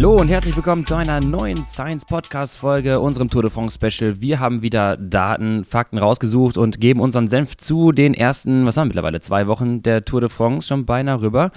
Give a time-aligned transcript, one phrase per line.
[0.00, 4.18] Hallo und herzlich willkommen zu einer neuen Science Podcast Folge, unserem Tour de France Special.
[4.22, 8.84] Wir haben wieder Daten, Fakten rausgesucht und geben unseren Senf zu den ersten, was haben
[8.84, 11.50] wir mittlerweile, zwei Wochen der Tour de France schon beinahe rüber.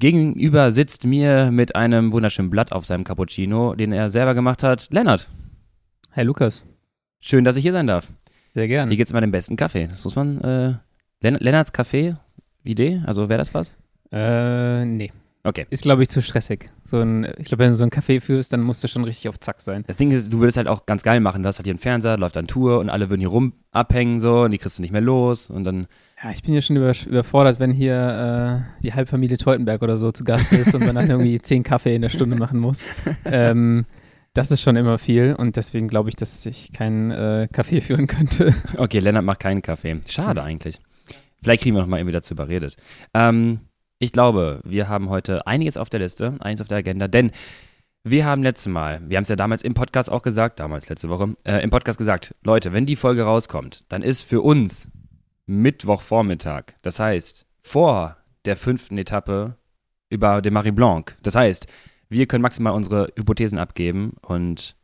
[0.00, 4.88] Gegenüber sitzt mir mit einem wunderschönen Blatt auf seinem Cappuccino, den er selber gemacht hat,
[4.90, 5.28] Lennart.
[6.10, 6.66] Hi Lukas.
[7.20, 8.08] Schön, dass ich hier sein darf.
[8.52, 8.90] Sehr gerne.
[8.90, 9.86] Wie geht's immer dem besten Kaffee?
[9.86, 10.74] Das muss man, äh,
[11.20, 12.16] Len Lennarts Kaffee,
[12.64, 13.00] Idee?
[13.06, 13.76] Also wäre das was?
[14.10, 15.12] Äh, nee.
[15.46, 15.64] Okay.
[15.70, 16.70] Ist, glaube ich, zu stressig.
[16.82, 19.28] So ein, ich glaube, wenn du so einen Kaffee führst, dann musst du schon richtig
[19.28, 19.84] auf Zack sein.
[19.86, 21.44] Das Ding ist, du würdest halt auch ganz geil machen.
[21.44, 24.18] Du hast halt hier einen Fernseher, läuft dann Tour und alle würden hier rum abhängen
[24.18, 25.86] so und die kriegst du nicht mehr los und dann.
[26.20, 30.10] Ja, ich bin ja schon über, überfordert, wenn hier äh, die Halbfamilie Teutenberg oder so
[30.10, 32.84] zu Gast ist und man dann irgendwie zehn Kaffee in der Stunde machen muss.
[33.24, 33.86] ähm,
[34.34, 38.08] das ist schon immer viel und deswegen glaube ich, dass ich keinen äh, Kaffee führen
[38.08, 38.52] könnte.
[38.76, 40.00] Okay, Lennart macht keinen Kaffee.
[40.08, 40.80] Schade eigentlich.
[41.40, 42.76] Vielleicht kriegen wir noch mal irgendwie dazu überredet.
[43.14, 43.60] Ähm,
[43.98, 47.30] ich glaube, wir haben heute einiges auf der Liste, einiges auf der Agenda, denn
[48.04, 51.08] wir haben letztes Mal, wir haben es ja damals im Podcast auch gesagt, damals letzte
[51.08, 54.88] Woche, äh, im Podcast gesagt, Leute, wenn die Folge rauskommt, dann ist für uns
[55.46, 56.74] Mittwochvormittag.
[56.82, 59.56] Das heißt, vor der fünften Etappe
[60.08, 61.16] über den Marie Blanc.
[61.22, 61.66] Das heißt,
[62.08, 64.76] wir können maximal unsere Hypothesen abgeben und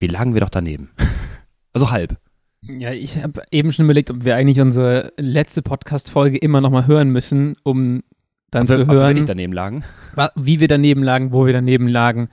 [0.00, 0.90] wie lagen wir doch daneben?
[1.74, 2.16] also halb.
[2.62, 6.86] Ja, ich habe eben schon überlegt, ob wir eigentlich unsere letzte Podcast-Folge immer noch mal
[6.86, 8.02] hören müssen, um
[8.52, 9.84] dann ob wir, zu Ob wir hören, daneben lagen.
[10.36, 12.28] wie wir daneben lagen, wo wir daneben lagen.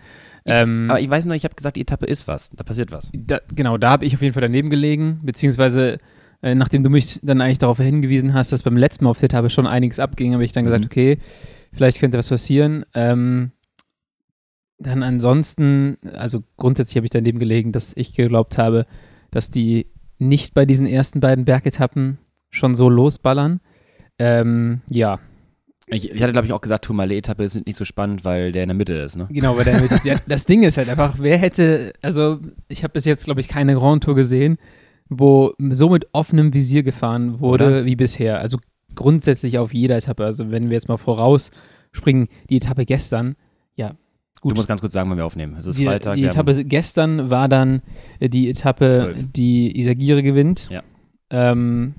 [0.46, 2.50] Ich, Ähm, aber ich weiß nur, ich habe gesagt, die Etappe ist was.
[2.52, 3.12] Da passiert was.
[3.14, 5.98] Da, genau, da habe ich auf jeden Fall daneben gelegen, beziehungsweise
[6.42, 9.26] äh, nachdem du mich dann eigentlich darauf hingewiesen hast, dass beim letzten Mal auf der
[9.26, 10.90] Etappe schon einiges abging, habe ich dann gesagt, Mhm.
[10.90, 11.18] okay,
[11.74, 12.86] vielleicht könnte was passieren.
[12.94, 13.52] Ähm,
[14.78, 18.86] dann ansonsten, also grundsätzlich habe ich daneben gelegen, dass ich geglaubt habe,
[19.32, 22.18] dass die nicht bei diesen ersten beiden Bergetappen
[22.50, 23.60] schon so losballern.
[24.18, 25.20] Ähm, ja,
[25.92, 28.70] Ich, ich hatte, glaube ich, auch gesagt, Tourmalet-Etappe ist nicht so spannend, weil der in
[28.70, 29.28] der Mitte ist, ne?
[29.32, 33.06] Genau, weil der ja, das Ding ist halt einfach, wer hätte, also ich habe bis
[33.06, 34.58] jetzt, glaube ich, keine Grand Tour gesehen,
[35.10, 37.86] wo so mit offenem Visier gefahren wurde Oder?
[37.86, 38.40] wie bisher.
[38.40, 38.60] Also
[38.96, 40.24] grundsätzlich auf jeder Etappe.
[40.24, 43.36] Also wenn wir jetzt mal vorausspringen, die Etappe gestern,
[43.76, 43.96] ja,
[44.42, 44.56] Du gut.
[44.56, 45.56] musst ganz kurz sagen, wann wir aufnehmen.
[45.60, 46.16] Es ist die, Freitag.
[46.16, 47.82] die Etappe gestern war dann
[48.22, 49.18] äh, die Etappe, Zwölf.
[49.36, 50.70] die Isagire gewinnt.
[50.70, 50.82] Ja.
[51.30, 51.96] Ähm,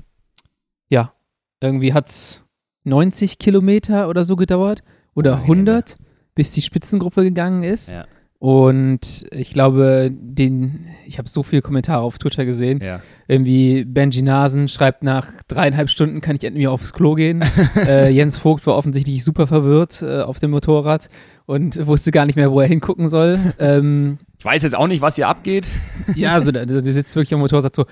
[0.89, 1.12] ja,
[1.61, 2.45] irgendwie hat es
[2.85, 4.83] 90 Kilometer oder so gedauert
[5.15, 5.97] oder Meine 100,
[6.35, 7.91] bis die Spitzengruppe gegangen ist.
[7.91, 8.07] Ja.
[8.41, 12.81] Und ich glaube, den, ich habe so viele Kommentare auf Twitter gesehen.
[12.83, 13.03] Ja.
[13.29, 17.45] Irgendwie Benji Nasen schreibt nach dreieinhalb Stunden kann ich endlich aufs Klo gehen.
[17.77, 21.09] äh, Jens Vogt war offensichtlich super verwirrt äh, auf dem Motorrad
[21.45, 23.39] und wusste gar nicht mehr, wo er hingucken soll.
[23.59, 25.69] ähm, Ich weiß jetzt auch nicht, was hier abgeht.
[26.15, 27.85] ja, also der, der sitzt wirklich am Motorrad so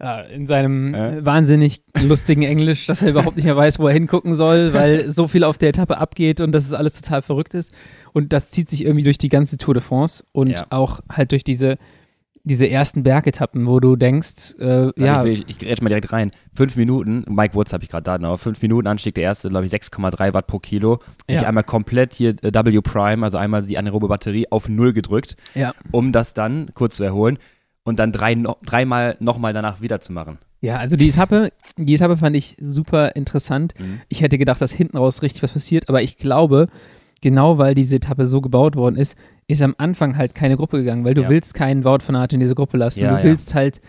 [0.00, 1.24] äh, in seinem Äh?
[1.24, 5.28] wahnsinnig lustigen Englisch, dass er überhaupt nicht mehr weiß, wo er hingucken soll, weil so
[5.28, 7.72] viel auf der Etappe abgeht und dass es alles total verrückt ist.
[8.12, 10.66] Und das zieht sich irgendwie durch die ganze Tour de France und Ja.
[10.70, 11.76] auch halt durch diese,
[12.42, 16.30] diese ersten Bergetappen, wo du denkst, äh, ja, Ich, ich grätsch mal direkt rein.
[16.54, 19.66] Fünf Minuten, Mike Woods habe ich gerade Daten, aber fünf Minuten Anstieg, der erste, glaube
[19.66, 21.00] ich, 6,3 Watt pro Kilo.
[21.28, 21.46] Sich Ja.
[21.48, 25.74] einmal komplett hier äh, W Prime, also einmal die anaerobe Batterie auf Null gedrückt, ja,
[25.92, 27.36] um das dann kurz zu erholen
[27.84, 30.38] und dann drei, no, dreimal nochmal danach wieder zu machen.
[30.60, 33.74] ja, also die Etappe, die Etappe fand ich super interessant.
[33.78, 34.00] Mhm.
[34.08, 36.66] Ich hätte gedacht, dass hinten raus richtig was passiert, aber ich glaube,
[37.22, 39.16] genau weil diese Etappe so gebaut worden ist,
[39.48, 41.28] ist am Anfang halt keine Gruppe gegangen, weil du Ja.
[41.30, 43.00] willst keinen Wout von Aert in diese Gruppe lassen.
[43.00, 43.24] Ja, du ja.
[43.24, 43.80] willst halt,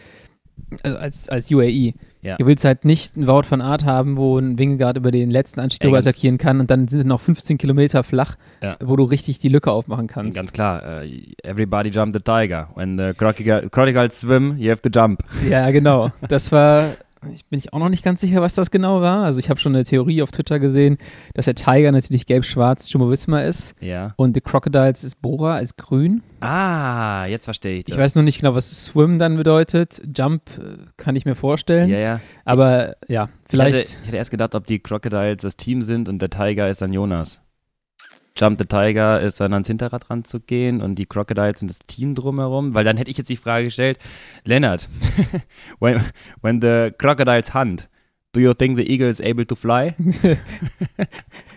[0.83, 1.93] also als, als UAE,
[2.23, 2.37] Ja.
[2.37, 5.59] du willst halt nicht einen Wout von Art haben, wo ein Wingegaard über den letzten
[5.59, 8.75] Anstieg drüber attackieren kann und dann sind noch 15 Kilometer flach, Ja.
[8.79, 10.35] wo du richtig die Lücke aufmachen kannst.
[10.35, 12.69] Ganz klar, äh, everybody jump the tiger.
[12.75, 15.23] When the crocodile, crocodiles swim, you have to jump.
[15.49, 16.11] Ja, genau.
[16.27, 16.91] Das war,
[17.33, 19.23] ich bin ich auch noch nicht ganz sicher, was das genau war.
[19.23, 20.97] Also ich habe schon eine Theorie auf Twitter gesehen,
[21.33, 24.13] dass der Tiger natürlich gelb-schwarz Jumbo-Visma ist Ja.
[24.17, 26.23] und The Crocodiles ist Bora als grün.
[26.39, 27.95] Ah, jetzt verstehe ich das.
[27.95, 30.01] Ich weiß nur nicht genau, was Swim dann bedeutet.
[30.17, 31.89] Jump äh, kann ich mir vorstellen.
[31.89, 32.19] Ja, ja.
[32.45, 33.75] Aber ja, vielleicht.
[33.77, 36.69] Ich hatte, ich hatte erst gedacht, ob die Crocodiles das Team sind und der Tiger
[36.69, 37.41] ist dann Jonas.
[38.37, 42.73] Jump the Tiger ist dann ans Hinterrad ranzugehen und die Crocodiles sind das Team drumherum,
[42.73, 43.99] weil dann hätte ich jetzt die Frage gestellt,
[44.45, 44.89] Lennart,
[45.79, 46.01] when,
[46.41, 47.89] when the crocodiles hunt,
[48.33, 49.93] do you think the eagle is able to fly?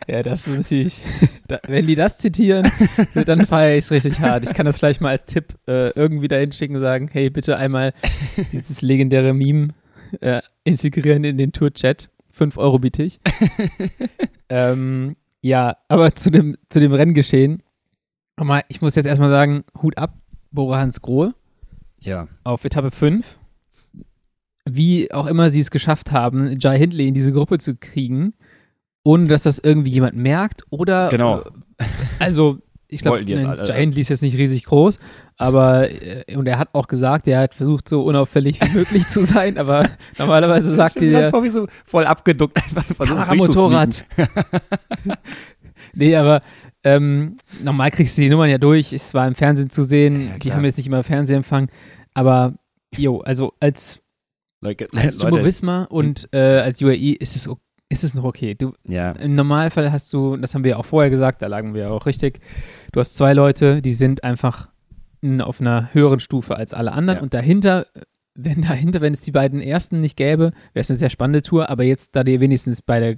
[0.08, 1.02] ja, das ist natürlich.
[1.46, 2.70] da, wenn die das zitieren,
[3.26, 4.44] dann feiere ich es richtig hart.
[4.44, 7.94] Ich kann das vielleicht mal als Tipp äh, irgendwie dahin schicken, sagen: hey, bitte einmal
[8.52, 9.68] dieses legendäre Meme
[10.20, 12.10] äh, integrieren in den Tour-Chat.
[12.32, 13.20] 5 Euro biete ich.
[14.48, 15.14] ähm,
[15.44, 17.62] ja, aber zu dem, zu dem Renngeschehen.
[18.38, 20.14] Nochmal, ich muss jetzt erstmal sagen: Hut ab,
[20.50, 21.35] Bora Hans Grohe.
[22.00, 22.29] Ja.
[22.44, 23.38] auf Etappe 5.
[24.67, 28.32] Wie auch immer sie es geschafft haben, Jai Hindley in diese Gruppe zu kriegen,
[29.05, 31.41] ohne dass das irgendwie jemand merkt oder Genau.
[31.79, 31.85] äh,
[32.19, 32.58] also
[32.94, 34.99] ich glaube, jetzt Jai Hindley ist jetzt nicht riesig groß,
[35.37, 39.25] aber äh, und er hat auch gesagt, er hat versucht, so unauffällig wie möglich zu
[39.25, 39.88] sein, aber
[40.19, 44.05] normalerweise sagt dir grad vor, wie so voll abgeduckt einfach versucht, Kameramotorrad.
[45.94, 46.43] nee, aber
[46.82, 48.93] ähm, normal kriegst du die Nummern ja durch.
[48.93, 50.29] Es war im Fernsehen zu sehen.
[50.29, 51.69] Ja, die haben jetzt nicht immer Fernsehempfang.
[52.12, 52.55] Aber,
[52.96, 54.00] jo, also als,
[54.61, 57.58] Leute, als Jumbo Visma und äh, als UAE ist es, o-
[57.88, 58.54] ist es noch okay.
[58.54, 61.75] Du, Ja, Im Normalfall hast du, das haben wir ja auch vorher gesagt, da lagen
[61.75, 62.40] wir ja auch richtig.
[62.92, 64.69] Du hast zwei Leute, die sind einfach
[65.40, 67.19] auf einer höheren Stufe als alle anderen.
[67.19, 67.22] Ja.
[67.22, 67.86] Und dahinter,
[68.34, 71.70] wenn dahinter, wenn es die beiden ersten nicht gäbe, wäre es eine sehr spannende Tour.
[71.70, 73.16] Aber jetzt, da die wenigstens beide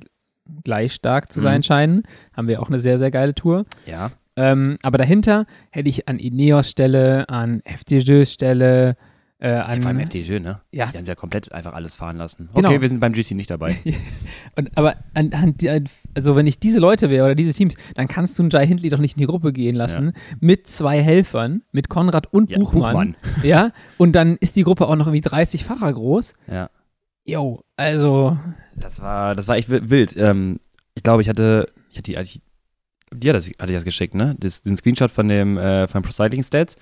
[0.63, 1.63] gleich stark zu sein Mhm.
[1.65, 2.03] scheinen,
[2.37, 3.65] haben wir auch eine sehr, sehr geile Tour.
[3.87, 4.11] ja.
[4.39, 8.97] Ähm, aber dahinter hätte ich an Ineos Stelle, an FDJs Stelle,
[9.39, 9.81] äh, an.
[9.83, 10.61] Vor allem FDJ, ne?
[10.73, 10.87] Ja.
[10.87, 12.49] Die haben sie ja komplett einfach alles fahren lassen.
[12.55, 12.69] Genau.
[12.71, 13.77] Okay, wir sind beim GC nicht dabei.
[14.57, 15.85] Und, aber an, an, die-
[16.15, 18.89] also wenn ich diese Leute wäre oder diese Teams, dann kannst du einen Jai Hindley
[18.89, 23.15] doch nicht in die Gruppe gehen lassen mit zwei Helfern, mit Konrad und Ja, Buchmann.
[23.43, 26.35] Ja, und dann ist die Gruppe auch noch irgendwie 30 Fahrer groß.
[26.51, 26.71] Ja.
[27.27, 28.39] Jo, also
[28.77, 30.17] Das war, das war echt wi- wild.
[30.17, 30.61] Ähm,
[30.95, 32.41] ich glaube, ich hatte, ich hatte die, ich,
[33.13, 34.35] dir das, hatte ich das geschickt, ne?
[34.39, 36.77] Das, den Screenshot von dem, äh, von Pro Cycling Stats,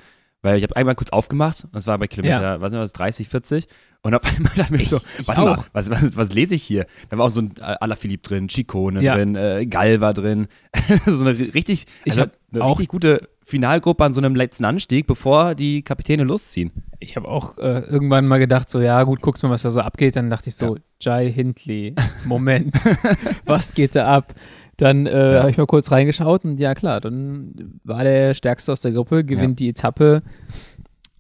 [0.45, 3.29] weil ich habe einmal kurz aufgemacht, und das war bei Kilometer, was sind das, 30,
[3.29, 3.67] 40,
[4.03, 6.87] und auf einmal dachte ich so, ich warte mal, was, was, was lese ich hier?
[7.09, 9.17] Da war auch so ein äh, Alaphilippe drin, Chicone Ja.
[9.17, 10.47] drin, äh, Gall war drin,
[11.07, 14.65] so eine ri- richtig, Ich also eine auch- richtig gute Finalgruppe an so einem letzten
[14.65, 16.71] Anstieg, bevor die Kapitäne losziehen.
[16.99, 19.81] ich habe auch äh, irgendwann mal gedacht, so ja gut, guckst mal, was da so
[19.81, 20.17] abgeht.
[20.17, 21.95] Dann dachte ich so, Jai Hindley,
[22.25, 22.75] Moment,
[23.45, 24.35] was geht da ab?
[24.77, 25.41] Dann äh, Ja.
[25.41, 29.25] habe ich mal kurz reingeschaut und ja klar, dann war der Stärkste aus der Gruppe,
[29.25, 30.23] gewinnt die Etappe.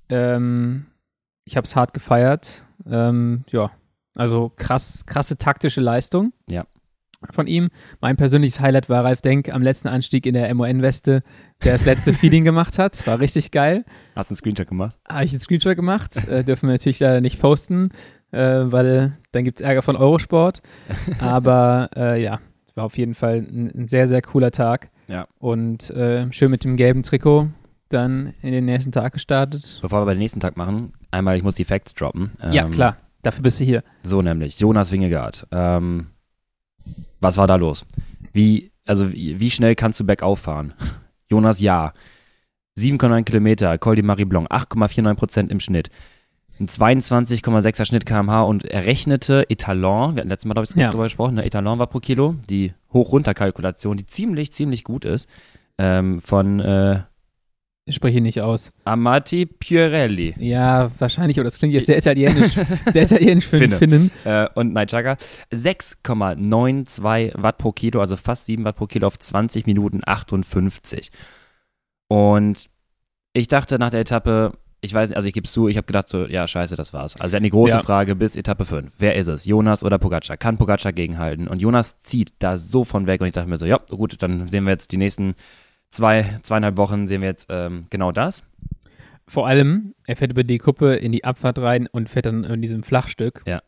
[0.08, 0.86] Ähm,
[1.44, 2.64] ich habe es hart gefeiert.
[2.90, 3.70] Ähm, ja,
[4.16, 6.32] also krass, krasse taktische Leistung.
[6.50, 6.64] Ja.
[7.30, 7.70] Von ihm.
[8.02, 11.22] Mein persönliches Highlight war Ralf Denk am letzten Anstieg in der MON-Weste,
[11.64, 13.06] der das letzte Feeding gemacht hat.
[13.06, 13.84] War richtig geil.
[14.14, 14.98] Hast du einen Screenshot gemacht?
[15.08, 16.28] Habe ich einen Screenshot gemacht.
[16.28, 17.90] Äh, dürfen wir natürlich leider nicht posten,
[18.30, 20.60] äh, weil dann gibt es Ärger von Eurosport.
[21.18, 22.40] Aber äh, ja,
[22.74, 24.90] es war auf jeden Fall ein, ein sehr, sehr cooler Tag.
[25.06, 25.28] Ja.
[25.38, 27.50] Und äh, schön mit dem gelben Trikot
[27.88, 29.78] dann in den nächsten Tag gestartet.
[29.80, 32.32] Bevor wir den nächsten Tag machen, einmal, ich muss die Facts droppen.
[32.50, 32.96] ja, Ähm, klar.
[33.22, 33.84] Dafür bist du hier.
[34.02, 35.46] So nämlich, Jonas Wingegaard.
[35.52, 36.08] Ähm,
[37.20, 37.86] was war da los?
[38.32, 40.74] Wie, also wie, wie schnell kannst du bergauf fahren?
[41.30, 41.92] Jonas, ja.
[42.76, 45.90] 7,9 Kilometer, Col de Marie Blanc, 8,49 Prozent im Schnitt.
[46.60, 50.88] Ein 22,6er Schnitt kmh und errechnete Etalon, wir hatten letztes Mal, glaube ich, Ja.
[50.88, 51.44] darüber gesprochen, ne?
[51.44, 55.28] Etalon war pro Kilo, die Hoch-Runter-Kalkulation, die ziemlich, ziemlich gut ist,
[55.78, 57.00] ähm, von äh,
[57.86, 58.72] Ich spreche ihn nicht aus.
[58.84, 60.34] Amati Piorelli.
[60.38, 62.54] Ja, wahrscheinlich, oder das klingt jetzt sehr italienisch,
[62.92, 63.76] sehr italienisch für Finne.
[63.76, 64.10] Finnen.
[64.24, 65.16] äh, und Nightjacker
[65.52, 71.10] 6,92 Watt pro Kilo, also fast 7 Watt pro Kilo auf 20 Minuten 58.
[72.08, 72.70] Und
[73.32, 74.52] ich dachte nach der Etappe,
[74.84, 76.92] ich weiß nicht, also ich gebe es zu, ich habe gedacht so, ja, scheiße, das
[76.92, 77.18] war's.
[77.20, 77.82] Also wir hatten die große Ja.
[77.82, 78.92] Frage bis Etappe 5.
[78.98, 79.44] Wer ist es?
[79.46, 80.36] Jonas oder Pogacar?
[80.36, 81.48] Kann Pogacar gegenhalten?
[81.48, 84.46] Und Jonas zieht da so von weg und ich dachte mir so, ja, gut, dann
[84.46, 85.34] sehen wir jetzt die nächsten
[85.90, 88.44] zwei, zweieinhalb Wochen, sehen wir jetzt ähm, genau das.
[89.26, 92.60] Vor allem, er fährt über die Kuppe in die Abfahrt rein und fährt dann in
[92.60, 93.42] diesem Flachstück.
[93.46, 93.62] Ja.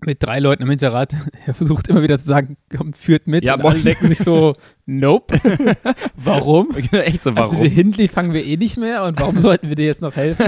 [0.00, 1.14] Mit drei Leuten am Hinterrad.
[1.46, 3.44] Er versucht immer wieder zu sagen, kommt, führt mit.
[3.44, 4.52] Ja, und alle denken sich so,
[4.86, 5.38] nope.
[6.16, 6.70] warum?
[6.76, 7.50] Echt so, warum?
[7.52, 10.14] Also die Hindley fangen wir eh nicht mehr und warum sollten wir dir jetzt noch
[10.16, 10.46] helfen?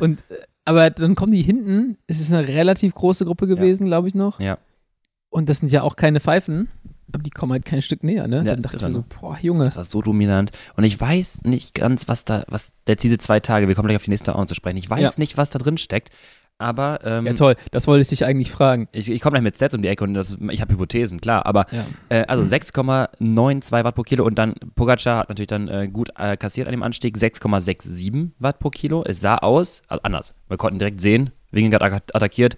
[0.00, 4.08] Und äh, aber dann kommen die hinten, es ist eine relativ große Gruppe gewesen, glaube
[4.08, 4.40] ich noch.
[4.40, 4.58] Ja.
[5.30, 6.68] Und das sind ja auch keine Pfeifen,
[7.12, 8.38] aber die kommen halt kein Stück näher, ne?
[8.38, 9.64] Ja, dann dachte ich mir so, boah, Junge.
[9.64, 10.50] Das war so dominant.
[10.76, 13.96] Und ich weiß nicht ganz, was da, was jetzt diese zwei Tage, wir kommen gleich
[13.96, 15.10] auf die nächste auch zu sprechen, ich weiß Ja.
[15.18, 16.10] nicht, was da drin steckt.
[16.58, 18.88] Aber ähm, Ja, toll, das wollte ich dich eigentlich fragen.
[18.92, 21.44] ich, ich komme gleich mit Stats um die Ecke und das, ich habe Hypothesen, klar.
[21.44, 21.84] Aber Ja.
[22.08, 26.36] äh, also 6,92 Watt pro Kilo und dann Pogacar hat natürlich dann äh, gut äh,
[26.36, 29.04] kassiert an dem Anstieg, 6,67 Watt pro Kilo.
[29.04, 30.34] Es sah aus, also anders.
[30.48, 32.56] Wir konnten direkt sehen, Wingegaard atta- attackiert,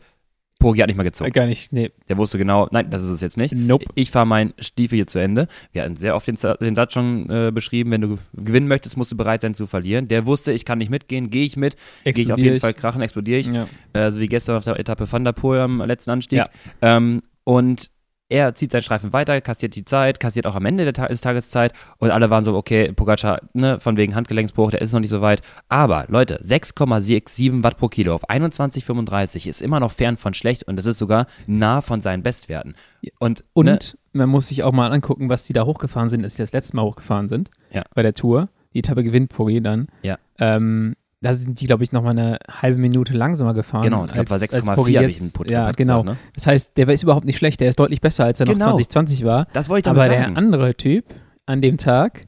[0.59, 1.31] Pogi hat nicht mal gezogen.
[1.33, 1.91] Gar nicht, nee.
[2.09, 3.55] Der wusste genau, nein, das ist es jetzt nicht.
[3.55, 3.87] Nope.
[3.95, 5.47] Ich fahre meinen Stiefel hier zu Ende.
[5.73, 9.13] Wir hatten sehr oft den, den Satz schon äh, beschrieben, wenn du gewinnen möchtest, musst
[9.13, 10.09] du bereit sein zu verlieren.
[10.09, 13.03] Der wusste, ich kann nicht mitgehen, gehe ich mit, gehe ich auf jeden Fall krachen,
[13.03, 13.47] explodiere ich.
[13.49, 13.69] Ja.
[13.93, 16.39] Äh, so wie gestern auf der Etappe Van der Poel am letzten Anstieg.
[16.39, 16.49] Ja.
[16.83, 17.91] Ähm, und
[18.31, 21.21] er zieht seinen Streifen weiter, kassiert die Zeit, kassiert auch am Ende der Ta des
[21.23, 25.01] Tages Zeit und alle waren so, okay, Pogacar, ne, von wegen Handgelenksbruch, der ist noch
[25.01, 25.41] nicht so weit.
[25.69, 30.77] Aber Leute, 6,67 Watt pro Kilo auf 21,35 ist immer noch fern von schlecht und
[30.77, 32.75] das ist sogar nah von seinen Bestwerten.
[33.19, 33.79] Und, Und ne,
[34.13, 36.77] man muss sich auch mal angucken, was die da hochgefahren sind, als sie das letzte
[36.77, 37.83] Mal hochgefahren sind Ja.
[37.95, 38.49] bei der Tour.
[38.75, 39.89] Die Etappe gewinnt Poggi dann.
[40.03, 40.19] Ja.
[40.39, 43.83] Ähm, da sind die, glaube ich, noch mal eine halbe Minute langsamer gefahren.
[43.83, 46.03] genau, ich glaube, war als- als Poggi 6,4 habe ich einen Put Ja, genau.
[46.03, 46.29] gesagt, ne?
[46.35, 47.61] Das heißt, der ist überhaupt nicht schlecht.
[47.61, 48.67] Der ist deutlich besser, als er noch Genau.
[48.67, 49.47] 2020 war.
[49.53, 50.37] Das wollte ich damit Aber der sagen.
[50.37, 51.05] andere Typ
[51.47, 52.23] an dem Tag,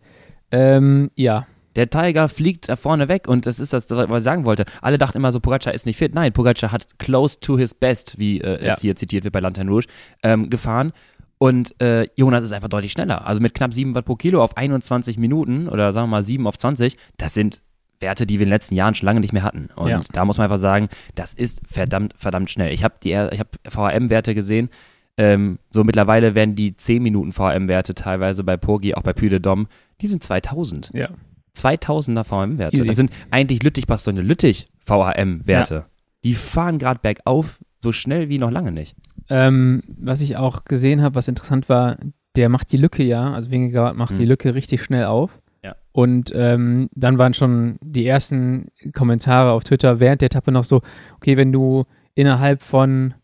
[0.53, 1.47] Ähm, ja.
[1.77, 4.65] Der Tiger fliegt da vorne weg und das ist das, was ich sagen wollte.
[4.83, 6.13] Alle dachten immer so, Pogacar ist nicht fit.
[6.13, 8.75] Nein, Pogacar hat close to his best, wie äh, Ja.
[8.75, 9.87] es hier zitiert wird bei Lanterne Rouge,
[10.25, 10.93] ähm, gefahren.
[11.39, 13.25] Und äh, Jonas ist einfach deutlich schneller.
[13.27, 16.45] Also mit knapp 7 Watt pro Kilo auf 21 Minuten oder sagen wir mal 7
[16.49, 17.63] auf 20, das sind
[18.01, 19.69] Werte, die wir in den letzten Jahren schon lange nicht mehr hatten.
[19.77, 20.01] Und Ja.
[20.13, 22.73] da muss man einfach sagen, das ist verdammt, verdammt schnell.
[22.73, 24.71] Ich habe die, ich habe VHM-Werte gesehen.
[25.17, 29.39] Ähm, so mittlerweile werden die 10 Minuten VHM-Werte teilweise bei Pogi, auch bei Puy de
[29.39, 29.67] Dom,
[30.01, 30.91] die sind 2000.
[30.95, 31.09] Ja.
[31.57, 32.85] 2000er VHM-Werte.
[32.87, 35.87] Das sind eigentlich Lüttich-Bastogne Lüttich VHM-Werte.
[36.25, 38.95] Die fahren gerade bergauf so schnell wie noch lange nicht.
[39.29, 41.97] Ähm, was ich auch gesehen habe, was interessant war,
[42.37, 44.29] der macht die Lücke ja, also Wingegaard macht die Mhm.
[44.29, 45.31] Lücke richtig schnell auf.
[45.63, 45.77] Ja.
[45.93, 50.81] Und ähm, dann waren schon die ersten Kommentare auf Twitter während der Etappe noch so,
[51.17, 53.15] okay, wenn du innerhalb von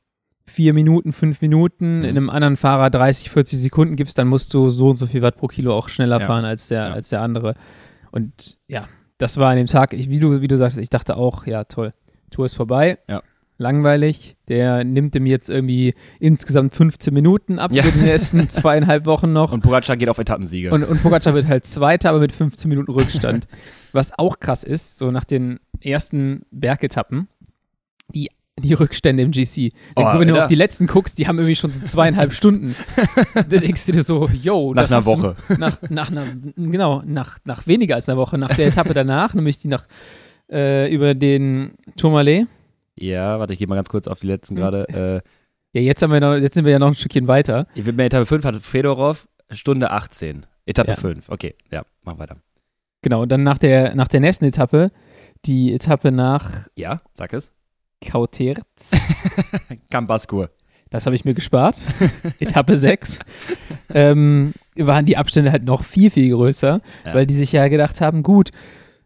[0.44, 2.04] vier Minuten, fünf Minuten Mhm.
[2.04, 5.22] in einem anderen Fahrer 30, 40 Sekunden gibst, dann musst du so und so viel
[5.22, 6.26] Watt pro Kilo auch schneller Ja.
[6.26, 6.92] fahren als der, Ja.
[6.92, 7.54] als der andere.
[8.12, 8.86] Und ja,
[9.18, 11.64] das war an dem Tag, ich, wie, du, wie du sagtest, ich dachte auch, ja
[11.64, 11.92] toll,
[12.30, 12.98] Tour ist vorbei.
[13.08, 13.22] Ja.
[13.58, 14.36] Langweilig.
[14.48, 17.82] Der nimmt ihm jetzt irgendwie insgesamt 15 Minuten ab Ja.
[17.82, 19.52] für die nächsten zweieinhalb Wochen noch.
[19.52, 20.70] Und Pogacar geht auf Etappensiege.
[20.72, 23.46] Und, und Pogacar wird halt Zweiter, aber mit 15 Minuten Rückstand.
[23.92, 27.28] Was auch krass ist, so nach den ersten Bergetappen,
[28.14, 29.72] die, die Rückstände im GC.
[29.96, 32.74] Oh, wenn du auf die letzten guckst, die haben irgendwie schon so zweieinhalb Stunden.
[33.34, 35.36] da denkst du dir so, yo, nach das einer hast du- Woche.
[35.58, 36.24] Nach, nach einer,
[36.56, 39.84] genau, nach, nach weniger als einer Woche, nach der Etappe danach, nämlich die nach
[40.52, 42.46] äh, über den Tourmalet.
[42.98, 44.88] Ja, warte, ich gehe mal ganz kurz auf die letzten gerade.
[45.24, 45.28] Äh,
[45.78, 47.66] Ja, jetzt, haben wir noch, jetzt sind wir ja noch ein Stückchen weiter.
[47.74, 50.46] ich bin bei Etappe 5 hatte Fedorov Stunde 18.
[50.64, 50.96] Etappe Ja.
[50.96, 51.28] 5.
[51.28, 52.36] Okay, ja, mach weiter.
[53.02, 54.90] Genau, und dann nach der, nach der nächsten Etappe,
[55.44, 57.52] die Etappe nach Ja, sag es.
[58.04, 58.90] Kauterz.
[59.90, 60.50] Kambaskur.
[60.90, 61.84] Das habe ich mir gespart.
[62.40, 63.18] Etappe 6.
[63.90, 67.14] Ähm, waren die Abstände halt noch viel, viel größer, Ja.
[67.14, 68.50] weil die sich ja gedacht haben, gut,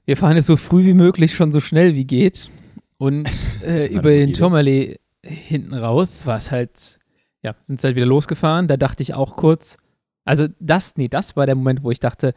[0.04, 2.50] wir fahren jetzt so früh wie möglich schon so schnell wie geht.
[3.00, 3.28] Und
[3.66, 6.98] äh, über den Tourmalet hinten raus war es halt,
[7.42, 8.68] ja, sind sie halt wieder losgefahren.
[8.68, 9.78] Da dachte ich auch kurz,
[10.26, 12.32] also das, nee, das war der Moment, wo ich dachte,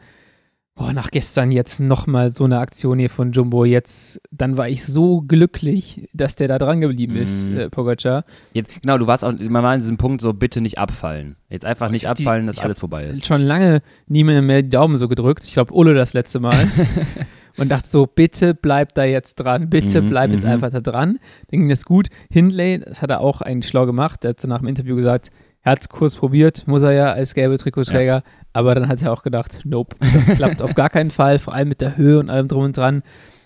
[0.74, 4.84] boah, nach gestern jetzt nochmal so eine Aktion hier von Jumbo, jetzt, dann war ich
[4.84, 7.56] so glücklich, dass der da dran geblieben ist, Mhm.
[7.58, 8.24] äh, Pogacar.
[8.54, 11.36] Jetzt, genau, du warst auch, man war an diesem Punkt so, bitte nicht abfallen.
[11.50, 13.26] Jetzt einfach nicht ich die- abfallen, dass ich alles vorbei ist.
[13.26, 15.44] schon lange niemandem mehr die Daumen so gedrückt.
[15.44, 16.56] Ich glaube, Ulle das letzte Mal.
[17.58, 20.50] und dachte so, bitte bleib da jetzt dran, bitte Mhm, bleib jetzt mhm.
[20.50, 21.18] einfach da dran.
[21.50, 22.08] Dann ging das gut.
[22.30, 24.24] Hindley, das hat er auch eigentlich schlau gemacht.
[24.24, 25.30] Er hat nach dem Interview gesagt,
[25.62, 28.22] er hat es kurz probiert, muss er ja als gelbe Trikotträger.
[28.52, 31.68] Aber dann hat er auch gedacht, nope, das klappt auf gar keinen Fall, vor allem
[31.68, 33.02] mit der Höhe und allem drum und dran.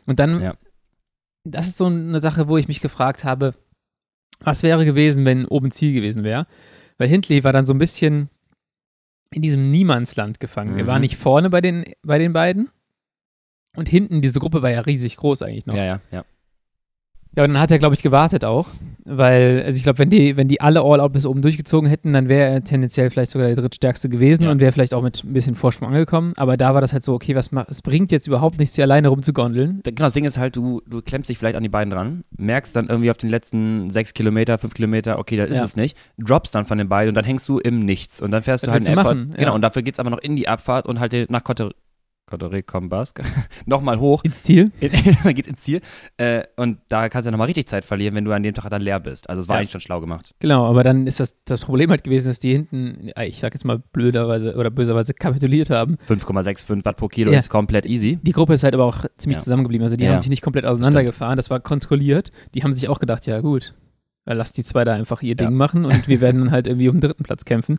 [0.06, 0.54] Und dann, Ja.
[1.44, 3.54] das ist so eine Sache, wo ich mich gefragt habe,
[4.40, 6.46] was wäre gewesen, wenn oben Ziel gewesen wäre?
[6.96, 8.30] Weil Hindley war dann so ein bisschen
[9.30, 10.78] in diesem Niemandsland gefangen.
[10.78, 11.02] Er war Mhm.
[11.02, 12.68] nicht vorne bei den, bei den beiden.
[13.78, 15.74] Und hinten, diese Gruppe war ja riesig groß eigentlich noch.
[15.76, 16.24] Ja, ja, ja.
[17.36, 18.66] Ja, und dann hat er, glaube ich, gewartet auch.
[19.04, 22.28] Weil, also ich glaube, wenn die, wenn die alle All-Out bis oben durchgezogen hätten, dann
[22.28, 24.50] wäre er tendenziell vielleicht sogar der drittstärkste gewesen Ja.
[24.50, 26.32] und wäre vielleicht auch mit ein bisschen Vorsprung angekommen.
[26.36, 28.84] Aber da war das halt so, okay, was macht, es bringt jetzt überhaupt nichts, hier
[28.84, 29.82] alleine rumzugondeln.
[29.84, 32.74] Genau, das Ding ist halt, du, du klemmst dich vielleicht an die beiden dran, merkst
[32.74, 35.64] dann irgendwie auf den letzten sechs Kilometer, fünf Kilometer, okay, da ist Ja.
[35.64, 38.42] es nicht, droppst dann von den beiden und dann hängst du im Nichts und dann
[38.42, 39.14] fährst du halt einen Effort.
[39.14, 39.30] machen?
[39.32, 39.36] Ja.
[39.44, 41.70] Genau, und dafür geht's aber noch in die Abfahrt und halt nach Cotter
[42.28, 43.22] Cotteret Combasque
[43.66, 44.70] nochmal hoch, Ins Ziel.
[45.24, 45.80] dann geht's ins Ziel
[46.18, 48.82] äh, und da kannst du nochmal richtig Zeit verlieren, wenn du an dem Tag dann
[48.82, 49.28] leer bist.
[49.28, 49.60] Also es war Ja.
[49.60, 50.34] eigentlich schon schlau gemacht.
[50.38, 53.54] Genau, aber dann ist das, das Problem halt gewesen, dass die hinten, ja, ich sag
[53.54, 55.96] jetzt mal blöderweise oder böserweise kapituliert haben.
[56.08, 57.38] 5,65 Watt pro Kilo Ja.
[57.38, 58.18] ist komplett easy.
[58.22, 59.40] Die Gruppe ist halt aber auch ziemlich Ja.
[59.42, 59.84] zusammengeblieben.
[59.84, 60.12] Also die Ja.
[60.12, 61.36] haben sich nicht komplett auseinandergefahren.
[61.36, 62.30] Das war kontrolliert.
[62.54, 63.74] Die haben sich auch gedacht, ja gut,
[64.26, 65.34] dann lass die zwei da einfach ihr Ja.
[65.46, 67.78] Ding machen und wir werden dann halt irgendwie um den dritten Platz kämpfen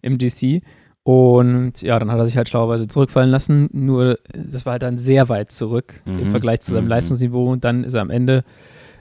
[0.00, 0.62] im GC.
[1.04, 3.68] Und ja, dann hat er sich halt schlauerweise zurückfallen lassen.
[3.72, 6.30] Nur das war halt dann sehr weit zurück im Mhm.
[6.30, 6.90] Vergleich zu seinem Mhm.
[6.90, 7.50] Leistungsniveau.
[7.50, 8.44] Und dann ist er am Ende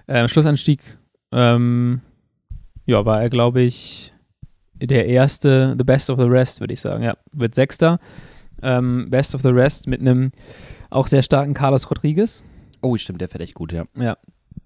[0.08, 0.82] äh, im Schlussanstieg,
[1.32, 2.02] ähm,
[2.86, 4.14] ja, war er, glaube ich,
[4.82, 7.04] der erste, the best of the rest, würde ich sagen.
[7.04, 8.00] Ja, wird Sechster.
[8.64, 10.32] Ähm, best of the rest mit einem
[10.90, 12.44] auch sehr starken Carlos Rodriguez.
[12.82, 13.86] Oh, stimmt, der fährt echt gut, ja.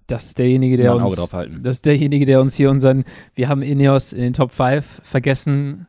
[0.06, 1.60] Das ist derjenige, der ein Auge uns, drauf halten.
[1.62, 5.86] das ist derjenige, der uns hier unseren, wir haben Ineos in den Top 5 vergessen,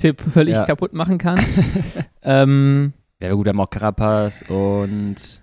[0.00, 0.64] Tipp völlig Ja.
[0.66, 1.38] kaputt machen kann.
[2.22, 5.42] ähm, Ja, gut, wir haben auch Carapaz und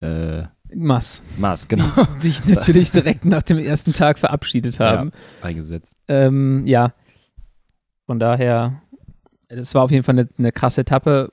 [0.00, 0.44] äh,
[0.74, 1.84] Mass, Mars, genau,
[2.22, 5.10] die sich natürlich direkt nach dem ersten Tag verabschiedet haben.
[5.42, 5.94] eingesetzt.
[6.08, 6.94] Ähm, ja,
[8.06, 8.80] von daher,
[9.48, 11.30] das war auf jeden Fall eine, eine krasse Etappe.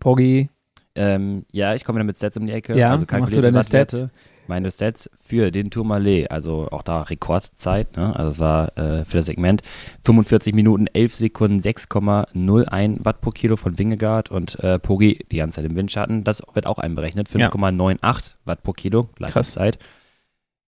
[0.00, 0.50] Poggi,
[0.96, 2.76] Ähm, ja, ich komme wieder mit Stats um die Ecke.
[2.78, 3.64] Ja, also mach du kalkulierte deine.
[3.64, 4.04] Stats.
[4.48, 8.14] Meine Stats für den Tourmalet, also auch da Rekordzeit, ne?
[8.14, 9.62] also es war äh, für das Segment
[10.04, 15.56] 45 Minuten, 11 Sekunden, 6,01 Watt pro Kilo von Wingegaard und äh, Pogi die ganze
[15.56, 19.42] Zeit im Windschatten, das wird auch einberechnet, 5,98 Watt pro Kilo, gleiche.
[19.42, 19.78] Zeit.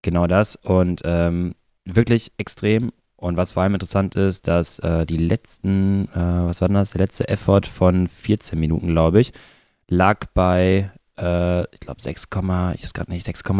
[0.03, 1.55] Genau das und ähm,
[1.85, 6.69] wirklich extrem und was vor allem interessant ist, dass äh, die letzten, äh, was war
[6.69, 9.33] denn das, der letzte Effort von 14 Minuten, glaube ich,
[9.89, 13.51] lag bei, äh, ich glaube 6, ich weiß gerade nicht, 6,5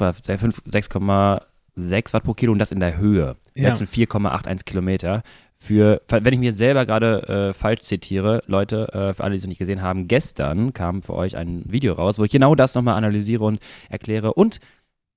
[0.00, 3.36] oder 5 6,6 Watt pro Kilo und das in der Höhe.
[3.54, 3.68] Ja.
[3.68, 5.22] letzten 4,81 Kilometer.
[5.58, 9.36] Für, wenn ich mir jetzt selber gerade äh, falsch zitiere, Leute, äh, für alle, die
[9.36, 12.56] es noch nicht gesehen haben, gestern kam für euch ein Video raus, wo ich genau
[12.56, 14.58] das nochmal analysiere und erkläre und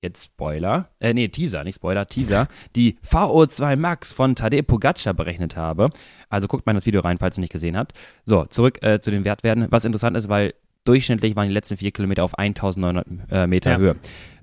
[0.04, 5.56] jetzt Spoiler, äh, nee, Teaser, nicht Spoiler, Teaser, die VO2 Max von Tadej Pogacar berechnet
[5.56, 5.90] habe.
[6.30, 7.94] Also guckt mal in das Video rein, falls ihr nicht gesehen habt.
[8.24, 9.66] So, zurück äh, zu den Wertwerten.
[9.72, 10.54] Was interessant ist, weil
[10.86, 13.78] durchschnittlich waren die letzten vier Kilometer auf 1900 äh, Meter Ja.
[13.78, 13.96] Höhe.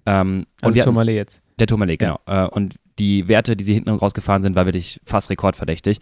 [0.05, 1.43] Ähm, und Also wir Tourmalet jetzt.
[1.59, 2.19] der Tourmalet, genau.
[2.27, 5.99] Äh, und die Werte, die sie hinten rausgefahren sind, war wirklich fast rekordverdächtig.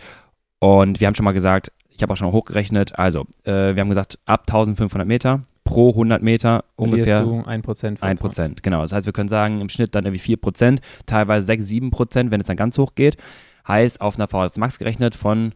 [0.59, 3.89] Und wir haben schon mal gesagt, ich habe auch schon hochgerechnet, also äh, wir haben
[3.89, 7.99] gesagt, ab 1500 Meter pro 100 Meter ungefähr du 1%.
[7.99, 8.81] von 1 Prozent, genau.
[8.83, 12.31] Das heißt, wir können sagen, im Schnitt dann irgendwie 4 Prozent, teilweise 6, 7 Prozent,
[12.31, 13.17] wenn es dann ganz hoch geht.
[13.69, 15.53] Heißt, auf einer VHS Max gerechnet von,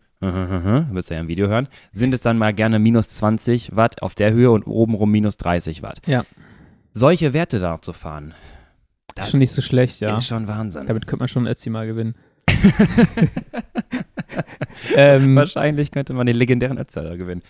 [0.92, 4.14] wirst du ja im Video hören, sind es dann mal gerne minus 20 Watt auf
[4.14, 6.00] der Höhe und obenrum minus 30 Watt.
[6.06, 6.24] Ja.
[6.92, 8.34] Solche Werte da zu fahren,
[9.14, 10.16] Das ist schon nicht so schlecht, ja.
[10.18, 10.84] ist schon Wahnsinn.
[10.86, 12.14] Damit könnte man schon Ötzi mal gewinnen.
[14.96, 17.42] ähm, Wahrscheinlich könnte man den legendären Ötzer gewinnen.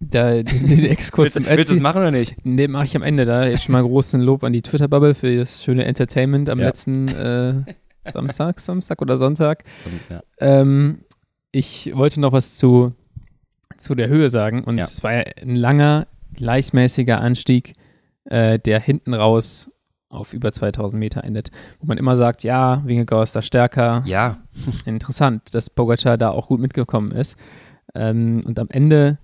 [0.00, 2.36] da, den, den Exkurs Willst, willst du es Ötzi, machen oder nicht?
[2.44, 3.24] den mache ich am Ende.
[3.24, 6.66] Da jetzt schon mal großen Lob an die Twitter-Bubble für das schöne Entertainment am Ja.
[6.66, 7.54] letzten äh,
[8.12, 9.64] Samstag, Samstag oder Sonntag.
[10.10, 10.22] Ja.
[10.38, 11.00] Ähm,
[11.54, 12.90] ich wollte noch was zu,
[13.76, 14.64] zu der Höhe sagen.
[14.64, 14.84] Und Ja.
[14.84, 17.74] es war ja ein langer, gleichmäßiger Anstieg,
[18.24, 19.70] äh, der hinten raus
[20.08, 21.50] auf über 2000 Meter endet.
[21.80, 24.02] Wo man immer sagt, ja, Wingegaard ist da stärker.
[24.06, 24.38] ja,
[24.84, 27.36] Interessant, dass Pogacar da auch gut mitgekommen ist.
[27.94, 29.18] Ähm, und am Ende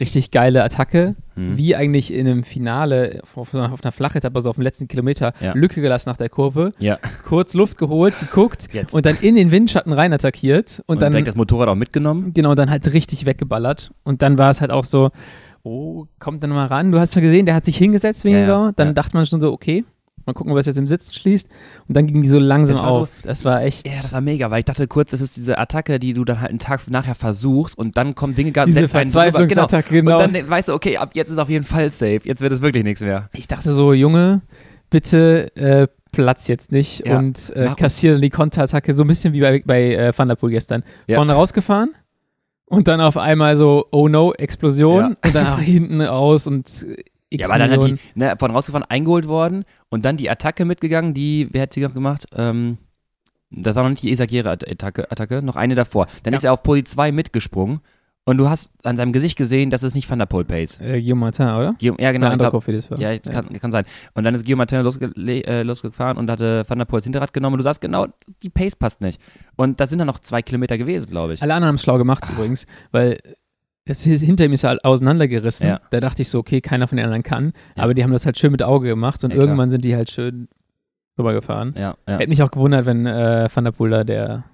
[0.00, 1.56] richtig geile Attacke, Hm.
[1.58, 5.52] wie eigentlich in einem Finale auf, auf einer Flachetappe, also auf dem letzten Kilometer, Ja.
[5.54, 6.98] Lücke gelassen nach der Kurve, ja.
[7.26, 8.94] kurz Luft geholt, geguckt Jetzt.
[8.94, 12.32] und dann in den Windschatten rein attackiert und, Und, dann direkt das Motorrad auch mitgenommen.
[12.32, 15.10] genau dann halt richtig weggeballert und dann war es halt auch so,
[15.62, 16.92] oh, kommt dann mal ran.
[16.92, 18.46] Du hast ja gesehen, der hat sich hingesetzt weniger.
[18.46, 19.84] Ja, dann dachte man schon so, okay,
[20.26, 21.48] mal gucken, ob er es jetzt im Sitzen schließt.
[21.88, 23.08] Und dann ging die so langsam Das war so- auf.
[23.22, 23.86] das war echt.
[23.86, 26.40] Ja, das war mega, weil ich dachte kurz, das ist diese Attacke, die du dann
[26.40, 29.22] halt einen Tag nachher versuchst und dann kommt Wingegaard diese setzt einen drüber.
[29.22, 30.22] Verzweiflungsattacke, genau.
[30.24, 32.20] Und dann weißt du, okay, ab jetzt ist auf jeden Fall safe.
[32.24, 33.28] Jetzt wird es wirklich nichts mehr.
[33.32, 34.42] ich dachte so, Junge,
[34.90, 39.32] bitte äh, Platz jetzt nicht Ja, und äh, kassiere dann die Konterattacke, so ein bisschen
[39.34, 40.82] wie bei, bei äh, Van der Poel gestern.
[41.06, 41.16] Ja.
[41.16, 41.90] Vorne rausgefahren
[42.66, 45.06] und dann auf einmal so, oh no, Explosion Ja.
[45.24, 46.86] und dann nach hinten raus und
[47.36, 50.64] x Ja, aber dann hat die ne, von rausgefahren, eingeholt worden und dann die Attacke
[50.64, 52.26] mitgegangen, die, wer hat sie noch gemacht?
[52.36, 52.78] Ähm,
[53.50, 56.06] das war noch nicht die Esagere-Attacke, Attacke, noch eine davor.
[56.24, 56.38] Dann Ja.
[56.38, 57.80] ist er auf Poli 2 mitgesprungen
[58.24, 60.80] und du hast an seinem Gesicht gesehen, das ist nicht Van der Poel Pace.
[60.80, 61.74] Äh, Guillaume Martin, oder?
[61.78, 62.34] Guillaume- Ja, genau.
[62.36, 63.84] Glaub, das ja, jetzt kann, kann sein.
[64.14, 67.32] Und dann ist Guillaume Martin losge äh, losgefahren und hatte Van der Poel das Hinterrad
[67.32, 68.06] genommen und du sagst genau,
[68.42, 69.20] die Pace passt nicht.
[69.54, 71.42] Und da sind dann noch zwei Kilometer gewesen, glaube ich.
[71.42, 73.20] Alle anderen haben es schlau gemacht übrigens, weil
[73.86, 75.66] das ist, hinter ihm ist ja auseinandergerissen.
[75.66, 75.80] Ja.
[75.90, 77.52] Da dachte ich so, okay, keiner von den anderen kann.
[77.76, 77.84] Ja.
[77.84, 79.46] Aber die haben das halt schön mit Auge gemacht und Ja, klar.
[79.46, 80.48] irgendwann sind die halt schön
[81.18, 81.74] rübergefahren.
[81.78, 82.18] Ja, ja.
[82.18, 84.44] Hätte mich auch gewundert, wenn äh, Van der Poel da der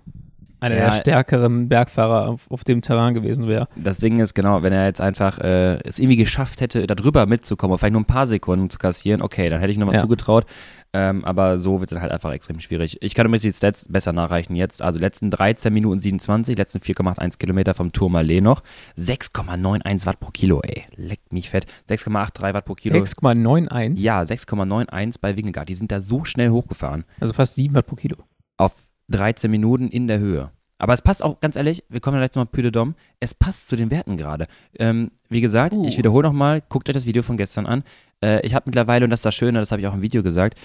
[0.62, 0.86] einer Ja.
[0.90, 3.68] der stärkeren Bergfahrer auf, auf dem Terrain gewesen wäre.
[3.76, 7.26] Das Ding ist genau, wenn er jetzt einfach äh, es irgendwie geschafft hätte, da drüber
[7.26, 10.00] mitzukommen, vielleicht nur ein paar Sekunden zu kassieren, okay, dann hätte ich noch was Ja.
[10.02, 10.46] zugetraut.
[10.94, 12.98] Ähm, aber so wird es dann halt einfach extrem schwierig.
[13.00, 14.82] Ich kann übrigens die Stats besser nachreichen jetzt.
[14.82, 18.62] Also letzten 13 Minuten 27, letzten 4,81 Kilometer vom Tourmalet noch.
[18.98, 20.84] 6,91 Watt pro Kilo, ey.
[20.96, 21.64] Leckt mich fett.
[21.88, 22.96] 6,83 Watt pro Kilo.
[22.98, 25.68] 6,91, Ja, 6,91 bei Wingegaard.
[25.68, 27.04] Die sind da so schnell hochgefahren.
[27.20, 28.16] also fast 7 Watt pro Kilo.
[28.58, 28.72] Auf
[29.12, 30.50] 13 Minuten in der Höhe.
[30.78, 33.34] Aber es passt auch, ganz ehrlich, wir kommen ja gleich nochmal Pü de Dom, es
[33.34, 34.48] passt zu den Werten gerade.
[34.80, 35.86] Ähm, wie gesagt, Uh.
[35.86, 37.84] ich wiederhole nochmal, guckt euch das Video von gestern an.
[38.20, 40.24] Äh, ich habe mittlerweile, und das ist das Schöne, das habe ich auch im Video
[40.24, 40.58] gesagt,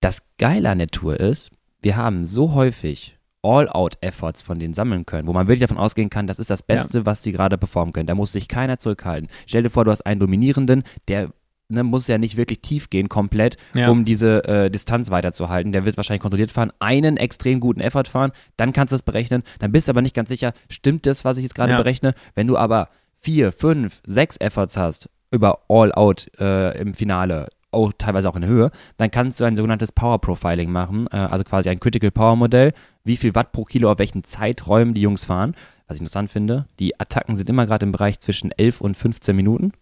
[0.00, 1.50] das Geile an der Tour ist,
[1.82, 6.26] wir haben so häufig All-Out-Efforts von denen sammeln können, wo man wirklich davon ausgehen kann,
[6.26, 8.06] das ist das Beste, was sie gerade performen können.
[8.06, 9.28] Da muss sich keiner zurückhalten.
[9.46, 11.30] Stell dir vor, du hast einen Dominierenden, der
[11.68, 13.90] ne, muss ja nicht wirklich tief gehen, komplett, Ja.
[13.90, 15.72] um diese äh, Distanz weiterzuhalten.
[15.72, 19.42] Der wird wahrscheinlich kontrolliert fahren, einen extrem guten Effort fahren, dann kannst du es berechnen,
[19.58, 21.78] dann bist du aber nicht ganz sicher, stimmt das, was ich jetzt gerade Ja.
[21.78, 22.14] berechne?
[22.34, 22.88] Wenn du aber
[23.20, 28.70] vier, fünf, sechs Efforts hast über All-Out äh, im Finale, auch teilweise auch in Höhe,
[28.96, 32.72] dann kannst du ein sogenanntes Power Profiling machen, äh, also quasi ein Critical Power Modell,
[33.04, 35.54] wie viel Watt pro Kilo auf welchen Zeiträumen die Jungs fahren.
[35.86, 39.36] Was ich interessant finde, die Attacken sind immer gerade im Bereich zwischen 11 und 15
[39.36, 39.72] Minuten.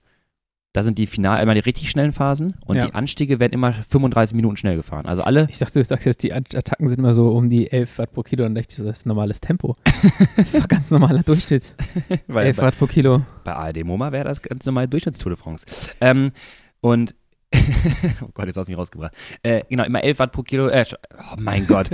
[0.76, 2.84] Da sind die Final immer die richtig schnellen Phasen und Ja.
[2.84, 5.06] die Anstiege werden immer 35 Minuten schnell gefahren.
[5.06, 7.96] Also alle, Ich dachte, du sagst jetzt, die Attacken sind immer so um die 11
[7.96, 8.44] Watt pro Kilo.
[8.44, 9.74] Und dachte das ist normales Tempo.
[10.36, 11.74] das ist doch ganz normaler Durchschnitt.
[12.26, 13.22] weil 11 bei, Watt pro Kilo.
[13.42, 15.64] bei ARD MoMA wäre das ganz normal Durchschnittstour de France.
[16.02, 16.32] Ähm,
[16.82, 17.14] und
[17.54, 19.14] oh Gott, jetzt hast du mich rausgebracht.
[19.42, 20.84] Äh, genau, immer 11 Watt pro Kilo, äh,
[21.32, 21.88] oh mein Gott,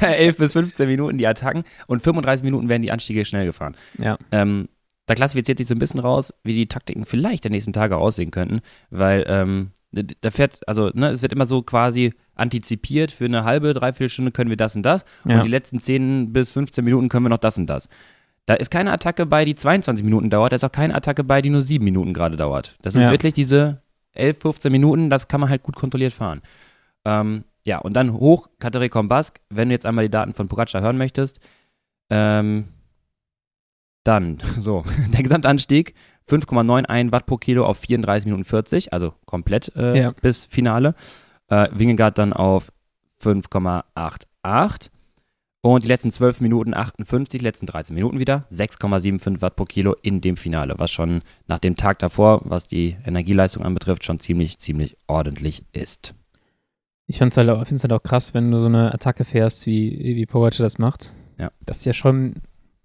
[0.00, 3.76] 11 bis 15 Minuten die Attacken und 35 Minuten werden die Anstiege schnell gefahren.
[3.98, 4.16] Ja.
[4.30, 4.70] Ähm,
[5.06, 8.30] da klassifiziert sich so ein bisschen raus, wie die Taktiken vielleicht der nächsten Tage aussehen
[8.30, 8.60] könnten,
[8.90, 13.72] weil ähm, da fährt, also ne, es wird immer so quasi antizipiert, für eine halbe,
[13.74, 15.36] dreiviertel Stunde können wir das und das Ja.
[15.36, 17.88] und die letzten 10 bis 15 Minuten können wir noch das und das.
[18.46, 21.42] Da ist keine Attacke bei, die 22 Minuten dauert, da ist auch keine Attacke bei,
[21.42, 22.76] die nur 7 Minuten gerade dauert.
[22.82, 23.10] Das ist Ja.
[23.10, 23.82] wirklich diese
[24.14, 26.40] 11, 15 Minuten, das kann man halt gut kontrolliert fahren.
[27.04, 30.80] Ähm, ja, und dann hoch Katerekon Bask, wenn du jetzt einmal die Daten von Pogacar
[30.82, 31.38] hören möchtest.
[32.10, 32.68] Ähm,
[34.04, 35.94] dann, so, der Gesamtanstieg
[36.28, 40.10] 5,91 Watt pro Kilo auf 34 Minuten 40, also komplett äh, Ja.
[40.22, 40.94] bis Finale.
[41.48, 42.72] Äh, Wingegaard dann auf
[43.22, 44.88] 5,88
[45.64, 49.94] und die letzten 12 Minuten 58, die letzten 13 Minuten wieder 6,75 Watt pro Kilo
[50.02, 54.58] in dem Finale, was schon nach dem Tag davor, was die Energieleistung anbetrifft, schon ziemlich,
[54.58, 56.14] ziemlich ordentlich ist.
[57.06, 59.98] Ich finde es halt, auch- halt auch krass, wenn du so eine Attacke fährst, wie,
[60.16, 61.12] wie Pogacar das macht.
[61.38, 61.50] Ja.
[61.64, 62.34] Das ist ja schon,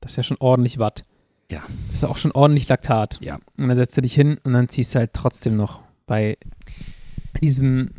[0.02, 1.04] das ist ja schon ordentlich Watt.
[1.50, 1.62] Ja.
[1.90, 3.20] Das ist auch schon ordentlich Laktat.
[3.22, 3.36] Ja.
[3.58, 6.38] Und dann setzt du dich hin und dann ziehst du halt trotzdem noch bei
[7.42, 7.92] diesem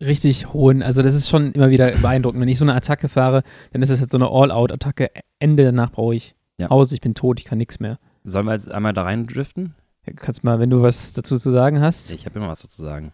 [0.00, 2.40] richtig hohen, also das ist schon immer wieder beeindruckend.
[2.40, 3.42] Wenn ich so eine Attacke fahre,
[3.72, 5.10] dann ist es halt so eine All-Out-Attacke.
[5.38, 6.68] Ende danach brauche ich Ja.
[6.70, 7.98] aus, ich bin tot, ich kann nichts mehr.
[8.24, 9.74] Sollen wir jetzt einmal da rein driften?
[10.16, 12.10] Kannst mal, wenn du was dazu zu sagen hast.
[12.10, 13.12] Ich habe immer was dazu sagen.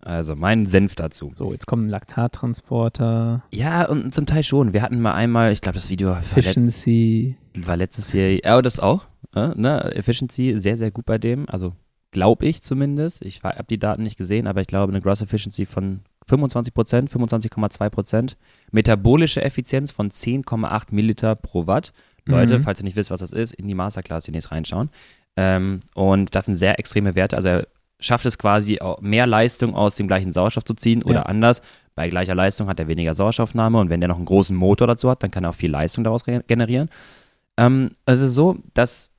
[0.00, 1.32] Also, mein Senf dazu.
[1.34, 4.72] So, jetzt kommen Laktattransporter, Ja, und zum Teil schon.
[4.74, 7.36] Wir hatten mal einmal, ich glaube, das Video Efficiency.
[7.56, 9.04] War letztes Jahr, ja, das auch.
[9.34, 9.92] Äh, ne?
[9.94, 11.48] Efficiency, sehr, sehr gut bei dem.
[11.48, 11.72] Also,
[12.10, 13.22] glaube ich zumindest.
[13.22, 17.10] Ich habe die Daten nicht gesehen, aber ich glaube, eine Gross Efficiency von 25 Prozent,
[17.10, 18.36] 25,2 Prozent.
[18.70, 21.92] Metabolische Effizienz von 10,8 Milliliter pro Watt.
[22.26, 22.62] Leute, Mhm.
[22.62, 24.88] falls ihr nicht wisst, was das ist, in die Masterclass demnächst reinschauen.
[25.36, 27.36] Ähm, und das sind sehr extreme Werte.
[27.36, 27.66] Also er
[28.00, 31.22] schafft es quasi, mehr Leistung aus dem gleichen Sauerstoff zu ziehen oder Ja.
[31.24, 31.60] anders.
[31.94, 35.10] Bei gleicher Leistung hat er weniger Sauerstoffnahme und wenn der noch einen großen Motor dazu
[35.10, 36.88] hat, dann kann er auch viel Leistung daraus ge- generieren.
[37.56, 39.10] Ähm, es ist so, dass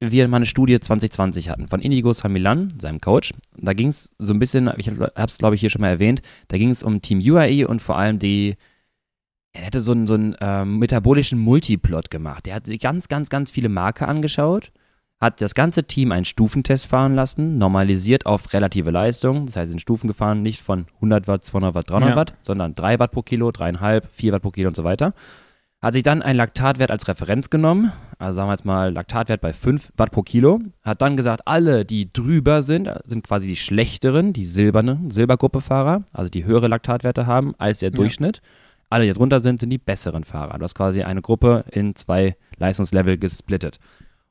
[0.00, 3.34] wir mal eine Studie 2020 hatten von Indigo Samilan, seinem Coach.
[3.56, 6.22] Da ging es so ein bisschen, ich habe es glaube ich hier schon mal erwähnt,
[6.48, 8.56] da ging es um Team UAE und vor allem die,
[9.52, 12.46] er hätte so einen, so einen ähm, metabolischen Multiplot gemacht.
[12.46, 14.72] Der hat sich ganz, ganz, ganz viele Marker angeschaut,
[15.20, 19.44] hat das ganze Team einen Stufentest fahren lassen, normalisiert auf relative Leistung.
[19.44, 22.16] Das heißt, sind Stufen gefahren, nicht von 100 Watt, 200 Watt, 300 Ja.
[22.16, 25.12] Watt, sondern 3 Watt pro Kilo, 3,5, 4 Watt pro Kilo und so weiter.
[25.82, 29.54] Hat sich dann einen Laktatwert als Referenz genommen, also sagen wir jetzt mal Laktatwert bei
[29.54, 34.34] 5 Watt pro Kilo, hat dann gesagt, alle, die drüber sind, sind quasi die schlechteren,
[34.34, 37.96] die silberne Silbergruppe-Fahrer, also die höhere Laktatwerte haben als der Ja.
[37.96, 38.42] Durchschnitt.
[38.90, 40.58] Alle, die drunter sind, sind die besseren Fahrer.
[40.58, 43.78] Du hast quasi eine Gruppe in zwei Leistungslevel gesplittet.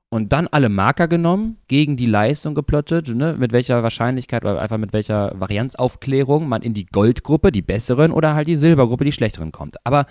[0.09, 4.77] Und dann alle Marker genommen, gegen die Leistung geplottet, ne, mit welcher Wahrscheinlichkeit oder einfach
[4.77, 9.51] mit welcher Varianzaufklärung man in die Goldgruppe, die besseren, oder halt die Silbergruppe, die schlechteren
[9.51, 9.77] kommt.
[9.83, 10.05] Aber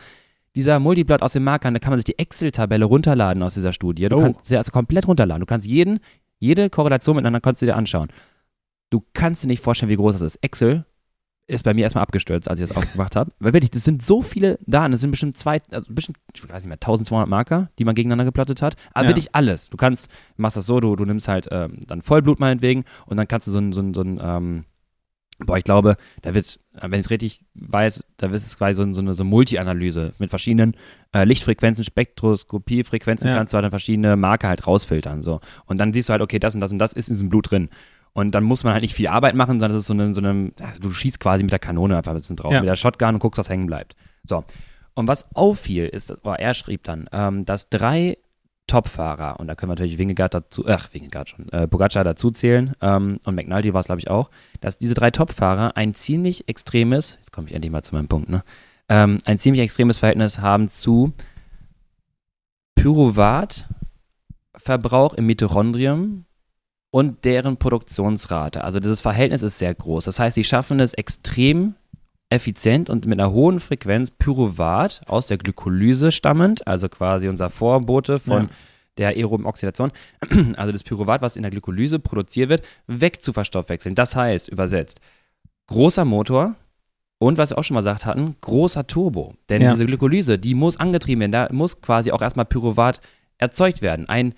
[0.55, 4.03] dieser Multiplot aus den Markern, da kann man sich die Excel-Tabelle runterladen aus dieser Studie.
[4.05, 4.21] Du Oh.
[4.23, 5.41] kannst sie also komplett runterladen.
[5.41, 6.01] Du kannst jeden,
[6.39, 8.09] jede Korrelation miteinander kannst du dir anschauen.
[8.91, 10.37] Du kannst dir nicht vorstellen, wie groß das ist.
[10.43, 10.85] Excel
[11.47, 13.33] ist bei mir erstmal abgestürzt, als ich das aufgemacht habe.
[13.39, 14.93] Weil wirklich, das sind so viele Daten.
[14.93, 18.27] Das sind bestimmt zwei, also bestimmt, ich weiß nicht mehr, 1200 Marker, die man gegeneinander
[18.27, 18.77] geplottet hat.
[18.93, 19.11] Aber Ja.
[19.11, 19.71] wirklich alles.
[19.71, 23.27] Du kannst, machst das so, du, du nimmst halt ähm, dann Vollblut meinetwegen und dann
[23.29, 24.65] kannst du so ein, so ein, so ein ähm,
[25.41, 28.93] boah, ich glaube, da wird, wenn ich es richtig weiß, da ist es quasi so,
[28.93, 30.75] so eine so Multi-Analyse mit verschiedenen
[31.13, 33.37] äh, Lichtfrequenzen, Spektroskopiefrequenzen, Ja.
[33.37, 35.23] kannst du halt dann verschiedene Marker halt rausfiltern.
[35.23, 35.41] So.
[35.67, 37.51] Und dann siehst du halt, okay, das und das und das ist in diesem Blut
[37.51, 37.69] drin.
[38.15, 40.21] Und dann muss man halt nicht viel Arbeit machen, sondern das ist so eine, so
[40.21, 42.61] eine also du schießt quasi mit der Kanone einfach ein bisschen drauf, Ja.
[42.61, 43.95] mit der Shotgun und guckst, was hängen bleibt.
[44.25, 44.45] So.
[44.95, 48.19] Und was auffiel, ist, oh, er schrieb dann, ähm, dass drei
[48.69, 52.77] Top-Fahrer, und da können wir natürlich Wingegaard dazu, ach, Wingegaard schon, äh, Pogacar dazu zählen,
[52.81, 57.17] ähm, und McNulty war es, glaube ich, auch, dass diese drei Top-Fahrer ein ziemlich extremes,
[57.17, 58.45] jetzt komme ich endlich mal zu meinem Punkt, ne,
[58.89, 61.13] ähm, ein ziemlich extremes Verhältnis haben zu
[62.77, 66.27] Pyruvat-Verbrauch im Mitochondrium
[66.91, 68.63] und deren Produktionsrate.
[68.65, 70.05] Also dieses Verhältnis ist sehr groß.
[70.05, 71.75] Das heißt, sie schaffen es extrem
[72.31, 78.19] effizient und mit einer hohen Frequenz Pyruvat aus der Glykolyse stammend, also quasi unser Vorbote
[78.19, 78.49] von Ja.
[78.99, 79.93] der aeroben Oxidation,
[80.57, 83.95] also das Pyruvat, was in der Glykolyse produziert wird, weg zu verstoffwechseln.
[83.95, 85.01] Das heißt, übersetzt,
[85.69, 86.55] großer Motor
[87.19, 89.35] und was wir auch schon mal gesagt hatten, großer Turbo.
[89.49, 89.71] Denn Ja.
[89.73, 91.33] diese Glykolyse, die muss angetrieben werden.
[91.33, 93.01] Da muss quasi auch erstmal Pyruvat
[93.39, 94.09] erzeugt werden.
[94.09, 94.35] Ein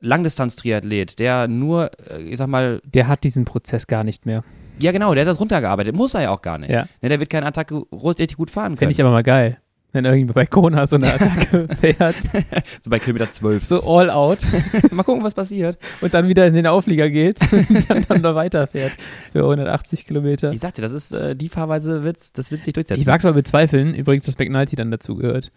[0.00, 4.44] Langdistanz-Triathlet, der nur, äh, ich sag mal, Der hat diesen Prozess gar nicht mehr.
[4.80, 6.70] Ja genau, der hat das runtergearbeitet, muss er ja auch gar nicht.
[6.70, 6.86] Ja.
[7.02, 8.76] Ne, der wird keine Attacke richtig gut fahren können.
[8.78, 9.58] Fände ich aber mal geil.
[9.90, 12.14] Wenn irgendjemand bei Kona so eine Attacke fährt,
[12.82, 13.64] so bei Kilometer 12.
[13.64, 14.40] so all out
[14.90, 15.78] Mal gucken, was passiert.
[16.02, 18.92] und dann wieder in den Auflieger geht und dann, dann noch weiterfährt
[19.32, 20.52] für 180 Kilometer.
[20.52, 23.00] Ich sagte, das ist äh, die Fahrweise, wird's, das wird sich durchsetzen.
[23.00, 25.50] Ich mag es aber bezweifeln, übrigens, dass McNulty dann dazu gehört.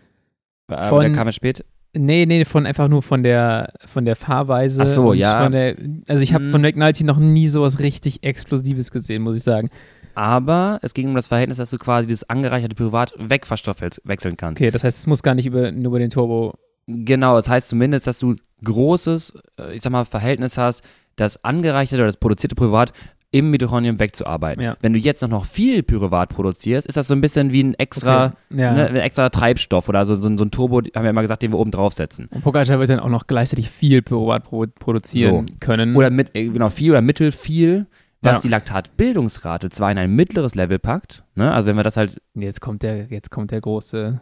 [0.68, 1.66] aber von- der kam ja spät.
[1.94, 4.82] Nee, nee, von einfach nur von der von der Fahrweise.
[4.84, 5.44] Ach so, ja.
[5.44, 5.76] Von der,
[6.08, 6.52] also ich habe Hm.
[6.52, 9.70] von McNulty noch nie sowas richtig Explosives gesehen, muss ich sagen.
[10.16, 14.62] Aber es ging um das Verhältnis, dass du quasi das angereicherte Privat wegverstoffwechseln kannst.
[14.62, 16.54] Okay, das heißt, es muss gar nicht über, nur über den Turbo.
[16.88, 20.84] Genau, das heißt zumindest, dass du großes, äh, ich sag mal, Verhältnis hast,
[21.16, 22.94] das angereicherte oder das produzierte Privat
[23.34, 24.62] im Mitochondrium wegzuarbeiten.
[24.64, 24.76] Ja.
[24.82, 27.74] Wenn du jetzt noch, noch viel Pyruvat produzierst, ist das so ein bisschen wie ein
[27.76, 28.62] extra, Okay.
[28.62, 28.74] Ja.
[28.74, 31.52] ne, ein extra Treibstoff oder so, so, so ein Turbo, haben wir immer gesagt, den
[31.52, 32.28] wir oben draufsetzen.
[32.28, 35.96] Und Pogacar wird dann auch noch gleichzeitig viel Pyruvat pro produzieren können.
[35.96, 37.88] Oder mit, äh, genau, viel oder mittel viel,
[38.22, 38.42] was Ja.
[38.42, 42.60] die Laktatbildungsrate zwar in ein mittleres Level packt, ne, also wenn wir das halt jetzt
[42.62, 44.20] kommt der, jetzt kommt der große.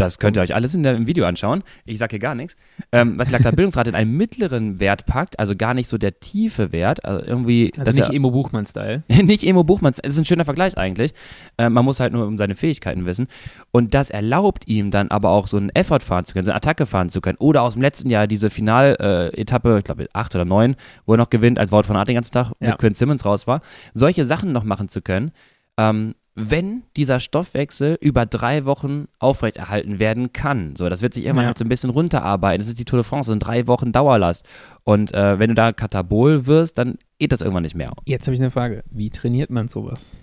[0.00, 1.62] Das könnt ihr euch alles in der, im Video anschauen.
[1.84, 2.56] Ich sage hier gar nichts.
[2.92, 6.72] Ähm, was die Laktatbildungsrate in einen mittleren Wert packt, also gar nicht so der tiefe
[6.72, 7.72] Wert, also irgendwie.
[7.76, 9.02] Also das nicht Emo Buchmann-Style.
[9.22, 11.12] nicht Emo Buchmanns, das ist ein schöner Vergleich eigentlich.
[11.58, 13.28] Äh, man muss halt nur um seine Fähigkeiten wissen.
[13.72, 16.56] Und das erlaubt ihm dann aber auch so einen Effort fahren zu können, so eine
[16.56, 17.36] Attacke fahren zu können.
[17.38, 21.30] Oder aus dem letzten Jahr diese Final-Etappe, ich glaube acht oder neun, wo er noch
[21.30, 22.70] gewinnt, als Wort von Art den ganzen Tag Ja.
[22.70, 23.60] mit Quinn Simmons raus war.
[23.94, 25.32] Solche Sachen noch machen zu können.
[25.78, 26.14] Ähm,
[26.48, 30.74] wenn dieser Stoffwechsel über drei Wochen aufrechterhalten werden kann.
[30.76, 31.48] So, das wird sich irgendwann Ja.
[31.48, 32.60] halt so ein bisschen runterarbeiten.
[32.60, 34.46] Das ist die Tour de France, das sind drei Wochen Dauerlast.
[34.84, 37.92] Und äh, wenn du da Katabol wirst, dann geht das irgendwann nicht mehr.
[38.06, 38.82] Jetzt habe ich eine Frage.
[38.90, 40.16] Wie trainiert man sowas?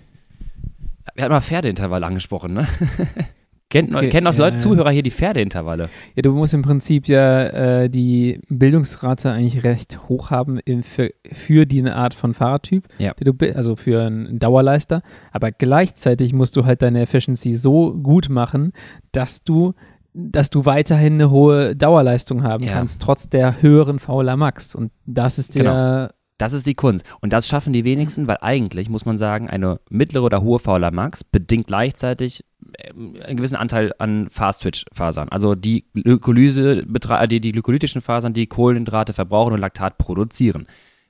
[1.14, 2.66] Wir hatten mal Pferdeintervalle angesprochen, ne?
[3.70, 4.60] Kennt, Okay, kennen auch ja, Leute, ja.
[4.60, 5.90] Zuhörer hier die Pferdeintervalle?
[6.14, 7.42] Ja, du musst im Prinzip ja
[7.82, 13.12] äh, die Bildungsrate eigentlich recht hoch haben im, für, für die Art von Fahrertyp, Ja.
[13.20, 15.02] du, also für einen Dauerleister.
[15.32, 18.72] Aber gleichzeitig musst du halt deine Efficiency so gut machen,
[19.12, 19.74] dass du
[20.20, 24.74] dass du weiterhin eine hohe Dauerleistung haben kannst, trotz der höheren Fauler Max.
[24.74, 26.08] Und das ist der, Genau.
[26.38, 27.04] Das ist die Kunst.
[27.20, 30.92] Und das schaffen die wenigsten, weil eigentlich, muss man sagen, eine mittlere oder hohe Fauler
[30.92, 32.44] Max bedingt gleichzeitig
[32.78, 35.28] ähm, einen gewissen Anteil an Fast-Twitch-Fasern.
[35.30, 40.66] Also die Glykolyse, betra- die, die glykolytischen Fasern, die Kohlenhydrate verbrauchen und Laktat produzieren.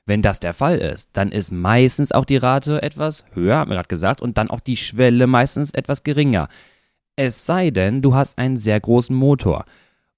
[0.07, 3.75] Wenn das der Fall ist, dann ist meistens auch die Rate etwas höher, haben wir
[3.77, 6.49] gerade gesagt, und dann auch die Schwelle meistens etwas geringer.
[7.17, 9.67] Es sei denn, du hast einen sehr großen Motor.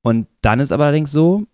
[0.03, 1.47] Und dann ist aber allerdings so,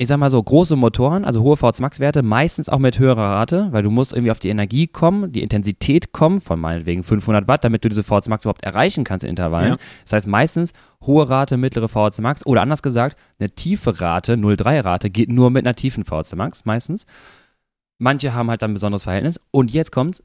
[0.00, 3.82] ich sag mal so, große Motoren, also hohe VZ-Max-Werte, meistens auch mit höherer Rate, weil
[3.82, 7.84] du musst irgendwie auf die Energie kommen, die Intensität kommen, von meinetwegen 500 Watt, damit
[7.84, 9.72] du diese VZ-Max überhaupt erreichen kannst in Intervallen.
[9.72, 9.78] Ja.
[10.04, 10.72] Das heißt meistens
[11.04, 15.74] hohe Rate, mittlere VZ-Max oder anders gesagt, eine tiefe Rate, 0,3-Rate, geht nur mit einer
[15.74, 17.04] tiefen VZ-Max meistens.
[17.98, 19.40] Manche haben halt dann ein besonderes Verhältnis.
[19.50, 20.22] Und jetzt kommt,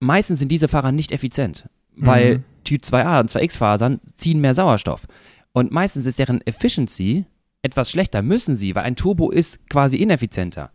[0.00, 2.44] meistens sind diese Fahrer nicht effizient, weil Mhm.
[2.64, 5.06] Typ 2a und 2x-Fasern ziehen mehr Sauerstoff.
[5.52, 7.26] Und meistens ist deren Efficiency
[7.64, 10.70] etwas schlechter, müssen sie, weil ein Turbo ist quasi ineffizienter.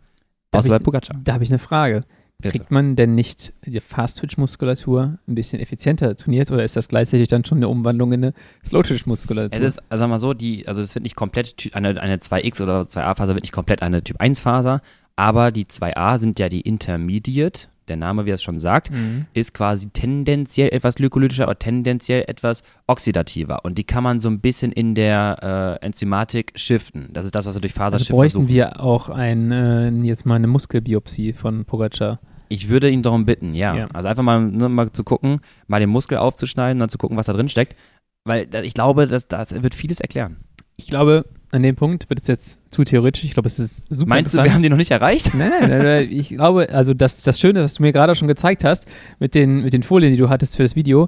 [0.50, 1.20] Außer bei Pogacar.
[1.22, 2.04] da habe ich eine Frage.
[2.42, 7.44] Kriegt man denn nicht die Fast-Twitch-Muskulatur ein bisschen effizienter trainiert oder ist das gleichzeitig dann
[7.44, 9.56] schon eine Umwandlung in eine Slow-Twitch-Muskulatur?
[9.56, 12.62] Es ist, also sag mal so, die, also es wird nicht komplett, eine, eine 2x
[12.62, 14.80] oder 2a-Faser wird nicht komplett eine Typ 1-Faser,
[15.16, 19.26] aber die 2a sind ja die Intermediate, der Name, wie es schon sagt, Mhm.
[19.34, 23.64] ist quasi tendenziell etwas glykolytischer, aber tendenziell etwas oxidativer.
[23.64, 27.08] Und die kann man so ein bisschen in der äh, Enzymatik shiften.
[27.12, 28.54] Das ist das, was wir durch Also Faserschiff bräuchten versuchen.
[28.54, 32.20] wir auch ein, äh, jetzt mal eine Muskelbiopsie von Pogacar.
[32.48, 33.76] Ich würde ihn darum bitten, ja.
[33.76, 33.88] Ja.
[33.92, 37.16] Also einfach mal, nur mal zu gucken, mal den Muskel aufzuschneiden und dann zu gucken,
[37.16, 37.76] was da drin steckt.
[38.24, 40.38] Weil ich glaube, das, das wird vieles erklären.
[40.84, 43.24] Ich glaube, an dem Punkt wird es jetzt zu theoretisch.
[43.24, 45.34] Ich glaube, es ist super Meinst du, wir haben den noch nicht erreicht?
[45.34, 48.28] Nein, nein, nein, nein, ich glaube, also das, das Schöne, was du mir gerade schon
[48.28, 48.86] gezeigt hast,
[49.18, 51.06] mit den, mit den Folien, die du hattest für das Video,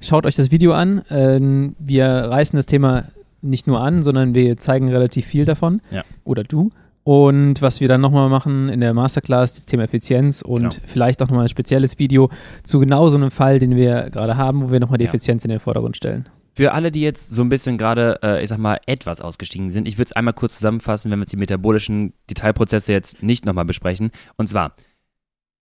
[0.00, 1.02] schaut euch das Video an.
[1.10, 3.04] Ähm, wir reißen das Thema
[3.40, 5.80] nicht nur an, sondern wir zeigen relativ viel davon.
[5.90, 6.02] Ja.
[6.24, 6.70] Oder du.
[7.04, 10.74] Und was wir dann nochmal machen in der Masterclass, das Thema Effizienz und Genau.
[10.86, 12.30] vielleicht auch nochmal ein spezielles Video
[12.62, 15.10] zu genau so einem Fall, den wir gerade haben, wo wir nochmal die Ja.
[15.10, 16.26] Effizienz in den Vordergrund stellen.
[16.56, 19.88] Für alle, die jetzt so ein bisschen gerade, äh, ich sag mal, etwas ausgestiegen sind,
[19.88, 23.64] ich würde es einmal kurz zusammenfassen, wenn wir jetzt die metabolischen Detailprozesse jetzt nicht nochmal
[23.64, 24.12] besprechen.
[24.36, 24.76] Und zwar,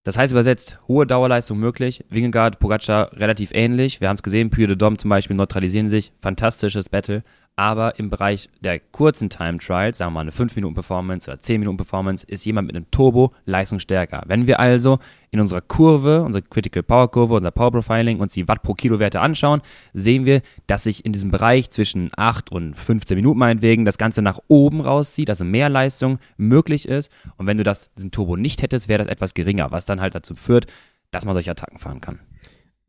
[0.05, 4.01] das heißt übersetzt, hohe Dauerleistung möglich, Wingegaard, Pogacar relativ ähnlich.
[4.01, 7.23] Wir haben es gesehen, Puy de Dom zum Beispiel neutralisieren sich, fantastisches Battle.
[7.55, 11.39] Aber im Bereich der kurzen Time Trials, sagen wir mal eine 5 Minuten Performance oder
[11.39, 14.23] 10 Minuten Performance, ist jemand mit einem Turbo leistungsstärker.
[14.27, 14.99] Wenn wir also
[15.31, 18.99] in unserer Kurve, unserer Critical Power Kurve, unser Power Profiling uns die Watt pro Kilo
[18.99, 19.61] Werte anschauen,
[19.93, 24.23] sehen wir, dass sich in diesem Bereich zwischen 8 und 15 Minuten meinetwegen das Ganze
[24.23, 27.13] nach oben rauszieht, also mehr Leistung möglich ist.
[27.37, 30.15] Und wenn du das, diesen Turbo nicht hättest, wäre das etwas geringer, was dann halt
[30.15, 30.67] dazu führt,
[31.11, 32.19] dass man solche Attacken fahren kann.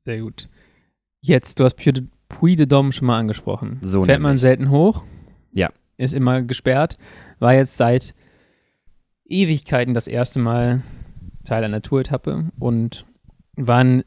[0.06, 0.48] Sehr gut.
[1.22, 3.80] Jetzt, du hast Puy de, Puy de Dôme schon mal angesprochen.
[3.82, 4.42] So Fährt man nämlich.
[4.42, 5.04] selten hoch.
[5.52, 5.70] Ja.
[5.98, 6.98] Ist immer gesperrt.
[7.40, 8.14] War jetzt seit
[9.26, 10.82] Ewigkeiten das erste Mal
[11.46, 13.06] Teil einer Tour-Etappe und
[13.56, 14.04] war ein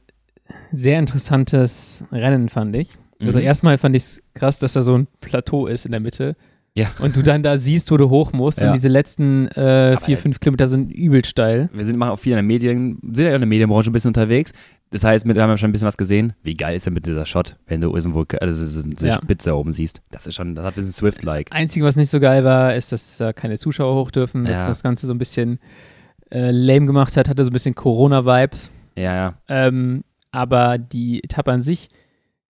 [0.72, 2.96] sehr interessantes Rennen, fand ich.
[3.20, 3.44] Also Mhm.
[3.46, 6.36] erstmal fand ich es krass, dass da so ein Plateau ist in der Mitte.
[6.74, 6.88] Ja.
[6.98, 8.60] Und du dann da siehst, wo du hoch musst.
[8.60, 8.68] Ja.
[8.68, 11.70] Und diese letzten äh, vier, äh, fünf Kilometer sind übel steil.
[11.72, 14.10] Wir sind machen auch viel in der Medien, sind ja in der Medienbranche ein bisschen
[14.10, 14.52] unterwegs.
[14.90, 16.32] Das heißt, wir haben ja schon ein bisschen was gesehen.
[16.42, 19.14] Wie geil ist denn bitte dieser Shot, wenn du irgendwo also diese, diese Ja.
[19.14, 20.00] Spitze oben siehst?
[20.10, 21.50] Das ist schon, das hat ein bisschen Swift-like.
[21.50, 24.56] Das Einzige, was nicht so geil war, ist, dass da keine Zuschauer hoch dürfen, dass
[24.58, 24.68] Ja.
[24.68, 25.58] das Ganze so ein bisschen
[26.30, 28.72] äh, lame gemacht hat, hatte so ein bisschen Corona-Vibes.
[28.96, 29.34] Ja, ja.
[29.48, 31.88] Ähm, aber die Etappe an sich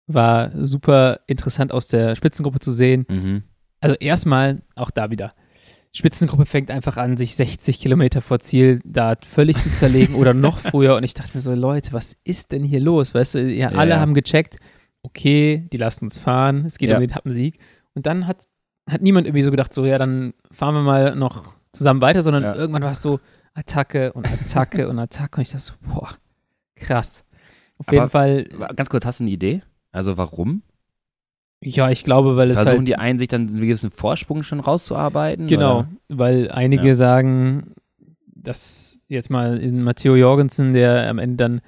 [0.07, 3.07] war super interessant aus der Spitzengruppe zu sehen.
[3.09, 3.43] Mhm.
[3.81, 5.33] Also erstmal, auch da wieder,
[5.95, 10.59] Spitzengruppe fängt einfach an, sich 60 Kilometer vor Ziel da völlig zu zerlegen oder noch
[10.71, 10.97] früher.
[10.97, 13.15] Und ich dachte mir so, Leute, was ist denn hier los?
[13.15, 14.01] Weißt du, ja, alle Ja.
[14.01, 14.57] haben gecheckt,
[15.03, 16.97] okay, die lassen uns fahren, es geht Ja.
[16.97, 17.59] um den Etappensieg.
[17.95, 18.39] Und dann hat,
[18.89, 22.43] hat niemand irgendwie so gedacht, so, ja, dann fahren wir mal noch zusammen weiter, sondern
[22.43, 22.55] Ja.
[22.55, 23.21] irgendwann war es so
[23.55, 25.37] Attacke und Attacke und Attacke.
[25.37, 26.09] Und ich dachte so, boah,
[26.75, 27.25] krass.
[27.79, 28.45] Auf Aber- jeden Fall,
[28.77, 29.63] Ganz kurz, hast du eine Idee?
[29.91, 30.63] Also warum?
[31.63, 34.61] Ja, ich glaube, weil es Versuchen halt die einen, sich dann einen gewissen Vorsprung schon
[34.61, 35.47] rauszuarbeiten?
[35.47, 35.89] Genau, Oder?
[36.09, 36.95] weil einige Ja.
[36.95, 37.75] sagen,
[38.35, 41.61] dass jetzt mal in Matteo Jorgensen, der am Ende dann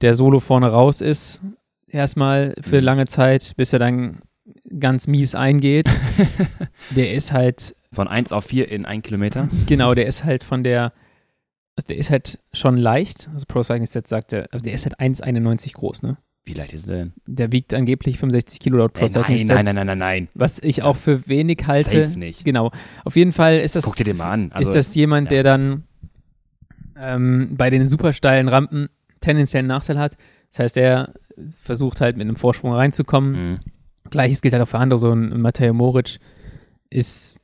[0.00, 1.42] der Solo vorne raus ist,
[1.88, 2.84] erstmal für Mhm.
[2.84, 4.20] lange Zeit, bis er dann
[4.78, 5.88] ganz mies eingeht.
[6.96, 9.48] der ist halt, Von 1 auf 4 in 1 Kilometer?
[9.66, 10.92] genau, der ist halt von der,
[11.76, 13.28] also der ist halt schon leicht.
[13.34, 16.16] Also Pro Cycling Stats sagt er, also der ist halt 1,91 groß, ne?
[16.48, 17.12] Wie leicht ist der denn?
[17.26, 19.64] Der wiegt angeblich 65 Kilo laut Pro Cycling nein, Stats.
[19.64, 20.28] nein, nein, nein, nein, nein.
[20.34, 22.04] Was ich auch für wenig halte.
[22.04, 22.44] Safe nicht.
[22.44, 22.70] Genau.
[23.04, 23.84] Auf jeden Fall ist das.
[23.84, 24.52] Guck dir den mal an.
[24.52, 25.82] Also, ist das jemand, der dann
[26.96, 28.88] ähm, bei den super steilen Rampen
[29.20, 30.16] tendenziell einen Nachteil hat?
[30.50, 31.14] Das heißt, er
[31.62, 33.32] versucht halt mit einem Vorsprung reinzukommen.
[33.50, 33.58] Mhm.
[34.10, 34.98] Gleiches gilt halt auch für andere.
[34.98, 36.18] So ein Matteo Moric
[36.90, 37.36] ist,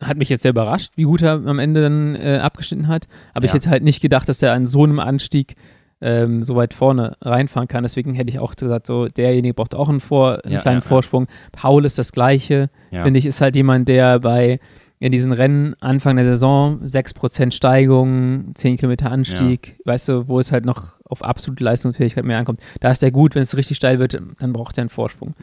[0.00, 3.06] hat mich jetzt sehr überrascht, wie gut er am Ende dann äh, abgeschnitten hat.
[3.34, 3.54] Aber ich Ja.
[3.54, 5.54] hätte halt nicht gedacht, dass er an so einem Anstieg
[6.02, 7.84] ähm, so weit vorne reinfahren kann.
[7.84, 10.86] Deswegen hätte ich auch gesagt, so derjenige braucht auch einen, Vor einen Ja, kleinen ja.
[10.86, 11.28] Vorsprung.
[11.52, 12.68] Paul ist das Gleiche
[13.04, 14.58] finde ich, ist halt jemand, der bei
[14.98, 20.52] in diesen Rennen Anfang der Saison 6% Steigung, 10 Kilometer Anstieg, weißt du, wo es
[20.52, 22.60] halt noch auf absolute Leistungsfähigkeit mehr ankommt.
[22.80, 25.34] Da ist der gut, wenn es richtig steil wird, dann braucht er einen Vorsprung.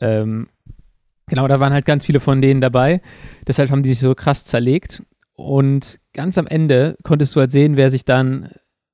[0.00, 0.46] Ähm,
[1.26, 3.00] genau, da waren halt ganz viele von denen dabei.
[3.48, 5.02] Deshalb haben die sich so krass zerlegt.
[5.34, 8.50] Und ganz am Ende konntest du halt sehen, wer sich dann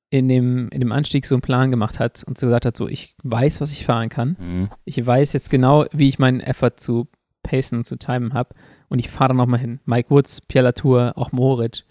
[0.09, 2.87] in dem, in dem Anstieg so einen Plan gemacht hat und so gesagt hat, so
[2.87, 4.37] ich weiß, was ich fahren kann.
[4.39, 4.69] Mhm.
[4.85, 7.07] Ich weiß jetzt genau, wie ich meinen Effort zu
[7.43, 8.55] pacen, zu timen habe.
[8.89, 9.79] Und ich fahre da nochmal hin.
[9.85, 11.83] Mike Woods, Pierre Latour, auch Moritz.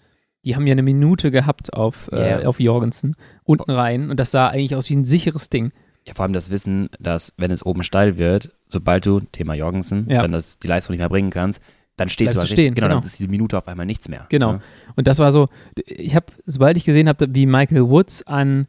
[0.45, 2.47] Die haben ja eine Minute gehabt auf, äh, Ja.
[2.47, 4.09] auf Jorgensen, unten rein.
[4.09, 5.71] Und das sah eigentlich aus wie ein sicheres Ding.
[6.07, 10.09] Ja, vor allem das Wissen, dass wenn es oben steil wird, sobald du, Thema Jorgensen,
[10.09, 10.21] Ja.
[10.21, 11.61] dann das, die Leistung nicht mehr bringen kannst,
[11.97, 12.99] dann stehst du halt stehen, genau, genau.
[13.01, 14.25] dann ist die Minute auf einmal nichts mehr.
[14.29, 14.53] Genau.
[14.53, 14.61] Ne?
[14.95, 15.49] Und das war so,
[15.85, 18.67] ich habe, sobald ich gesehen habe, wie Michael Woods an,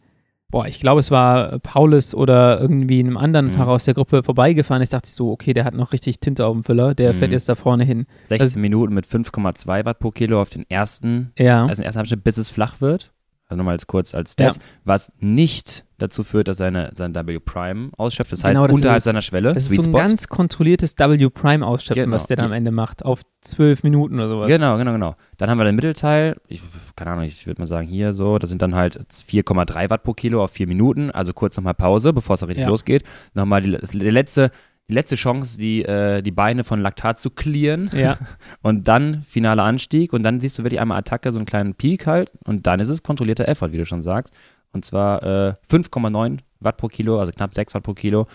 [0.51, 3.53] boah, ich glaube, es war Paulus oder irgendwie einem anderen Mhm.
[3.53, 6.47] Fahrer aus der Gruppe vorbeigefahren ist, dachte ich so, okay, der hat noch richtig Tinte
[6.47, 7.19] auf dem Füller, der Mhm.
[7.19, 8.07] fährt jetzt da vorne hin.
[8.31, 12.01] 16 Also- Minuten mit 5,2 Watt pro Kilo auf den ersten, Ja, also den ersten
[12.01, 13.13] Abschnitt, bis es flach wird.
[13.51, 17.91] Also nochmal als kurz als Stats, was nicht dazu führt, dass seine, sein W Prime
[17.97, 18.31] ausschöpft.
[18.31, 19.99] Das heißt, Genau, das unterhalb ist- seiner Schwelle, das ist Sweet so ein Spot.
[19.99, 22.15] ganz kontrolliertes W-Prime-Ausschöpfen, Genau.
[22.15, 24.49] was der da am Ende macht, auf zwölf Minuten oder sowas.
[24.49, 25.15] Genau, genau, genau.
[25.39, 26.61] Dann haben wir den Mittelteil, ich,
[26.95, 30.13] keine Ahnung, ich würde mal sagen hier so, das sind dann halt 4,3 Watt pro
[30.13, 32.69] Kilo auf vier Minuten, also kurz nochmal Pause, bevor es auch richtig Ja.
[32.69, 33.03] losgeht.
[33.35, 34.51] Nochmal die, die, letzte,
[34.89, 38.19] die letzte Chance, die, äh, die Beine von Laktat zu clearen Ja,
[38.63, 42.07] und dann finaler Anstieg und dann siehst du wirklich einmal Attacke, so einen kleinen Peak
[42.07, 44.33] halt und dann ist es kontrollierter Effort, wie du schon sagst.
[44.73, 48.27] Und zwar äh, 5,9 Watt pro Kilo, also knapp 6 Watt pro Kilo,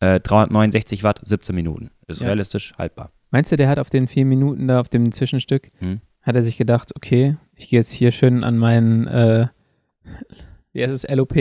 [0.00, 1.90] äh, 369 Watt, 17 Minuten.
[2.08, 2.26] Ist Ja.
[2.28, 3.10] realistisch haltbar.
[3.30, 6.00] Meinst du, der hat auf den vier Minuten da, auf dem Zwischenstück, Hm.
[6.22, 9.46] hat er sich gedacht, okay, ich gehe jetzt hier schön an meinen, äh,
[10.72, 11.34] wie heißt es, LOP,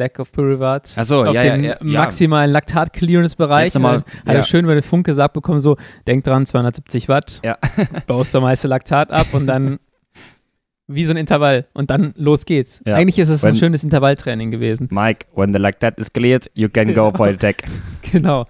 [0.00, 2.00] Lack of Pyruvate, Ach so, auf ja, den ja, ja.
[2.00, 3.74] maximalen Laktat-Clearance-Bereich.
[3.74, 5.76] Nochmal- Hat er schön über den Funk gesagt bekommen, so,
[6.06, 7.56] denk dran, 270 Watt, Ja.
[8.06, 9.78] baust das meiste Laktat ab und dann
[10.88, 12.82] wie so ein Intervall und dann los geht's.
[12.84, 12.96] Ja.
[12.96, 14.88] Eigentlich ist es ein Wenn- schönes Intervalltraining gewesen.
[14.90, 17.62] Mike, when the Lactat is cleared, you can go for the deck.
[18.10, 18.46] Genau.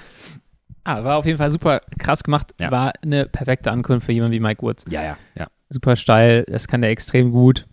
[0.84, 2.54] Ah, war auf jeden Fall super krass gemacht.
[2.58, 2.70] Ja.
[2.70, 4.84] War eine perfekte Ankunft für jemanden wie Mike Woods.
[4.90, 5.46] Ja, ja, ja.
[5.68, 7.66] Super steil, das kann der extrem gut.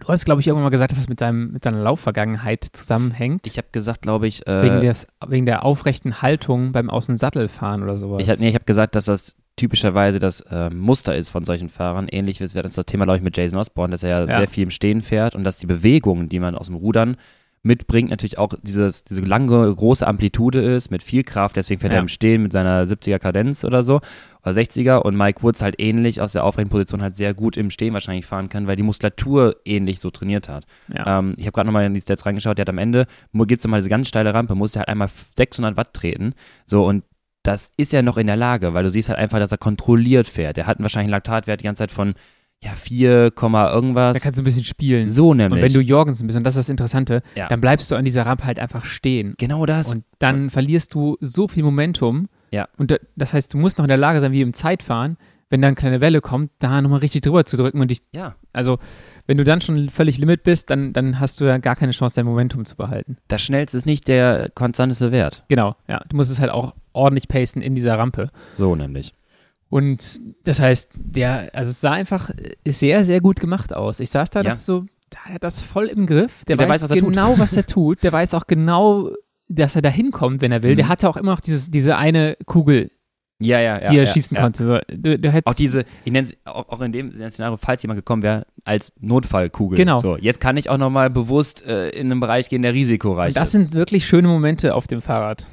[0.00, 3.46] Du hast, glaube ich, irgendwann mal gesagt, dass das mit, seinem, mit seiner Laufvergangenheit zusammenhängt.
[3.46, 7.16] Ich habe gesagt, glaube ich, äh, wegen, des, wegen der aufrechten Haltung beim Aus dem
[7.16, 8.22] Sattel fahren oder sowas.
[8.22, 11.68] Ich habe nee, ich hab gesagt, dass das typischerweise das äh, Muster ist von solchen
[11.68, 12.08] Fahrern.
[12.08, 14.36] Ähnlich wie es wäre das Thema, glaube ich, mit Jason Osborne, dass er ja, Ja.
[14.38, 17.16] sehr viel im Stehen fährt und dass die Bewegungen, die man aus dem Rudern
[17.68, 21.56] mitbringt, natürlich auch dieses, diese lange, große Amplitude ist, mit viel Kraft.
[21.56, 21.98] Deswegen fährt Ja.
[21.98, 24.00] er im Stehen mit seiner 70er Kadenz oder so,
[24.42, 24.96] oder 60er.
[25.02, 28.26] Und Mike Woods halt ähnlich aus der aufrechten Position halt sehr gut im Stehen wahrscheinlich
[28.26, 30.64] fahren kann, weil die Muskulatur ähnlich so trainiert hat.
[30.92, 31.18] ja.
[31.20, 33.64] Ähm, ich habe gerade nochmal in die Stats reingeschaut, der hat am Ende, gibt es
[33.64, 36.32] nochmal diese ganz steile Rampe, musste halt einmal 600 Watt treten.
[36.66, 37.04] So, und
[37.44, 40.26] das ist er noch in der Lage, weil du siehst halt einfach, dass er kontrolliert
[40.28, 40.56] fährt.
[40.56, 42.14] Der hat wahrscheinlich einen Laktatwert die ganze Zeit von,
[42.62, 44.16] ja, 4, irgendwas.
[44.16, 45.06] da kannst du ein bisschen spielen.
[45.06, 45.62] so und nämlich.
[45.62, 47.48] wenn du Jorgensen bist, und das ist das Interessante, Ja.
[47.48, 49.34] dann bleibst du an dieser Rampe halt einfach stehen.
[49.38, 49.94] genau das.
[49.94, 52.28] Und dann verlierst du so viel Momentum.
[52.50, 52.68] Ja.
[52.76, 55.16] Und da, das heißt, du musst noch in der Lage sein, wie im Zeitfahren,
[55.50, 58.34] wenn dann eine kleine Welle kommt, da nochmal richtig drüber zu drücken und dich, ja,
[58.52, 58.78] also
[59.26, 62.16] wenn du dann schon völlig Limit bist, dann, dann hast du ja gar keine Chance,
[62.16, 63.16] dein Momentum zu behalten.
[63.28, 65.44] das Schnellste ist nicht der konstanteste Wert.
[65.48, 66.02] Genau, ja.
[66.08, 68.30] Du musst es halt auch ordentlich pacen in dieser Rampe.
[68.56, 69.14] So nämlich.
[69.70, 72.30] Und das heißt, der, also es sah einfach
[72.66, 74.00] sehr, sehr gut gemacht aus.
[74.00, 74.54] Ich saß da, Ja.
[74.54, 74.86] so,
[75.26, 76.44] der hat das voll im Griff.
[76.46, 77.08] Der, Der weiß, weiß, was er tut.
[77.10, 78.02] genau, was er tut.
[78.02, 79.10] Der weiß auch genau,
[79.48, 80.72] dass er da hinkommt, wenn er will.
[80.72, 80.76] Mhm.
[80.76, 82.90] Der hatte auch immer noch dieses, diese eine Kugel,
[83.40, 83.90] Ja, ja, ja.
[83.90, 84.42] die er ja, schießen ja.
[84.42, 84.66] konnte.
[84.66, 87.98] So, du, du Auch diese, ich nenne es auch, auch in dem Szenario, falls jemand
[87.98, 89.76] gekommen wäre, als Notfallkugel.
[89.76, 90.00] Genau.
[90.00, 93.48] So, jetzt kann ich auch nochmal bewusst äh, in einen Bereich gehen, der risikoreich das
[93.48, 93.52] ist.
[93.52, 95.46] sind wirklich schöne Momente auf dem Fahrrad.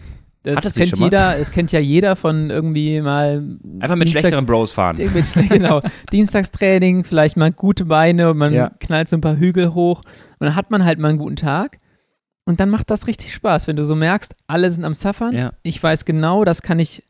[0.45, 4.45] Das du kennt jeder, es kennt ja jeder von irgendwie mal Einfach mit Dienstags- schlechteren
[4.45, 4.95] Bros fahren.
[4.97, 5.81] mit genau,
[6.11, 8.71] Dienstagstraining, vielleicht mal gute Beine und man Ja.
[8.79, 10.01] knallt so ein paar Hügel hoch
[10.39, 11.79] und dann hat man halt mal einen guten Tag
[12.45, 15.33] und dann macht das richtig Spaß, wenn du so merkst, alle sind am Suffern.
[15.35, 15.53] Ja.
[15.63, 17.03] Ich weiß genau, das kann ich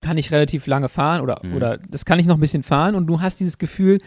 [0.00, 1.54] kann ich relativ lange fahren oder Mhm.
[1.54, 3.98] oder das kann ich noch ein bisschen fahren und du hast dieses Gefühl,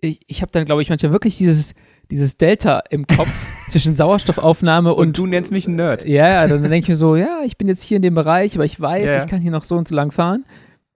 [0.00, 1.74] ich, ich habe dann glaube ich manchmal wirklich dieses
[2.10, 3.28] dieses Delta im Kopf
[3.68, 6.04] zwischen Sauerstoffaufnahme und, du nennst mich ein Nerd.
[6.06, 8.54] ja, ja, dann denke ich mir so, ja, ich bin jetzt hier in dem Bereich,
[8.54, 10.44] aber ich weiß, Ja, ich kann hier noch so und so lang fahren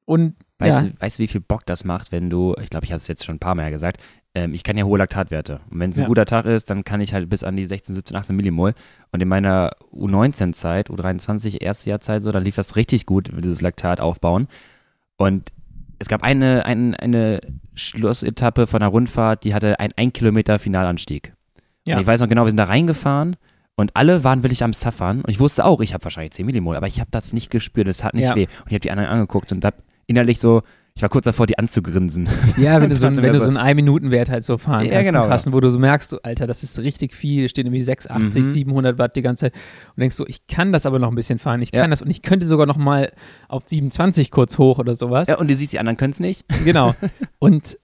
[0.05, 2.85] und Weißt, ja, du, weißt du, wie viel Bock das macht, wenn du, ich glaube,
[2.87, 4.01] ich habe es jetzt schon ein paar Mal gesagt,
[4.35, 5.61] ähm, ich kann ja hohe Laktatwerte.
[5.71, 6.07] Und wenn es ein Ja.
[6.07, 8.73] guter Tag ist, dann kann ich halt bis an die 16, 17, 18 Millimol.
[9.11, 14.01] Und in meiner U19-Zeit, U23, erste Jahrzeit so, da lief das richtig gut, dieses Laktat
[14.01, 14.47] aufbauen.
[15.17, 15.51] Und
[16.03, 17.41] es gab eine, ein, eine
[17.75, 21.33] Schlussetappe von der Rundfahrt, die hatte einen 1 Kilometer Finalanstieg.
[21.87, 21.97] Ja.
[21.97, 23.37] Und ich weiß noch genau, wir sind da reingefahren
[23.77, 25.23] und alle waren wirklich am Suffern.
[25.23, 27.89] Und ich wusste auch, ich habe wahrscheinlich 10 Millimol, aber ich habe das nicht gespürt,
[27.89, 28.37] es hat nicht Ja.
[28.37, 28.47] weh.
[28.47, 30.63] Und ich habe die anderen angeguckt und hab innerlich so,
[30.95, 32.29] ich war kurz davor, die anzugrinsen.
[32.59, 35.21] Ja, wenn du so, wenn du so- einen Ein-Minuten-Wert halt so fahren Ja, kannst, genau,
[35.23, 38.51] einen krassen, wo du so merkst, Alter, das ist richtig viel, steht irgendwie 680, Mhm.
[38.53, 39.55] 700 Watt die ganze Zeit
[39.97, 41.81] und denkst so, ich kann das aber noch ein bisschen fahren, ich Ja.
[41.81, 43.11] kann das und ich könnte sogar noch mal
[43.49, 45.29] auf 27 kurz hoch oder sowas.
[45.29, 46.45] Ja, und du siehst, die anderen können es nicht.
[46.65, 46.95] Genau.
[47.39, 47.79] Und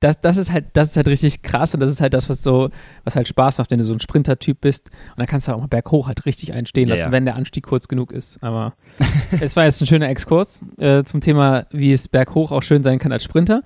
[0.00, 2.42] das, das ist halt, das ist halt richtig krass und das ist halt das, was
[2.42, 2.68] so,
[3.04, 4.90] was halt Spaß macht, wenn du so ein Sprinter-Typ bist.
[5.10, 7.12] Und dann kannst du auch mal berghoch halt richtig einstehen Ja, lassen, ja.
[7.12, 8.42] wenn der Anstieg kurz genug ist.
[8.42, 8.74] Aber
[9.40, 12.98] es war jetzt ein schöner Exkurs äh, zum Thema, wie es berghoch auch schön sein
[12.98, 13.62] kann als Sprinter.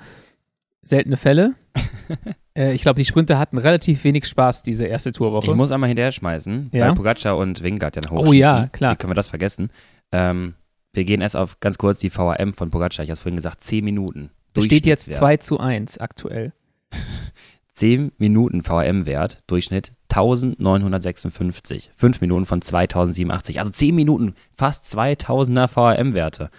[0.82, 1.55] Seltene Fälle.
[2.59, 5.47] äh, ich glaube, die Sprinter hatten relativ wenig Spaß diese erste Tourwoche.
[5.47, 6.89] Ich muss einmal hinterher schmeißen, Ja.
[6.89, 8.39] weil Pogacar und Wingard ja noch Oh hochschießen.
[8.41, 8.93] ja, klar.
[8.93, 9.70] Wie können wir das vergessen?
[10.12, 10.55] Ähm,
[10.93, 13.03] wir gehen erst auf ganz kurz die VAM von Pogacar.
[13.05, 14.30] Ich habe es vorhin gesagt, 10 Minuten.
[14.63, 15.19] Steht jetzt Durchschnittswert.
[15.19, 16.53] 2 zu 1 aktuell.
[17.73, 21.91] 10 Minuten VAM-Wert, Durchschnitt 1956.
[21.97, 23.59] 5 Minuten von 2087.
[23.59, 26.51] Also 10 Minuten, fast 2000er VAM-Werte.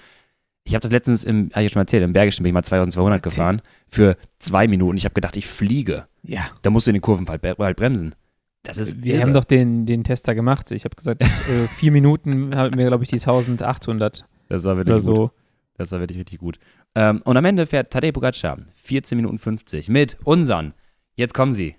[0.65, 2.63] Ich habe das letztens, im, habe ich schon mal erzählt, im Bergischen bin ich mal
[2.63, 4.97] 2200 gefahren für zwei Minuten.
[4.97, 6.07] Ich habe gedacht, ich fliege.
[6.23, 6.47] Ja.
[6.63, 8.15] Da musst du in den Kurven halt, bremsen.
[8.63, 9.23] Das ist Wir irre.
[9.23, 10.71] haben doch den, den Tester gemacht.
[10.71, 14.95] Ich habe gesagt, äh, vier Minuten haben wir, glaube ich, die 1800 das war wirklich
[14.95, 15.15] oder gut.
[15.15, 15.31] so.
[15.77, 16.57] Das war wirklich richtig gut.
[16.95, 20.73] Ähm, und am Ende fährt Tadej Pogacar 14 Minuten 50 mit unseren,
[21.15, 21.75] jetzt kommen sie,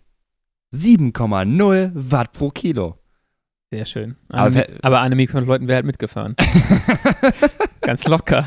[0.74, 2.98] 7,0 Watt pro Kilo.
[3.70, 4.16] Sehr schön.
[4.28, 6.36] Aber Aber, von Leuten wäre halt mitgefahren.
[7.80, 8.44] Ganz locker.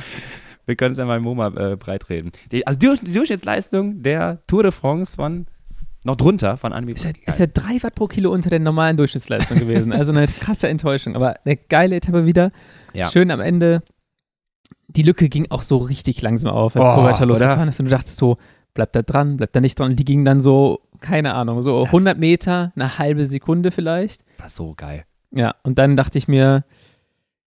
[0.65, 2.31] Wir können es ja mal im MoMA äh, breitreden.
[2.51, 5.47] Die, also die, die Durchschnittsleistung der Tour de France von,
[6.03, 6.97] noch drunter von Annemiek.
[6.97, 9.91] Ist ja, ist ja drei Watt pro Kilo unter der normalen Durchschnittsleistung gewesen.
[9.91, 11.15] Also eine krasse Enttäuschung.
[11.15, 12.51] Aber eine geile Etappe wieder.
[12.93, 13.09] Ja.
[13.09, 13.81] Schön am Ende.
[14.89, 17.79] Die Lücke ging auch so richtig langsam auf, als Oh, Pogacar losgefahren ist.
[17.79, 18.37] Und du dachtest so,
[18.73, 19.91] bleibt da dran, bleibt da nicht dran.
[19.91, 24.23] Und die gingen dann so, keine Ahnung, so Das- 100 Meter, eine halbe Sekunde vielleicht.
[24.39, 25.05] war so geil.
[25.31, 26.63] Ja, und dann dachte ich mir,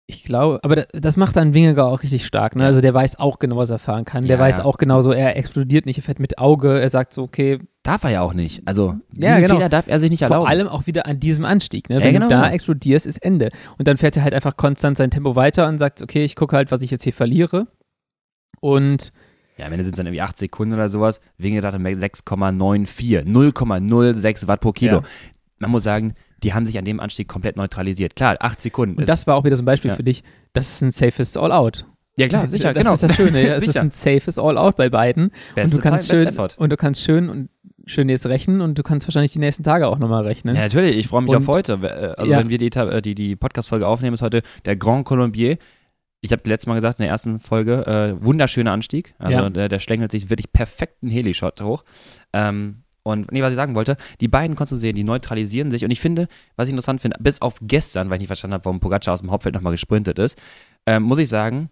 [0.07, 2.55] ich glaube, aber da- das macht dann Wingegar auch richtig stark.
[2.55, 2.65] Ne?
[2.65, 4.27] Also der weiß auch genau, was er fahren kann.
[4.27, 4.65] Der Ja, weiß ja.
[4.65, 8.05] auch genau so, er explodiert nicht, er fährt mit Auge, er sagt so, okay, darf
[8.05, 8.63] er ja auch nicht.
[8.67, 9.55] Also, Ja, diesen genau.
[9.57, 10.43] Fehler darf er sich nicht erlauben.
[10.43, 11.89] Vor allem auch wieder an diesem Anstieg.
[11.89, 11.97] Ne?
[11.99, 12.55] Ja, Wenn genau, du da genau.
[12.55, 13.51] explodierst, ist Ende.
[13.79, 16.57] Und dann fährt er halt einfach konstant sein Tempo weiter und sagt, okay, ich gucke
[16.57, 17.67] halt, was ich jetzt hier verliere.
[18.61, 19.11] Und
[19.59, 21.21] ja, am Ende sind es dann irgendwie 8 Sekunden oder sowas.
[21.39, 23.25] Wingegaard hat 6,94.
[23.25, 24.97] 0,06 Watt pro Kilo.
[24.97, 25.03] Ja.
[25.59, 28.17] Man muss sagen, die haben sich an dem Anstieg komplett neutralisiert.
[28.17, 28.99] Klar, 8 Sekunden.
[28.99, 29.97] Und das war auch wieder so ein Beispiel Ja.
[29.97, 30.23] für dich.
[30.53, 31.87] Das ist ein safest All-Out.
[32.17, 32.95] ja, klar, sicher, das genau.
[32.95, 33.47] ist das Schöne.
[33.47, 33.55] Ja.
[33.57, 35.31] Es ist ein safes All-Out bei beiden.
[35.55, 36.51] Beste und du kannst Time, schön best effort.
[36.59, 37.49] und du kannst schön und
[37.87, 40.55] schön jetzt rechnen und du kannst wahrscheinlich die nächsten Tage auch nochmal rechnen.
[40.55, 41.73] Ja, natürlich, ich freue mich Und- auf heute.
[41.83, 42.39] Äh, Also Ja.
[42.39, 45.59] wenn wir die, äh, die, die Podcast-Folge aufnehmen, ist heute der Grand Colombier.
[46.21, 49.15] Ich habe letztes Mal gesagt in der ersten Folge, äh, wunderschöner Anstieg.
[49.19, 49.51] Also Ja.
[49.51, 51.85] der, der schlängelt sich wirklich perfekten Helishot hoch.
[52.33, 55.85] Ähm, und nee, was ich sagen wollte, die beiden konntest du sehen, die neutralisieren sich.
[55.85, 58.65] Und ich finde, was ich interessant finde, bis auf gestern, weil ich nicht verstanden habe,
[58.67, 60.39] warum Pogacar aus dem Hauptfeld nochmal gesprintet ist,
[60.87, 61.69] ähm, muss ich sagen,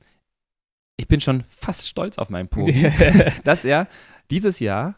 [0.96, 2.90] ich bin schon fast stolz auf meinen Pogi,
[3.44, 3.86] dass er
[4.32, 4.96] dieses Jahr,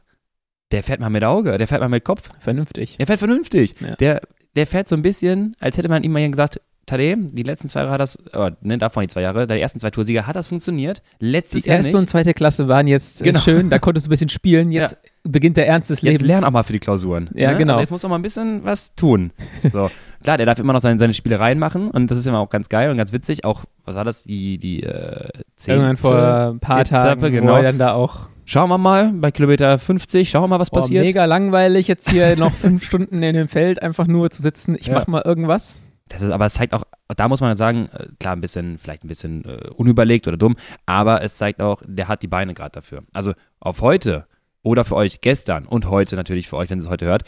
[0.73, 2.29] der fährt mal mit Auge, der fährt mal mit Kopf.
[2.41, 2.97] Vernünftig.
[2.99, 3.75] Der fährt vernünftig.
[3.81, 3.95] Ja.
[3.97, 4.23] Der,
[4.57, 7.81] der fährt so ein bisschen, als hätte man ihm mal gesagt, Tadej, die letzten zwei
[7.81, 10.49] Jahre hat das, oh, ne, davon die zwei Jahre, die ersten zwei Toursieger hat das
[10.49, 11.01] funktioniert.
[11.21, 12.01] Letztes Die Jahr erste nicht.
[12.01, 13.39] und zweite Klasse waren jetzt äh, Genau.
[13.39, 14.73] schön, da konntest du ein bisschen spielen.
[14.73, 16.27] Jetzt beginnt der Ernst des Jetzt Lebens.
[16.27, 17.31] lern auch mal für die Klausuren.
[17.35, 17.59] Ja, ne?
[17.59, 17.75] genau.
[17.75, 19.31] Also jetzt muss auch mal ein bisschen was tun.
[19.73, 19.91] So.
[20.25, 22.69] Klar, der darf immer noch seine, seine Spielereien machen und das ist immer auch ganz
[22.69, 23.45] geil und ganz witzig.
[23.45, 26.17] Auch, was war das, die, die äh, zehnte Irgendwann vor
[26.51, 27.57] ein paar Etappe, Tagen, wo genau.
[27.57, 30.81] er dann da auch Schauen wir mal, bei Kilometer 50, schauen wir mal, was boah,
[30.81, 31.05] passiert.
[31.05, 34.77] mega langweilig, jetzt hier noch fünf Stunden in dem Feld einfach nur zu sitzen.
[34.79, 34.95] Ich Ja.
[34.95, 35.81] mach mal irgendwas.
[36.09, 36.83] Das ist, aber es zeigt auch,
[37.17, 40.57] da muss man sagen, äh, klar, ein bisschen, vielleicht ein bisschen äh, unüberlegt oder dumm,
[40.87, 43.03] aber es zeigt auch, der hat die Beine gerade dafür.
[43.13, 44.27] Also auf heute
[44.63, 47.23] oder für euch gestern und heute natürlich für euch, wenn ihr es heute hört,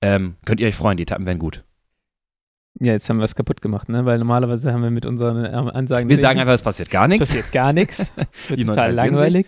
[0.00, 1.62] ähm, könnt ihr euch freuen, die Etappen werden gut.
[2.80, 4.04] Ja, jetzt haben wir es kaputt gemacht, ne?
[4.06, 6.08] Weil normalerweise haben wir mit unseren ähm, Ansagen.
[6.08, 7.28] Wir sagen einfach, es passiert gar es nichts.
[7.28, 8.10] passiert gar nichts.
[8.48, 9.46] Wird total langweilig.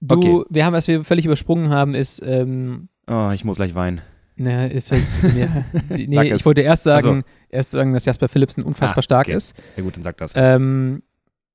[0.00, 0.42] Du, Okay.
[0.50, 4.00] wir haben, was wir völlig übersprungen haben, ist, ähm, Oh, ich muss gleich weinen.
[4.36, 5.04] na, ist halt,
[5.36, 5.64] ja,
[5.96, 6.46] nee, Sag ich es.
[6.46, 9.36] wollte erst Ach sagen, erst sagen, dass Jasper Philipsen unfassbar Ah, stark okay.
[9.36, 9.56] ist.
[9.76, 10.32] Ja gut, dann sagt das.
[10.34, 11.02] ähm,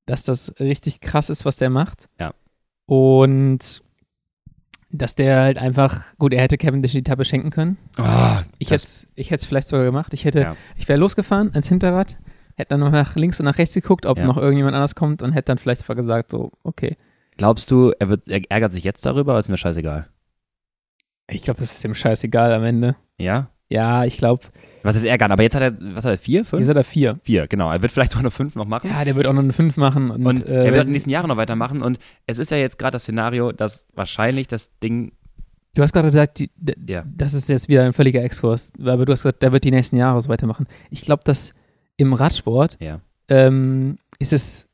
[0.06, 2.08] dass das richtig krass ist, was der macht.
[2.20, 2.32] Ja.
[2.86, 3.84] Und
[4.90, 7.78] dass der halt einfach, gut, er hätte Cavendish die Etappe schenken können.
[8.00, 10.14] oh, Ich hätte es vielleicht sogar gemacht.
[10.14, 10.56] Ich hätte, Ja.
[10.78, 12.18] ich wäre losgefahren ans Hinterrad,
[12.56, 14.26] hätte dann noch nach links und nach rechts geguckt, ob Ja.
[14.26, 16.96] noch irgendjemand anders kommt und hätte dann vielleicht einfach gesagt, so, okay.
[17.36, 20.08] Glaubst du, er, wird, er ärgert sich jetzt darüber, aber ist mir scheißegal?
[21.30, 22.96] Ich glaube, das ist dem scheißegal am Ende.
[23.20, 23.50] Ja?
[23.70, 24.44] Ja, ich glaube,
[24.84, 25.32] Was ist ärgern?
[25.32, 26.62] Aber jetzt hat er, was hat er, vier, fünf?
[26.62, 27.20] ist er da vier.
[27.24, 27.70] Vier, genau.
[27.72, 28.90] Er wird vielleicht sogar noch fünf noch machen.
[28.90, 30.10] Ja, der wird auch noch eine fünf machen.
[30.12, 31.82] Und, Und äh, er wird in den nächsten Jahren noch weitermachen.
[31.82, 35.12] Und es ist ja jetzt gerade das Szenario, dass wahrscheinlich das Ding.
[35.76, 36.50] du hast gerade gesagt, die,
[36.88, 37.04] Ja.
[37.06, 39.98] das ist jetzt wieder ein völliger Exkurs, aber du hast gesagt, der wird die nächsten
[39.98, 40.66] Jahre so weitermachen.
[40.90, 41.54] Ich glaube, dass
[41.98, 43.02] im Radsport Ja.
[43.28, 44.68] ähm, ist es,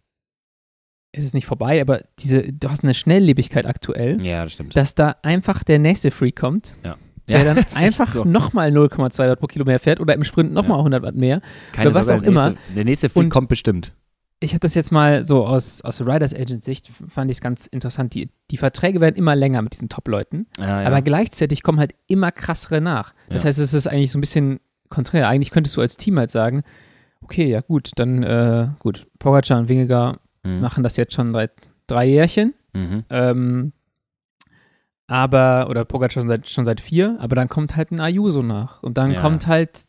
[1.12, 4.76] ist es nicht vorbei, aber diese, du hast eine Schnelllebigkeit aktuell, Ja, das stimmt.
[4.76, 6.96] dass da einfach der nächste Freak kommt, ja,
[7.28, 8.24] der dann einfach so.
[8.26, 11.42] nochmal 0,2 Watt pro Kilo mehr fährt oder im Sprint nochmal 100 Watt mehr.
[11.72, 12.50] Keine oder was Sorge, auch der immer.
[12.52, 13.94] Nächste, der nächste Und- kommt bestimmt.
[14.40, 17.66] Ich habe das jetzt mal so aus, aus Riders Agent Sicht, fand ich es ganz
[17.66, 18.14] interessant.
[18.14, 20.88] Die, die Verträge werden immer länger mit diesen Top-Leuten, Ja, ja.
[20.88, 23.14] aber gleichzeitig kommen halt immer krassere nach.
[23.30, 23.48] Das Ja.
[23.48, 24.60] heißt, es ist eigentlich so ein bisschen
[24.90, 25.30] konträr.
[25.30, 26.64] Eigentlich könntest du als Team halt sagen,
[27.22, 30.60] okay, ja gut, dann äh, gut, Pogacar und Wingegar Mhm.
[30.60, 31.52] machen das jetzt schon seit
[31.88, 32.54] drei Jährchen.
[32.74, 33.06] Mhm.
[33.10, 33.72] Ähm,
[35.14, 38.82] aber, oder Pogacar schon seit, schon seit vier, aber dann kommt halt ein Ayuso nach.
[38.82, 39.22] Und dann Ja.
[39.22, 39.86] kommt halt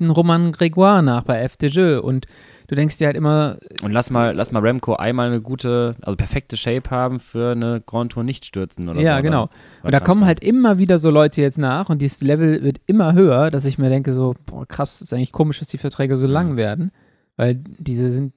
[0.00, 1.98] ein Roman Grégoire nach bei FDJ.
[1.98, 2.26] Und
[2.68, 6.16] du denkst dir halt immer, Und lass mal, lass mal Remco einmal eine gute, also
[6.16, 9.04] perfekte Shape haben für eine Grand Tour nicht stürzen oder so.
[9.06, 9.48] ja, genau.
[9.82, 10.28] Und da kommen sein.
[10.28, 13.78] halt immer wieder so Leute jetzt nach und dieses Level wird immer höher, dass ich
[13.78, 16.90] mir denke, so, boah, krass, ist eigentlich komisch, dass die Verträge so lang werden.
[17.36, 18.32] Weil diese sind,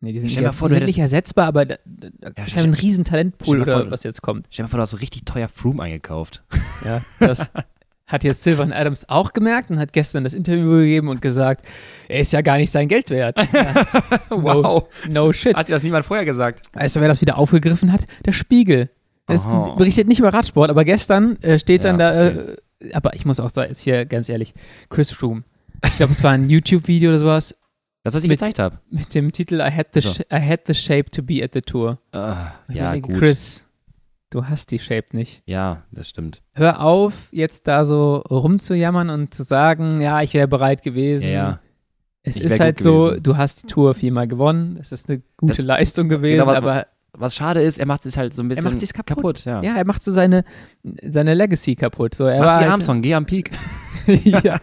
[0.00, 2.62] nee, die sind, mal vor, die sind nicht ersetzbar, aber da, da Ja, ist ja
[2.62, 4.46] ein riesen Talentpool, oder vor, was jetzt kommt.
[4.50, 6.42] Stell dir mal vor, du hast so richtig teuer Froome eingekauft.
[6.84, 7.50] Ja, das
[8.06, 11.66] hat jetzt Sylvan Adams auch gemerkt und hat gestern das Interview gegeben und gesagt,
[12.08, 13.38] er ist ja gar nicht sein Geld wert.
[13.52, 13.84] Ja,
[14.30, 15.56] no, no shit.
[15.56, 16.66] Hat dir das niemand vorher gesagt?
[16.74, 18.06] Weißt du, wer das wieder aufgegriffen hat?
[18.24, 18.90] Der Spiegel.
[19.26, 19.74] Das Aha.
[19.74, 22.56] berichtet nicht über Radsport, aber gestern äh, steht dann Ja, da, äh,
[22.92, 24.54] aber ich muss auch sagen, jetzt hier ganz ehrlich,
[24.88, 25.42] Chris Froome.
[25.84, 27.56] Ich glaube, es war ein YouTube-Video oder sowas
[28.06, 28.78] Das, was ich Mit- gezeigt habe.
[28.90, 30.22] mit dem Titel I had the, So.
[30.32, 31.98] I had the shape to be at the tour.
[32.12, 33.18] Ah, ja, denke, gut.
[33.20, 33.64] Chris,
[34.30, 35.42] du hast die Shape nicht.
[35.46, 36.42] Ja, das stimmt.
[36.54, 41.24] Hör auf, jetzt da so rumzujammern und zu sagen, ja, ich wäre bereit gewesen.
[41.24, 41.60] Ja, ja.
[42.22, 43.22] Es Ich ist halt so, gewesen.
[43.22, 44.78] du hast die Tour viermal gewonnen.
[44.80, 46.86] Es ist eine gute Das- Leistung gewesen, Genau, aber-
[47.18, 49.44] Was schade ist, er macht es halt so ein bisschen macht sich's kaputt.
[49.46, 49.62] ja.
[49.62, 50.44] ja, er macht so seine,
[51.02, 52.14] seine Legacy kaputt.
[52.14, 53.52] So, er Mach's wie halt, Armstrong, geh am Peak.
[54.24, 54.40] ja.
[54.42, 54.58] ja,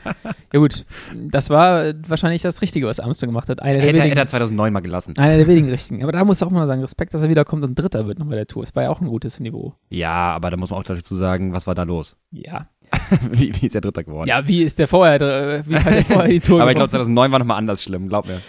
[0.54, 0.86] gut.
[1.32, 3.62] Das war wahrscheinlich das Richtige, was Armstrong gemacht hat.
[3.62, 5.18] Einer der Hätte, er- wenigen, er 2009 mal gelassen.
[5.18, 6.04] einer der wenigen Richtigen.
[6.04, 8.36] Aber da muss auch mal sagen, Respekt, dass er wiederkommt und Dritter wird noch bei
[8.36, 8.64] der Tour.
[8.64, 9.74] Es war ja auch ein gutes Niveau.
[9.90, 12.18] Ja, aber da muss man auch dazu sagen, was war da los?
[12.32, 12.68] Ja.
[13.32, 14.28] wie, wie ist er Dritter geworden?
[14.30, 16.90] Ja, wie ist der vorher, dr- wie hat der vorher die Tour aber ich glaube,
[16.90, 17.06] gewonnen?
[17.06, 18.40] 2009 war nochmal anders schlimm, glaub mir.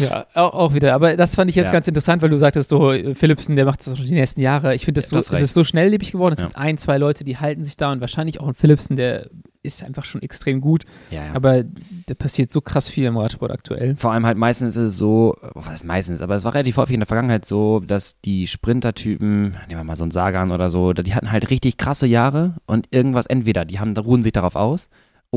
[0.00, 0.94] Ja, auch, auch wieder.
[0.94, 1.72] Aber das fand ich jetzt Ja.
[1.74, 4.74] ganz interessant, weil du sagtest, so äh, Philipsen, der macht das auch die nächsten Jahre.
[4.74, 5.42] Ich finde, das Ja, so, es recht.
[5.42, 6.32] ist so schnelllebig geworden.
[6.32, 6.46] Es Ja.
[6.46, 9.28] gibt ein, zwei Leute, die halten sich da und wahrscheinlich auch ein Philipsen, der
[9.66, 10.84] ist einfach schon extrem gut.
[11.10, 11.34] Ja, ja.
[11.34, 11.64] Aber
[12.06, 13.96] da passiert so krass viel im Radsport aktuell.
[13.96, 16.76] Vor allem halt meistens ist es so, oh, was heißt meistens, aber es war relativ
[16.76, 20.70] häufig in der Vergangenheit so, dass die Sprintertypen, nehmen wir mal so einen Sagan oder
[20.70, 24.56] so, die hatten halt richtig krasse Jahre und irgendwas, entweder die haben, ruhen sich darauf
[24.56, 24.88] aus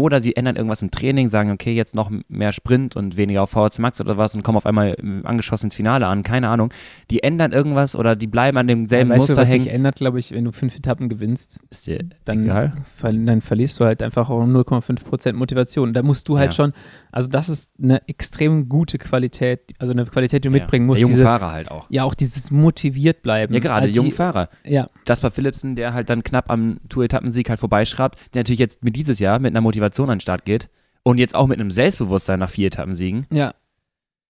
[0.02, 3.52] oder sie ändern irgendwas im Training, sagen, okay, jetzt noch mehr Sprint und weniger auf
[3.52, 6.74] VHC Max oder was und kommen auf einmal ähm, angeschossen ins Finale an, keine Ahnung.
[7.12, 9.74] Die ändern irgendwas oder die bleiben an demselben weißt du, Muster was sich hängen.
[9.76, 12.74] ändert, glaube ich, wenn du fünf Etappen gewinnst, Ist dir dann, egal.
[12.98, 15.94] ver dann verlierst du halt einfach auch 0,5% Motivation.
[15.94, 16.64] Da musst du halt Ja.
[16.66, 16.74] schon,
[17.12, 21.00] also das ist eine extrem gute Qualität, also eine Qualität, die du mitbringen musst.
[21.00, 21.88] Der junge Diese, Fahrer halt auch.
[21.90, 23.54] ja, auch dieses motiviert bleiben.
[23.54, 24.50] Ja, gerade, Also junge Fahrer.
[24.66, 28.96] Ja, Jasper Philipsen, der halt dann knapp am Tour-Etappensieg halt vorbeischraubt, der natürlich jetzt mit
[28.96, 30.70] dieses Jahr mit einer Motivation an den Start geht
[31.04, 33.26] und jetzt auch mit einem Selbstbewusstsein nach vier Etappensiegen.
[33.32, 33.54] Ja.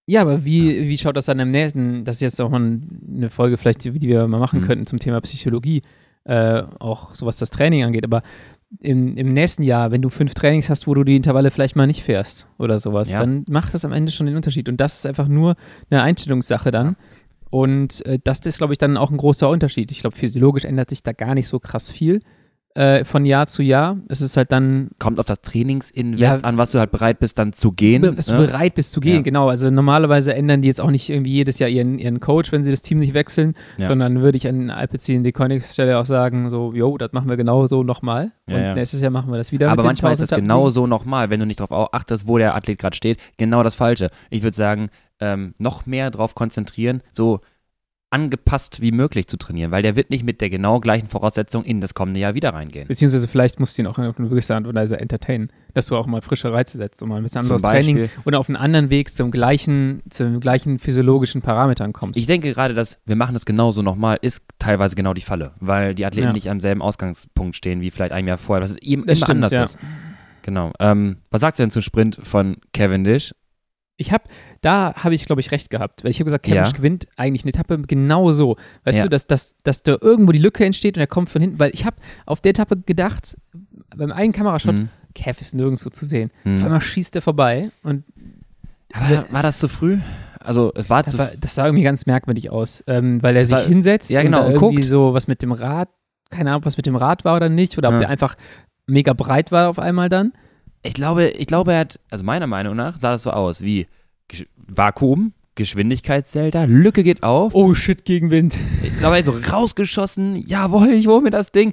[0.06, 2.80] Ja, aber wie, wie schaut das dann im nächsten, das ist jetzt auch mal
[3.14, 4.64] eine Folge vielleicht, die wir mal machen Mhm.
[4.64, 5.82] könnten zum Thema Psychologie,
[6.24, 8.22] äh, auch so was das Training angeht, aber
[8.78, 11.86] im, im nächsten Jahr, wenn du fünf Trainings hast, wo du die Intervalle vielleicht mal
[11.86, 13.18] nicht fährst oder sowas, Ja.
[13.18, 15.56] dann macht das am Ende schon den Unterschied und das ist einfach nur
[15.90, 16.96] eine Einstellungssache dann
[17.50, 19.90] und äh, das ist, glaube ich, dann auch ein großer Unterschied.
[19.90, 22.20] Ich glaube, physiologisch ändert sich da gar nicht so krass viel
[22.74, 23.96] äh, von Jahr zu Jahr.
[24.08, 26.48] Es ist halt dann Kommt auf das Trainingsinvest Ja.
[26.48, 28.02] an, was du halt bereit bist dann zu gehen.
[28.14, 28.46] Dass du ne?
[28.46, 29.22] bereit bist zu gehen, Ja.
[29.22, 29.48] genau.
[29.48, 32.70] Also normalerweise ändern die jetzt auch nicht irgendwie jedes Jahr ihren, ihren Coach, wenn sie
[32.70, 33.86] das Team nicht wechseln, Ja.
[33.86, 37.66] sondern würde ich an Alpecin die Königsstelle auch sagen, so, jo, das machen wir genau
[37.66, 38.32] so nochmal.
[38.46, 39.70] Und nächstes Jahr machen wir das wieder.
[39.70, 40.70] Aber manchmal ist es 1000 genau Etappen.
[40.72, 44.10] so nochmal, wenn du nicht darauf achtest, wo der Athlet gerade steht, genau das Falsche.
[44.30, 44.90] Ich würde sagen,
[45.20, 47.40] ähm, noch mehr darauf konzentrieren, so
[48.10, 51.80] angepasst wie möglich zu trainieren, weil der wird nicht mit der genau gleichen Voraussetzung in
[51.80, 52.88] das kommende Jahr wieder reingehen.
[52.88, 55.96] Beziehungsweise vielleicht musst du ihn auch auf eine gewisse Art und Weise entertainen, dass du
[55.96, 58.90] auch mal frische Reize setzt und mal ein bisschen anderes Training oder auf einen anderen
[58.90, 62.18] Weg zum gleichen, zum gleichen physiologischen Parametern kommst.
[62.18, 65.94] ich denke gerade, dass wir machen das genauso nochmal, ist teilweise genau die Falle, weil
[65.94, 66.32] die Athleten Ja.
[66.32, 69.26] nicht am selben Ausgangspunkt stehen wie vielleicht ein Jahr vorher, dass es eben Das immer
[69.26, 69.64] stimmt, anders ja.
[69.64, 69.78] ist.
[70.42, 70.72] Genau.
[70.80, 73.34] Ähm, was sagst du denn zum Sprint von Cavendish?
[73.96, 74.24] Ich habe,
[74.62, 76.04] da habe ich, glaube ich, recht gehabt.
[76.04, 76.76] Weil ich habe gesagt, Cavendish Ja.
[76.76, 78.56] gewinnt eigentlich eine Etappe genau so.
[78.84, 79.04] Weißt Ja.
[79.04, 81.58] du, dass, dass, dass da irgendwo die Lücke entsteht und er kommt von hinten.
[81.58, 81.96] Weil ich habe
[82.26, 83.36] auf der Etappe gedacht,
[83.96, 84.88] beim einen Kamerashot, Hm.
[85.14, 86.30] Cav ist nirgendwo zu sehen.
[86.44, 86.56] Hm.
[86.56, 88.04] Auf einmal schießt er vorbei und
[88.92, 89.98] Aber war das zu früh?
[90.40, 93.44] Also es war das, zu war, das sah irgendwie ganz merkwürdig aus, ähm, weil er
[93.44, 94.84] sich war- hinsetzt ja, und genau, da und irgendwie guckt.
[94.86, 95.88] so was mit dem Rad,
[96.30, 97.98] keine Ahnung, was mit dem Rad war oder nicht, oder ob Ja.
[98.00, 98.36] der einfach
[98.86, 100.32] mega breit war auf einmal dann.
[100.82, 103.86] Ich glaube, ich glaube, er hat, also meiner Meinung nach sah das so aus wie
[104.76, 107.54] Vakuum, Geschwindigkeitsdelta, Lücke geht auf.
[107.54, 108.56] Oh shit, Gegenwind.
[109.02, 111.72] Dabei so rausgeschossen, jawohl, ich hole mir das Ding.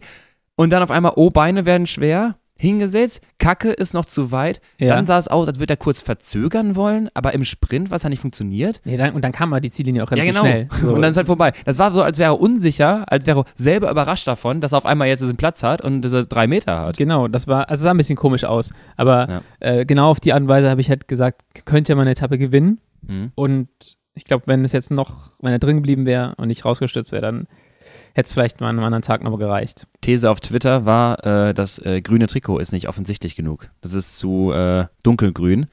[0.55, 4.61] Und dann auf einmal, oh, Beine werden schwer, hingesetzt, Kacke ist noch zu weit.
[4.77, 4.89] Ja.
[4.95, 8.09] Dann sah es aus, als würde er kurz verzögern wollen, aber im Sprint, was hat
[8.09, 8.81] nicht funktioniert.
[8.83, 10.45] Nee, dann, und dann kam mal die Ziellinie auch Ja, relativ genau.
[10.45, 10.67] schnell.
[10.81, 10.93] So.
[10.95, 11.53] Und dann ist halt vorbei.
[11.65, 14.77] Das war so, als wäre er unsicher, als wäre er selber überrascht davon, dass er
[14.79, 16.97] auf einmal jetzt diesen Platz hat und diese drei Meter hat.
[16.97, 18.73] Genau, das war, also sah ein bisschen komisch aus.
[18.95, 19.41] Aber Ja.
[19.59, 22.11] äh, genau auf die Art und Weise habe ich halt gesagt, könnte ja mal eine
[22.11, 22.79] Etappe gewinnen.
[23.01, 23.31] Mhm.
[23.35, 23.67] Und
[24.15, 27.21] ich glaube, wenn es jetzt noch, wenn er drin geblieben wäre und nicht rausgestürzt wäre,
[27.21, 27.47] dann
[28.17, 29.87] hätte es vielleicht mal an einem anderen Tag noch gereicht.
[30.01, 33.69] These auf Twitter war, äh, das äh, grüne Trikot ist nicht offensichtlich genug.
[33.81, 35.67] Das ist zu äh, dunkelgrün.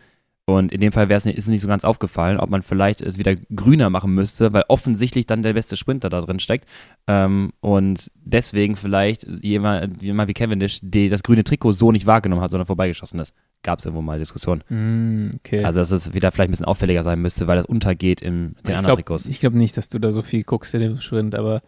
[0.47, 2.61] Und in dem Fall wäre es nicht, ist es nicht so ganz aufgefallen, ob man
[2.61, 6.69] vielleicht es wieder grüner machen müsste, weil offensichtlich dann der beste Sprinter da drin steckt.
[7.07, 12.43] Ähm, und deswegen vielleicht jemand, jemand wie Cavendish, die das grüne Trikot so nicht wahrgenommen
[12.43, 13.33] hat, sondern vorbeigeschossen ist.
[13.63, 14.63] Gab es irgendwo mal Diskussionen.
[14.69, 15.65] Mm, okay.
[15.65, 18.55] Also, dass es wieder vielleicht ein bisschen auffälliger sein müsste, weil das untergeht in den
[18.65, 19.31] ich anderen glaube Trikots.
[19.41, 21.63] glaub nicht, dass du da so viel guckst in dem Sprint, aber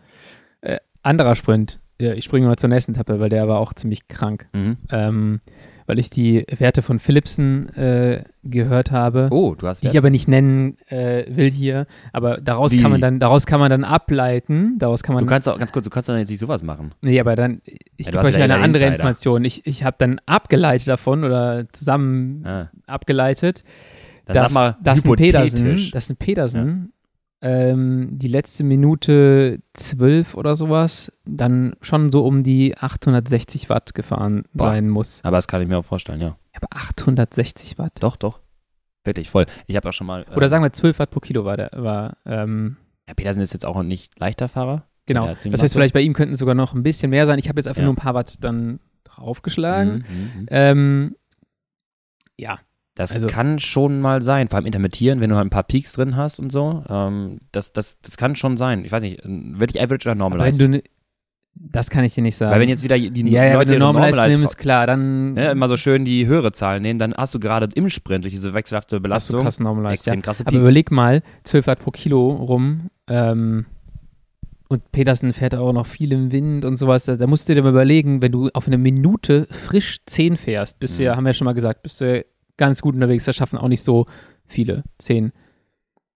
[1.06, 1.80] anderer Sprint.
[1.98, 4.48] Ich springe mal zur nächsten Etappe, weil der war auch ziemlich krank.
[4.52, 4.76] Mhm.
[4.90, 5.40] Ähm,
[5.86, 9.28] weil ich die Werte von Philipsen äh, gehört habe.
[9.30, 12.78] Oh, du hast die ich aber nicht nennen äh, will hier, aber daraus Wie?
[12.82, 15.70] kann man dann, daraus kann man dann ableiten, daraus kann man, Du kannst auch, ganz
[15.72, 16.90] kurz, du kannst doch jetzt nicht sowas machen.
[17.02, 17.62] nee, aber dann,
[17.96, 18.92] ich Ja, gebe euch eine andere Insider.
[18.94, 19.44] Information.
[19.44, 23.62] Ich, ich habe dann abgeleitet davon oder zusammen Ah, abgeleitet,
[24.24, 26.92] dann dass, sag mal dass ein Pedersen, dass ein Pedersen
[27.42, 34.44] ähm, die letzte Minute zwölf oder sowas dann schon so um die 860 Watt gefahren
[34.52, 34.70] Boah.
[34.70, 35.20] sein muss.
[35.24, 36.36] Aber das kann ich mir auch vorstellen, ja.
[36.54, 37.92] Aber 860 Watt.
[38.00, 38.40] Doch, doch.
[39.04, 39.46] Wirklich, voll.
[39.66, 40.24] Ich habe auch schon mal.
[40.30, 42.76] äh, Oder sagen wir 12 Watt pro Kilo war der, war, ähm,
[43.06, 44.84] Ja, Petersen ist jetzt auch nicht leichter Fahrer.
[45.06, 45.36] Genau.
[45.44, 47.38] Das heißt, vielleicht bei ihm könnten es sogar noch ein bisschen mehr sein.
[47.38, 47.84] Ich habe jetzt einfach Ja.
[47.84, 50.04] nur ein paar Watt dann noch aufgeschlagen.
[50.08, 50.46] Mhm, mhm.
[50.50, 51.16] Ähm,
[52.38, 52.58] ja,
[52.96, 55.92] Das Also- kann schon mal sein, vor allem intermittieren, wenn du halt ein paar Peaks
[55.92, 56.82] drin hast und so.
[56.88, 58.84] Ähm, das, das, das kann schon sein.
[58.84, 60.60] Ich weiß nicht, wirklich Average oder aber wenn Normalized?
[60.74, 60.82] du,
[61.54, 62.52] das kann ich dir nicht sagen.
[62.52, 65.34] Weil wenn jetzt wieder die ja, ja, wenn Leute du Normalized Normalized nimmst, klar, dann
[65.34, 68.34] ne, immer so schön die höhere Zahlen nehmen, dann hast du gerade im Sprint durch
[68.34, 70.12] diese wechselhafte Belastung krass Normalized, ja.
[70.14, 70.60] extrem krasse Aber Peaks.
[70.62, 73.66] überleg mal, 12 Watt pro Kilo rum, ähm,
[74.68, 77.04] und Petersen fährt auch noch viel im Wind und sowas.
[77.04, 80.80] Da, da musst du dir mal überlegen, wenn du auf eine Minute frisch 10 fährst,
[80.80, 81.06] bist du Mhm.
[81.06, 82.24] ja, haben wir ja schon mal gesagt, bist du
[82.56, 83.24] ganz gut unterwegs.
[83.24, 84.06] Das schaffen auch nicht so
[84.46, 84.82] viele.
[84.98, 85.32] 10.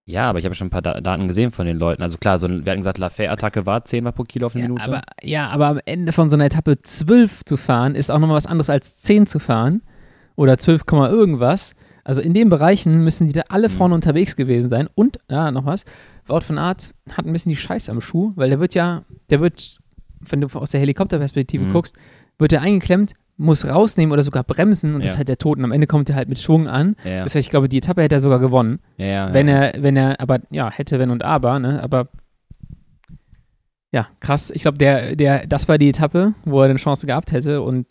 [0.06, 2.02] Ja, aber ich habe schon ein paar Da- Daten gesehen von den Leuten.
[2.02, 4.62] Also klar, so ein, wir hatten gesagt, Lafay-Attacke war 10 Watt pro Kilo auf eine
[4.64, 4.84] Ja Minute.
[4.88, 8.36] aber, ja, aber am Ende von so einer Etappe 12 zu fahren, ist auch nochmal
[8.36, 9.82] was anderes als 10 zu fahren.
[10.36, 11.74] Oder 12, Komma irgendwas.
[12.02, 13.72] Also in den Bereichen müssen die da alle Mhm.
[13.72, 14.88] vorne unterwegs gewesen sein.
[14.94, 15.84] Und, ja, noch was,
[16.26, 19.40] Wout von Art hat ein bisschen die Scheiße am Schuh, weil der wird ja, der
[19.40, 19.78] wird,
[20.20, 21.72] wenn du aus der Helikopterperspektive Mhm.
[21.72, 21.96] guckst,
[22.38, 25.12] wird er eingeklemmt, muss rausnehmen oder sogar bremsen und das Ja.
[25.14, 25.58] ist halt der Tod.
[25.58, 26.94] Und am Ende kommt er halt mit Schwung an.
[27.04, 27.24] ja.
[27.24, 28.80] Das heißt, ich glaube, die Etappe hätte er sogar gewonnen.
[28.98, 31.82] ja, Wenn er, wenn er, aber ja, hätte, wenn und aber, ne?
[31.82, 32.08] Aber
[33.92, 34.50] ja, krass.
[34.54, 37.86] Ich glaube, der, der, das war die Etappe, wo er eine Chance gehabt hätte und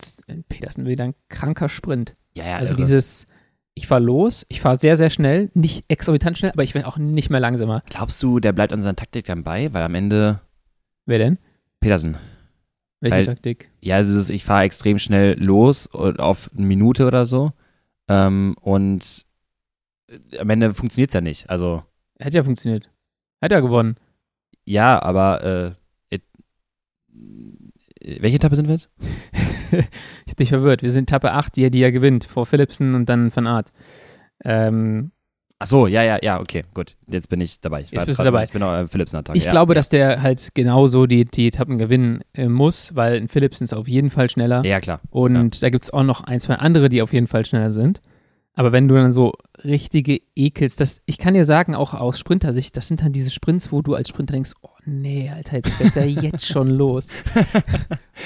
[0.48, 2.14] Petersen wieder ein kranker Sprint.
[2.34, 2.82] ja, ja, also irre.
[2.82, 3.26] dieses,
[3.74, 6.96] ich fahre los, ich fahre sehr, sehr schnell, nicht exorbitant schnell, aber ich werde auch
[6.96, 7.82] nicht mehr langsamer.
[7.90, 9.72] Glaubst du, der bleibt an seiner Taktik dann bei?
[9.74, 10.40] Weil am Ende
[11.06, 11.38] Wer denn?
[11.80, 12.16] Petersen.
[13.00, 13.70] Welche Weil- Taktik?
[13.80, 17.52] Ja, dieses, ich fahre extrem schnell los und auf eine Minute oder so.
[18.08, 19.24] Ähm, und
[20.08, 21.48] äh, am Ende funktioniert es ja nicht.
[21.48, 21.82] Also,
[22.18, 22.90] Hätte ja funktioniert.
[23.40, 23.96] Hat ja gewonnen.
[24.64, 25.76] ja, aber
[26.10, 26.22] äh, it,
[28.20, 28.90] welche Etappe sind wir jetzt?
[29.72, 30.82] ich hab dich verwirrt.
[30.82, 33.72] Wir sind Etappe 8, die die er gewinnt, vor Philipsen und dann Van Art.
[34.44, 35.12] Ähm,
[35.62, 36.96] Ach so, ja, ja, ja, okay, gut.
[37.06, 37.82] Jetzt bin ich dabei.
[37.82, 38.44] Ich Jetzt bist du dabei.
[38.44, 39.36] Ich bin auch äh, Philips Attacke.
[39.36, 39.50] Ich ja.
[39.50, 43.74] glaube, dass der halt genauso die, die Etappen gewinnen äh, muss, weil ein Philipsen ist
[43.74, 44.64] auf jeden Fall schneller.
[44.64, 45.00] Ja, klar.
[45.10, 48.00] Und da gibt es auch noch ein, zwei andere, die auf jeden Fall schneller sind.
[48.54, 49.34] Aber wenn du dann so
[49.64, 53.72] richtige Ekels, das, ich kann dir sagen, auch aus Sprintersicht, das sind dann diese Sprints,
[53.72, 57.08] wo du als Sprinter denkst, oh nee, Alter, jetzt fährt der jetzt schon los.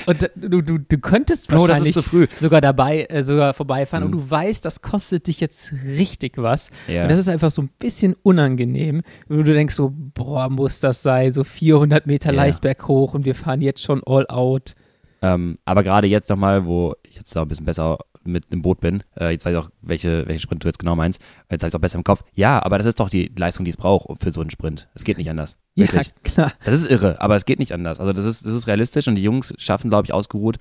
[0.07, 1.95] Und da- du, du, du könntest das wahrscheinlich
[2.39, 4.13] sogar dabei, äh, sogar vorbeifahren Mhm.
[4.13, 6.71] und du weißt, das kostet dich jetzt richtig was.
[6.89, 7.03] Ja.
[7.05, 11.03] Und das ist einfach so ein bisschen unangenehm, wo du denkst so, boah, muss das
[11.03, 12.37] sein, so 400 Meter Ja.
[12.37, 14.75] leicht berghoch und wir fahren jetzt schon all out.
[15.23, 18.81] Ähm, aber gerade jetzt nochmal, wo ich jetzt auch ein bisschen besser mit im Boot
[18.81, 21.21] bin, äh, jetzt weiß ich auch, welche, welche Sprint du jetzt genau meinst,
[21.51, 22.25] jetzt habe ich es auch besser im Kopf.
[22.35, 24.89] Ja, aber das ist doch die Leistung, die es braucht für so einen Sprint.
[24.95, 25.57] Es geht nicht anders.
[25.75, 26.09] Wirklich.
[26.09, 26.53] Ja, klar.
[26.65, 28.01] Das ist irre, aber es geht nicht anders.
[28.01, 30.59] Also das ist, das ist realistisch und die Jungs schaffen, glaube ich, ausgeruht,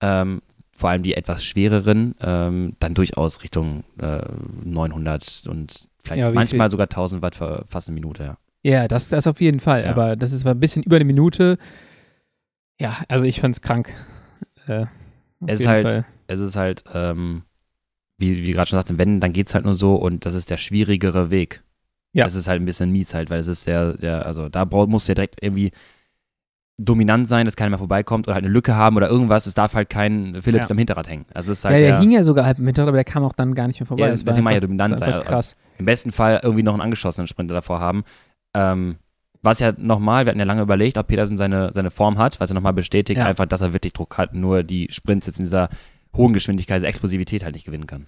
[0.00, 0.42] ähm,
[0.74, 4.22] vor allem die etwas schwereren, ähm, dann durchaus Richtung äh,
[4.64, 8.36] 900 und vielleicht Ja, manchmal sogar 1000 Watt für fast eine Minute, ja.
[8.64, 9.84] Ja, das, das auf jeden Fall.
[9.84, 9.90] Ja.
[9.90, 11.58] Aber das ist mal ein bisschen über eine Minute.
[12.78, 13.92] Ja, also ich fand's krank.
[14.66, 14.86] Äh,
[15.46, 16.04] Es ist halt- Fall.
[16.28, 17.42] Es ist halt, ähm,
[18.18, 20.50] wie, wie gerade schon sagte, wenn, dann geht es halt nur so und das ist
[20.50, 21.62] der schwierigere Weg.
[22.14, 22.24] Ja.
[22.24, 25.08] Das ist halt ein bisschen mies halt, weil es ist der, der also da musst
[25.08, 25.72] du ja direkt irgendwie
[26.78, 29.46] dominant sein, dass keiner mehr vorbeikommt oder halt eine Lücke haben oder irgendwas.
[29.46, 30.72] Es darf halt kein Philips Ja.
[30.72, 31.26] am Hinterrad hängen.
[31.34, 33.04] Also es ist Ja, halt der der, hing ja sogar halb im Hinterrad, aber der
[33.04, 34.04] kam auch dann gar nicht mehr vorbei.
[34.04, 35.22] Ja, Das war deswegen ich ja dominant sein.
[35.22, 35.56] krass.
[35.78, 38.04] im besten Fall irgendwie noch einen angeschossenen Sprinter davor haben.
[38.54, 38.96] Ähm,
[39.42, 42.50] was ja nochmal, wir hatten ja lange überlegt, ob Petersen seine, seine Form hat, was
[42.50, 43.26] er nochmal bestätigt, Ja.
[43.26, 45.68] einfach, dass er wirklich Druck hat, nur die Sprints jetzt in dieser
[46.16, 48.06] hohen Geschwindigkeit, dieser Explosivität halt nicht gewinnen kann.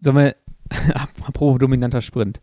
[0.00, 0.36] Sollen wir,
[0.94, 2.40] apropos dominanter Sprint.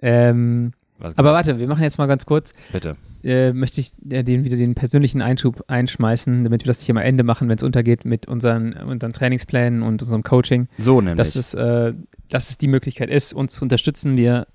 [0.00, 0.72] Ähm,
[1.16, 2.96] aber warte, wir machen jetzt mal ganz kurz, bitte.
[3.24, 6.96] äh, möchte ich äh, den, wieder den persönlichen Einschub einschmeißen, damit wir das nicht am
[6.96, 10.68] Ende machen, wenn es untergeht mit unseren, unseren Trainingsplänen und unserem Coaching.
[10.78, 11.16] So nämlich.
[11.16, 11.92] dass es, äh,
[12.30, 14.16] dass es die Möglichkeit ist, uns zu unterstützen.
[14.16, 14.46] Wir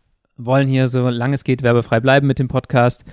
[0.45, 3.03] wollen hier, solange es geht, werbefrei bleiben mit dem Podcast.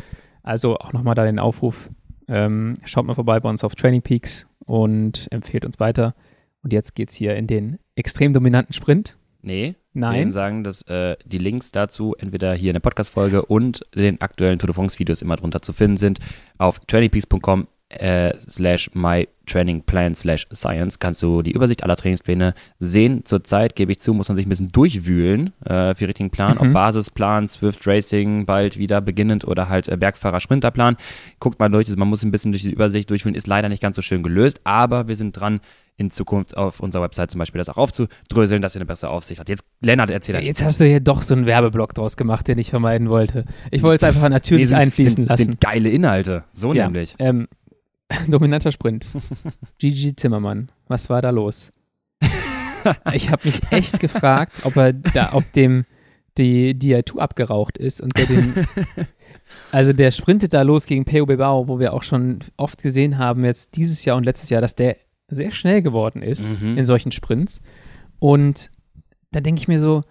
[0.42, 1.90] Also auch nochmal da den Aufruf.
[2.28, 6.14] Ähm, schaut mal vorbei bei uns auf Training Peaks und empfehlt uns weiter.
[6.62, 9.18] Und jetzt geht's hier in den extrem dominanten Sprint.
[9.42, 10.18] nee, wir Nein.
[10.18, 14.58] würden sagen, dass äh, die Links dazu entweder hier in der Podcast-Folge und den aktuellen
[14.58, 16.18] Tour de France-Videos immer drunter zu finden sind.
[16.58, 23.24] Auf trainingpeaks.com äh, slash mytrainingplan slash science kannst du die Übersicht aller Trainingspläne sehen.
[23.24, 26.58] Zurzeit, gebe ich zu, muss man sich ein bisschen durchwühlen äh, für den richtigen Plan.
[26.60, 26.68] Mhm.
[26.68, 30.96] Ob Basisplan, Swift Racing, bald wieder beginnend oder halt äh, Bergfahrer-Sprinterplan.
[31.40, 33.82] Guckt mal durch, also man muss ein bisschen durch die Übersicht durchwühlen, ist leider nicht
[33.82, 35.60] ganz so schön gelöst, aber wir sind dran,
[36.00, 39.40] in Zukunft auf unserer Website zum Beispiel das auch aufzudröseln, dass ihr eine bessere Aufsicht
[39.40, 39.48] habt.
[39.48, 42.56] Jetzt, Lennart, erzähl Ja, jetzt hast du hier doch so einen Werbeblock draus gemacht, den
[42.58, 43.42] ich vermeiden wollte.
[43.72, 45.42] Ich wollte es einfach natürlich Nee, sind- einfließen sind, lassen.
[45.44, 46.84] Sind geile Inhalte, so Ja.
[46.84, 47.16] nämlich.
[47.18, 47.48] Ähm,
[48.28, 49.08] dominanter Sprint.
[49.78, 51.72] Gigi Zimmermann, was war da los?
[53.12, 55.84] ich habe mich echt gefragt, ob er da, ob dem
[56.38, 58.54] die Diatu abgeraucht ist und der den.
[59.72, 63.46] Also der sprintet da los gegen Peo Bilbao, wo wir auch schon oft gesehen haben,
[63.46, 64.98] jetzt dieses Jahr und letztes Jahr, dass der
[65.28, 66.76] sehr schnell geworden ist Mhm.
[66.76, 67.62] in solchen Sprints.
[68.18, 68.70] Und
[69.30, 70.02] da denke ich mir so,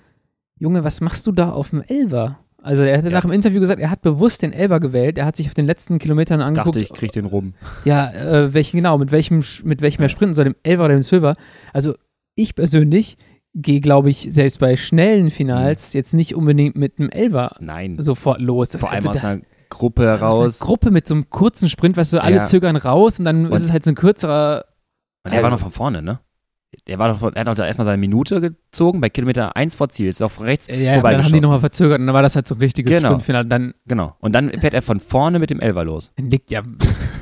[0.59, 2.39] Junge, was machst du da auf dem Elver?
[2.61, 3.13] Also er hatte Ja.
[3.13, 5.17] nach dem Interview gesagt, er hat bewusst den Elver gewählt.
[5.17, 7.53] Er hat sich auf den letzten Kilometern Ich angeguckt, dachte, ich krieg den rum.
[7.85, 11.03] ja, äh, welchen genau, mit welchem, mit welchem er sprinten soll, dem Elver oder dem
[11.03, 11.35] Zwölfer.
[11.73, 11.95] Also
[12.35, 13.17] ich persönlich
[13.53, 17.95] gehe, glaube ich, selbst bei schnellen Finals jetzt nicht unbedingt mit einem Elver Nein.
[17.99, 18.75] sofort los.
[18.75, 20.59] Vor allem also aus einer Gruppe aus heraus.
[20.59, 22.43] Gruppe mit so einem kurzen Sprint, weißt du, alle Ja.
[22.43, 24.65] zögern raus und dann Und- ist es halt so ein kürzerer.
[25.25, 26.19] Und er war Also- noch von vorne, ne?
[26.87, 29.75] Der war doch von, er hat doch da erstmal seine Minute gezogen bei Kilometer 1
[29.75, 30.07] vor Ziel.
[30.07, 32.47] Ist auch rechts Ja, ja dann haben die nochmal verzögert und dann war das halt
[32.47, 33.09] so ein richtiges Genau.
[33.09, 33.47] Sprintfinale.
[33.47, 34.15] Dann Genau.
[34.19, 36.11] Und dann fährt er von vorne mit dem Elfer los.
[36.17, 36.63] liegt ja,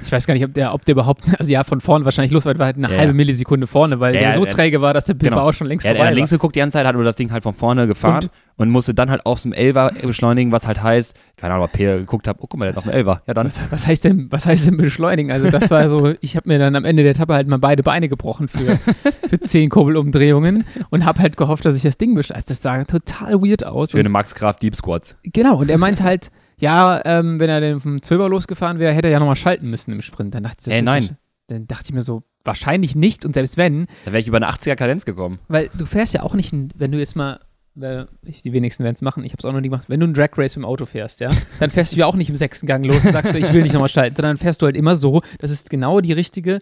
[0.06, 2.46] ich weiß gar nicht, ob der, ob der überhaupt, also ja, von vorne wahrscheinlich los,
[2.46, 3.16] weil er war halt eine Ja, halbe ja.
[3.16, 5.52] Millisekunde vorne, weil Ja, der ja, so träge war, dass der Bilbao Genau.
[5.52, 6.16] schon längst Er hat vorbei nach war.
[6.16, 8.28] links geguckt die ganze Zeit, hat nur das Ding halt von vorne gefahren
[8.58, 11.98] und, musste dann halt aus dem Elfer beschleunigen, was halt heißt, keine Ahnung, ob Peer
[11.98, 13.22] geguckt hat, oh guck mal, der hat noch einen Elfer.
[13.28, 13.48] Ja, dann.
[13.48, 15.32] Was, was heißt denn, was heißt denn beschleunigen?
[15.32, 17.84] Also das war so, ich habe mir dann am Ende der Etappe halt mal beide
[17.84, 18.78] Beine gebrochen für,
[19.30, 22.46] für zehn Kurbelumdrehungen und habe halt gehofft, dass ich das Ding beschleiße.
[22.48, 23.92] Das sah total weird aus.
[23.92, 25.18] Schöne Und, Max Graf Deep Squats.
[25.24, 29.08] genau, und er meinte halt, ja, ähm, wenn er den vom Zwölfer losgefahren wäre, hätte
[29.08, 30.34] er ja nochmal schalten müssen im Sprint.
[30.36, 31.04] Dann dachte, ich, das Äh, ist nein.
[31.04, 31.10] Ja,
[31.48, 34.48] dann dachte ich mir so, wahrscheinlich nicht und selbst wenn, Da wäre ich über eine
[34.50, 35.40] 80er Kadenz gekommen.
[35.48, 37.40] weil du fährst ja auch nicht, ein- wenn du jetzt mal,
[37.76, 40.00] weil ich, die wenigsten werden es machen, ich habe es auch noch nie gemacht, wenn
[40.00, 41.30] du einen Drag Race im Auto fährst, ja,
[41.60, 43.64] dann fährst du ja auch nicht im sechsten Gang los und sagst so, ich will
[43.64, 46.62] nicht nochmal schalten, sondern fährst du halt immer so, dass es genau die richtige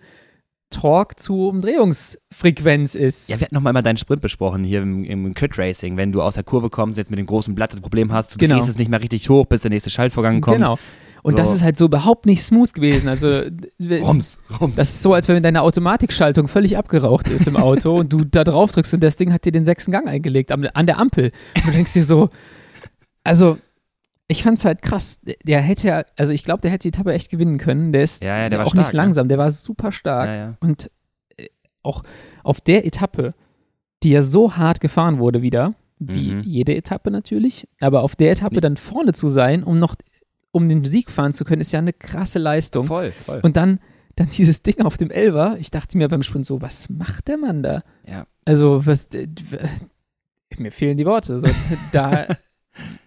[0.73, 3.29] Torque zu Umdrehungsfrequenz ist.
[3.29, 5.97] Ja, wir hatten noch mal deinen Sprint besprochen hier im, im Crit Racing.
[5.97, 8.37] Wenn du aus der Kurve kommst, jetzt mit dem großen Blatt das Problem hast, du
[8.37, 8.55] Genau.
[8.57, 10.57] drehst es nicht mehr richtig hoch, bis der nächste Schaltvorgang kommt.
[10.57, 10.77] Genau.
[11.23, 11.37] Und So.
[11.37, 13.07] das ist halt so überhaupt nicht smooth gewesen.
[13.07, 13.43] Also
[13.81, 14.75] Rums, rums.
[14.75, 18.43] das ist so, als wenn deine Automatikschaltung völlig abgeraucht ist im Auto und du da
[18.43, 21.31] drauf drückst und das Ding hat dir den sechsten Gang eingelegt an der Ampel.
[21.55, 22.27] Und du denkst dir so,
[23.23, 23.57] also
[24.27, 25.19] ich fand's halt krass.
[25.45, 27.91] Der- hätte ja, also ich glaube, der hätte die Etappe echt gewinnen können.
[27.91, 28.97] Der ist Ja, ja, der war auch stark, nicht ne?
[28.97, 30.35] langsam, der war super stark.
[30.35, 30.57] ja.
[30.59, 30.89] Und
[31.37, 31.47] äh,
[31.83, 32.01] auch
[32.43, 33.33] auf der Etappe,
[34.03, 36.41] die ja so hart gefahren wurde wieder, wie Mhm.
[36.41, 39.95] jede Etappe natürlich, aber auf der Etappe dann vorne zu sein, um noch
[40.51, 42.85] um den Sieg fahren zu können, ist ja eine krasse Leistung.
[42.85, 43.39] Voll, voll.
[43.41, 43.79] Und dann,
[44.15, 47.37] dann dieses Ding auf dem Elver, ich dachte mir beim Sprint so, was macht der
[47.37, 47.81] Mann da?
[48.05, 48.27] Ja.
[48.45, 49.27] Also, was, d-
[50.57, 51.39] mir fehlen die Worte.
[51.39, 51.47] So,
[51.91, 52.27] da,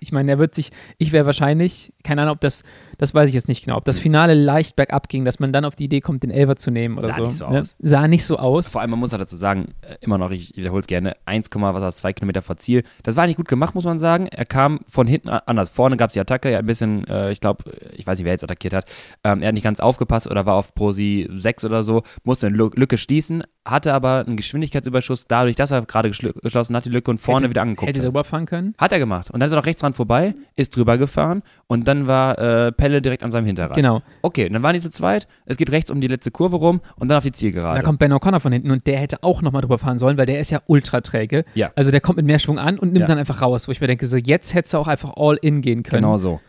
[0.00, 2.62] ich meine, er wird sich, ich wäre wahrscheinlich, keine Ahnung, ob das,
[2.98, 5.64] das weiß ich jetzt nicht genau, ob das Finale leicht bergab ging, dass man dann
[5.64, 7.26] auf die Idee kommt, den Elver zu nehmen oder Sah so.
[7.26, 7.60] nicht so ne?
[7.60, 7.74] aus.
[7.78, 8.68] Sah nicht so aus.
[8.70, 11.48] Vor allem, man muss auch dazu sagen, äh, immer noch, ich wiederhole es gerne, 1,
[11.52, 12.82] was war das, 2 Kilometer vor Ziel.
[13.02, 14.26] Das war nicht gut gemacht, muss man sagen.
[14.28, 15.68] Er kam von hinten anders.
[15.68, 18.32] Vorne gab es die Attacke, hat ein bisschen, äh, ich glaube, ich weiß nicht, wer
[18.32, 18.86] jetzt attackiert hat.
[19.24, 22.56] Ähm, er hat nicht ganz aufgepasst oder war auf Prosi 6 oder so, musste eine
[22.56, 26.90] Lü- Lücke schließen, hatte aber einen Geschwindigkeitsüberschuss dadurch, dass er gerade geschl- geschlossen hat, die
[26.90, 28.06] Lücke und vorne Hätte- wieder angeguckt Hätte hat.
[28.06, 28.74] drüber fahren können.
[28.78, 29.30] Hat er gemacht.
[29.30, 32.72] Und dann ist er noch rechts dran vorbei, ist drüber gefahren und dann war äh,
[32.72, 33.74] Pelle direkt an seinem Hinterrad.
[33.76, 34.02] Genau.
[34.22, 36.80] Okay, und dann waren die zu zweit, es geht rechts um die letzte Kurve rum
[36.96, 37.82] und dann auf die Da Zielgerade.
[37.82, 40.38] kommt Ben O'Connor von hinten und der hätte auch nochmal drüber fahren sollen, weil der
[40.40, 41.44] ist ja ultra träge.
[41.54, 41.72] Ja.
[41.74, 43.06] Also der kommt mit mehr Schwung an und nimmt Ja.
[43.08, 45.60] dann einfach raus, wo ich mir denke, so jetzt hättest du auch einfach all in
[45.60, 46.02] gehen können.
[46.02, 46.40] Genau so.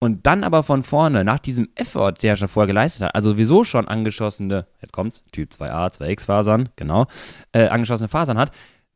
[0.00, 3.30] Und dann aber von vorne, nach diesem Effort, der er schon vorher geleistet hat, also
[3.30, 7.06] sowieso schon angeschossene, jetzt kommt's, Typ 2a, 2x-Fasern, genau,
[7.52, 8.50] äh, angeschossene Fasern hat,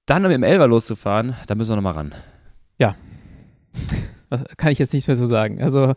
[0.07, 2.13] dann mit dem Elber loszufahren, da müssen wir nochmal ran.
[4.31, 5.62] Das kann ich jetzt nicht mehr so sagen.
[5.62, 5.95] Also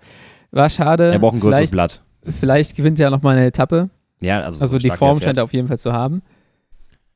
[0.52, 1.12] war schade.
[1.12, 2.36] Er braucht ein größeres vielleicht, Blatt.
[2.40, 3.90] Vielleicht gewinnt er ja nochmal eine Etappe.
[4.22, 6.22] Ja, also, Also so die Form scheint er auf jeden Fall zu haben.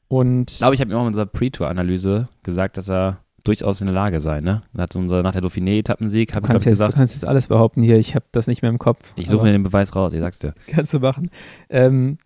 [0.07, 3.87] Und Ich glaube, ich habe ihm auch in unserer Pre-Tour-Analyse gesagt, dass er durchaus in
[3.87, 4.61] der Lage sei, ne?
[4.77, 7.81] Hat unser, nach der Dauphiné-Etappensieg, habe du ich, jetzt, du gesagt, kannst jetzt alles behaupten
[7.83, 7.97] hier.
[7.97, 8.99] Ich habe das nicht mehr im Kopf.
[9.17, 10.53] ich suche mir den Beweis raus, ich sag's dir.
[10.67, 11.29] Kannst du machen.
[11.69, 12.17] Ähm,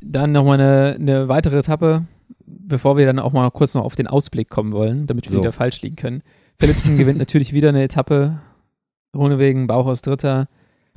[0.00, 2.06] dann nochmal eine, eine weitere Etappe,
[2.46, 5.40] bevor wir dann auch mal kurz noch auf den Ausblick kommen wollen, damit wir So.
[5.40, 6.22] wieder falsch liegen können.
[6.58, 8.40] Philipsen gewinnt natürlich wieder eine Etappe.
[9.14, 10.48] Runewegen, Bauhaus Dritter.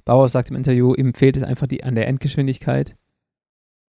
[0.06, 2.96] Bauhaus sagt im Interview, ihm fehlt es einfach die, an der Endgeschwindigkeit.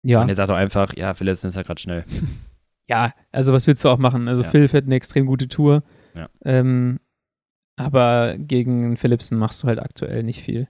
[0.03, 2.05] Ja, Und er sagt doch einfach, ja, Philips ist halt gerade schnell.
[2.87, 4.27] ja, also was willst du auch machen?
[4.27, 4.49] Also Ja.
[4.49, 5.83] Phil fährt eine extrem gute Tour.
[6.13, 6.29] Ja.
[6.43, 6.99] Ähm,
[7.75, 10.67] aber gegen Philipsen machst du halt aktuell nicht viel.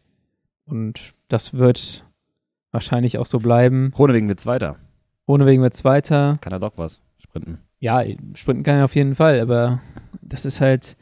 [0.66, 2.08] Und das wird
[2.72, 3.92] wahrscheinlich auch so bleiben.
[3.92, 4.78] Kronewegen wird Zweiter.
[5.26, 6.38] Ohne wird Zweiter.
[6.42, 7.60] Kann er doch was sprinten.
[7.84, 8.02] Ja,
[8.34, 9.82] sprinten kann er auf jeden Fall, aber
[10.22, 10.96] das ist halt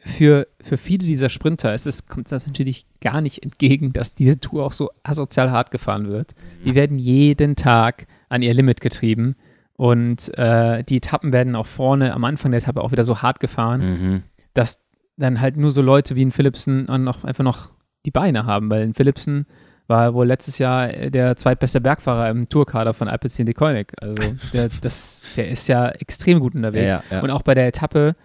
[0.00, 4.40] für, für viele dieser Sprinter, es ist, kommt das natürlich gar nicht entgegen, dass diese
[4.40, 6.34] Tour auch so asozial hart gefahren wird.
[6.64, 9.36] Die werden jeden Tag an ihr Limit getrieben
[9.76, 13.38] und äh, die Etappen werden auch vorne am Anfang der Etappe auch wieder so hart
[13.38, 14.22] gefahren, Mhm.
[14.54, 14.80] dass
[15.16, 17.70] dann halt nur so Leute wie ein Philipsen auch einfach noch
[18.04, 19.46] die Beine haben, weil ein Philipsen
[19.88, 23.92] war wohl letztes Jahr äh, der zweitbeste Bergfahrer im Tourkader von Alpecin de Koenig.
[24.00, 24.22] Also
[24.52, 26.92] der, das, der ist ja extrem gut unterwegs.
[26.92, 27.20] Ja, ja.
[27.22, 28.16] Und auch bei der Etappe,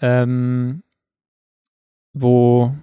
[0.00, 0.82] ähm,
[2.12, 2.74] wo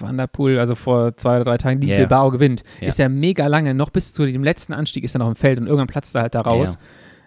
[0.00, 1.98] Van der Poel, also vor zwei oder drei Tagen, die ja.
[1.98, 2.88] Bilbao gewinnt, Ja.
[2.88, 5.58] ist er mega lange, noch bis zu dem letzten Anstieg ist er noch im Feld
[5.58, 6.74] und irgendwann platzt er halt da raus.
[6.74, 6.80] Ja.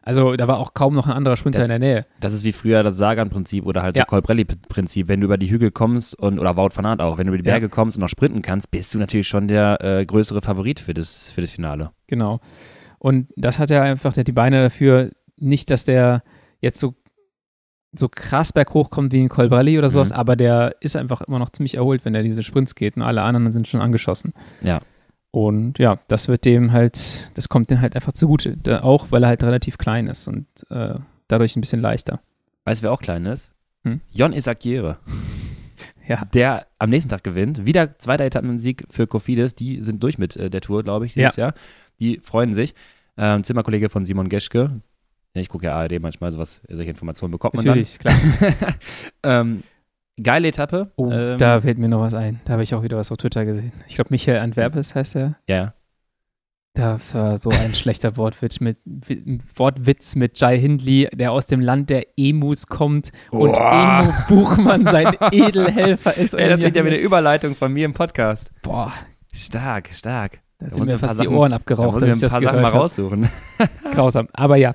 [0.03, 2.05] Also da war auch kaum noch ein anderer Sprinter Das- in der Nähe.
[2.19, 4.03] Das ist wie früher das Sagan-Prinzip oder halt Ja.
[4.03, 5.07] so Colbrelli-Prinzip.
[5.07, 7.37] Wenn du über die Hügel kommst und oder Wout van Aert auch, wenn du über
[7.41, 7.53] die Ja.
[7.53, 10.93] Berge kommst und noch sprinten kannst, bist du natürlich schon der äh, größere Favorit für
[10.95, 11.91] das, für das Finale.
[12.07, 12.39] Genau.
[12.97, 16.23] Und das hat er einfach, der die Beine dafür, nicht, dass der
[16.61, 16.95] jetzt so,
[17.93, 20.15] so krass berghoch kommt wie ein Colbrelli oder sowas, Mhm.
[20.15, 23.21] aber der ist einfach immer noch ziemlich erholt, wenn er diese Sprints geht und alle
[23.21, 24.33] anderen sind schon angeschossen.
[24.61, 24.79] Ja.
[25.31, 28.57] Und ja, das wird dem halt, das kommt dem halt einfach zugute.
[28.57, 30.95] Da, auch weil er halt relativ klein ist und äh,
[31.27, 32.19] dadurch ein bisschen leichter.
[32.65, 33.51] Weißt du, wer auch klein ist?
[33.83, 34.01] Hm?
[34.11, 34.97] Jon Isagiere.
[36.07, 36.25] Ja.
[36.25, 37.65] Der am nächsten Tag gewinnt.
[37.65, 39.55] Wieder zweiter Etappensieg für Kofidis.
[39.55, 41.53] Die sind durch mit äh, der Tour, glaube ich, dieses Jahr.
[41.99, 42.73] Die freuen sich.
[43.17, 44.81] Ähm, Zimmerkollege von Simon Geschke.
[45.33, 48.13] Ja, ich gucke ja ARD manchmal, sowas, solche Informationen bekommt man Natürlich, klar.
[48.41, 48.75] dann.
[49.23, 49.63] ähm,
[50.23, 50.91] geile Etappe.
[50.95, 52.39] Oh, ähm, da fällt mir noch was ein.
[52.45, 53.71] Da habe ich auch wieder was auf Twitter gesehen.
[53.87, 55.35] Ich glaube, Michael Antwerpes heißt er.
[55.47, 55.73] ja.
[56.73, 61.59] Das war so ein schlechter Wortwitz mit, Wi- Wortwitz mit Jai Hindley, der aus dem
[61.59, 64.03] Land der Emus kommt und Boah.
[64.03, 66.33] Emo Buchmann sein Edelhelfer ist.
[66.33, 68.51] Ey, das klingt ja wie wir- eine Überleitung von mir im Podcast.
[68.61, 68.93] Boah,
[69.33, 70.39] Stark, stark.
[70.59, 72.41] da muss sind mir fast die Sachen- Ohren Da abgeraucht, muss ich mir ein paar
[72.41, 73.29] Sachen mal raussuchen.
[73.91, 74.29] Grausam.
[74.31, 74.73] Aber ja,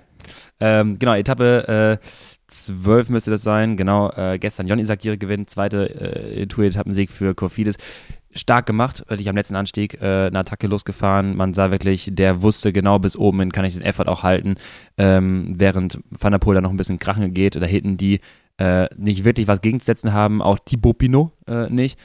[0.60, 2.06] Ähm, genau, Etappe äh,
[2.48, 3.76] 12 müsste das sein.
[3.76, 7.76] Genau, äh, gestern Jon Isagire gewinnt, zweite äh, Tour-Etappensieg für Kofidis.
[8.34, 11.36] Stark gemacht, wirklich am letzten Anstieg äh, eine Attacke losgefahren.
[11.36, 14.56] Man sah wirklich, der wusste genau bis oben hin, kann ich den Effort auch halten.
[14.98, 18.20] Ähm, während Van der Poel da noch ein bisschen krachen geht, da hinten die
[18.58, 21.98] äh, nicht wirklich was gegenzusetzen haben, auch Thibaut Pinot äh, nicht.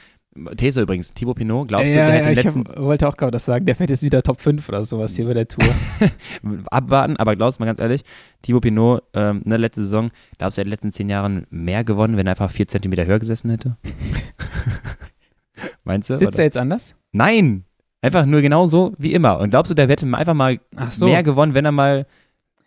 [0.56, 3.06] These übrigens, Thibaut Pinot, glaubst ja, du, der ja, hat den ich letzten hab, wollte
[3.06, 5.46] auch gerade das sagen, der fährt jetzt wieder Top 5 oder sowas hier bei der
[5.46, 5.68] Tour.
[6.70, 8.02] abwarten, aber glaubst du mal ganz ehrlich,
[8.40, 11.46] Thibaut Pinot, ähm, ne, letzte Saison, glaubst du, er hat in den letzten zehn Jahren
[11.50, 13.76] mehr gewonnen, wenn er einfach vier Zentimeter höher gesessen hätte?
[15.84, 16.16] Meinst du?
[16.16, 16.38] Sitzt oder?
[16.38, 16.94] er jetzt anders?
[17.12, 17.64] Nein!
[18.00, 19.38] Einfach nur genauso wie immer.
[19.38, 20.58] Und glaubst du, der hätte einfach mal
[20.88, 21.06] so.
[21.06, 22.06] mehr gewonnen, wenn er mal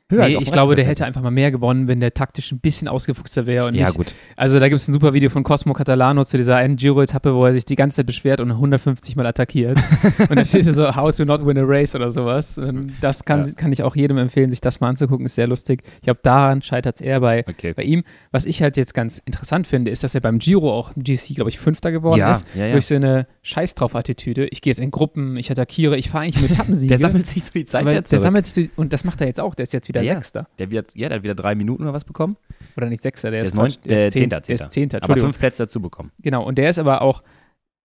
[0.10, 2.60] höher Nee, ich dem glaube, der hätte einfach mal mehr gewonnen, wenn der taktisch ein
[2.60, 4.14] bisschen ausgefuchster wäre Ja, nicht gut.
[4.36, 7.46] Also da gibt es ein super Video von Cosmo Catalano zu dieser einen Giro-Etappe, wo
[7.46, 9.80] er sich die ganze Zeit beschwert und 150 Mal attackiert.
[10.30, 12.58] und da steht so, how to not win a race oder sowas.
[12.58, 13.52] Und Das kann, Ja.
[13.54, 15.82] kann ich auch jedem empfehlen, sich das mal anzugucken, ist sehr lustig.
[15.96, 17.74] Ich glaube, daran scheitert es eher bei, Okay.
[17.74, 18.04] bei ihm.
[18.32, 21.34] Was ich halt jetzt ganz interessant finde, ist, dass er beim Giro auch im GC,
[21.36, 22.46] glaube ich, Fünfter geworden Ja, ist.
[22.56, 22.72] ja, ja.
[22.74, 24.46] Durch so eine Scheiß drauf Attitüde.
[24.52, 26.90] Ich gehe jetzt in Gruppen, ich attackiere, ich fahre eigentlich mit Etappensiege.
[26.90, 29.40] Der sammelt sich so die Zeit aber der sammelt sich, und das macht er jetzt
[29.40, 30.14] auch, der ist jetzt wieder Ja, ja.
[30.16, 30.48] Sechster.
[30.60, 32.38] Der, wird, ja, der hat wieder drei Minuten oder was bekommen.
[32.78, 35.00] Oder nicht Sechster, der, Der ist, neun, der äh, ist Zehn- Zehnter, Der ist Zehnter,
[35.04, 36.12] Aber fünf Plätze dazu bekommen.
[36.22, 37.24] Genau, und der ist aber auch,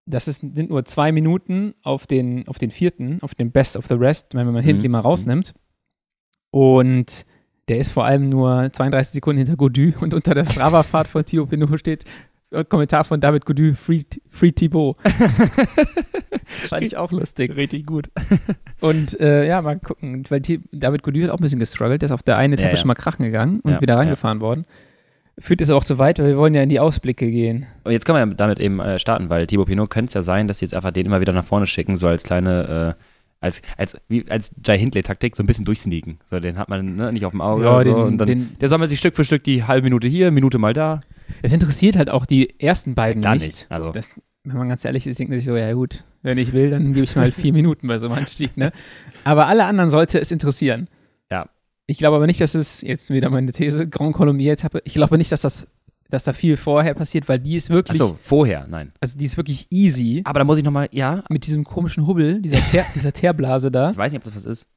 [0.05, 3.85] das ist, sind nur zwei Minuten auf den, auf den vierten, auf den Best of
[3.87, 4.93] the Rest, wenn man Hindley Mhm.
[4.93, 5.53] mal rausnimmt.
[6.49, 7.25] Und
[7.69, 11.49] der ist vor allem nur 32 Sekunden hinter Godu und unter der Strava-Fahrt von Thibaut
[11.49, 12.07] Pinot steht äh,
[12.69, 14.97] Kommentar von David Godu, Free, free Thibaut.
[16.69, 17.55] Fand ich auch lustig.
[17.55, 18.09] Richtig gut.
[18.81, 20.41] Und äh, ja, mal gucken, weil
[20.71, 22.77] David Godu hat auch ein bisschen gestruggelt, der ist auf der einen Etappe Ja, ja.
[22.77, 23.99] schon mal krachen gegangen und Ja, wieder ja.
[23.99, 24.65] rangefahren worden.
[25.39, 27.65] Führt es auch so weit, weil wir wollen ja in die Ausblicke gehen.
[27.85, 30.21] Und jetzt können wir ja damit eben äh, starten, weil Thibaut Pinot könnte es ja
[30.21, 33.03] sein, dass sie jetzt einfach den immer wieder nach vorne schicken, so als kleine, äh,
[33.39, 36.19] als, als, wie, als Jai Hindley-Taktik, so ein bisschen durchsneaken.
[36.25, 37.83] So, den hat man ne, nicht auf dem Auge Ja, so.
[37.83, 40.57] den- und dann, den- der sammelt sich Stück für Stück die halbe Minute hier, Minute
[40.57, 40.99] mal da.
[41.41, 43.47] Es interessiert halt auch die ersten beiden Klar nicht.
[43.47, 43.67] nicht.
[43.69, 46.53] Also, Das, wenn man ganz ehrlich ist, denkt man sich so, ja gut, wenn ich
[46.53, 48.71] will, dann gebe ich mal halt vier Minuten bei so einem Anstieg, ne?
[49.23, 50.87] Aber alle anderen sollte es interessieren.
[51.31, 51.47] Ja.
[51.87, 55.31] Ich glaube aber nicht, dass es, jetzt wieder meine These, Grand Colombier-Etappe, ich glaube nicht,
[55.31, 55.67] dass das,
[56.09, 58.91] dass da viel vorher passiert, weil die ist wirklich, achso, vorher, nein.
[58.99, 60.21] also die ist wirklich easy.
[60.25, 63.91] Aber da muss ich nochmal, ja, Mit diesem komischen Hubbel, dieser, Teer, dieser Teerblase da.
[63.91, 64.67] ich weiß nicht, ob das was ist.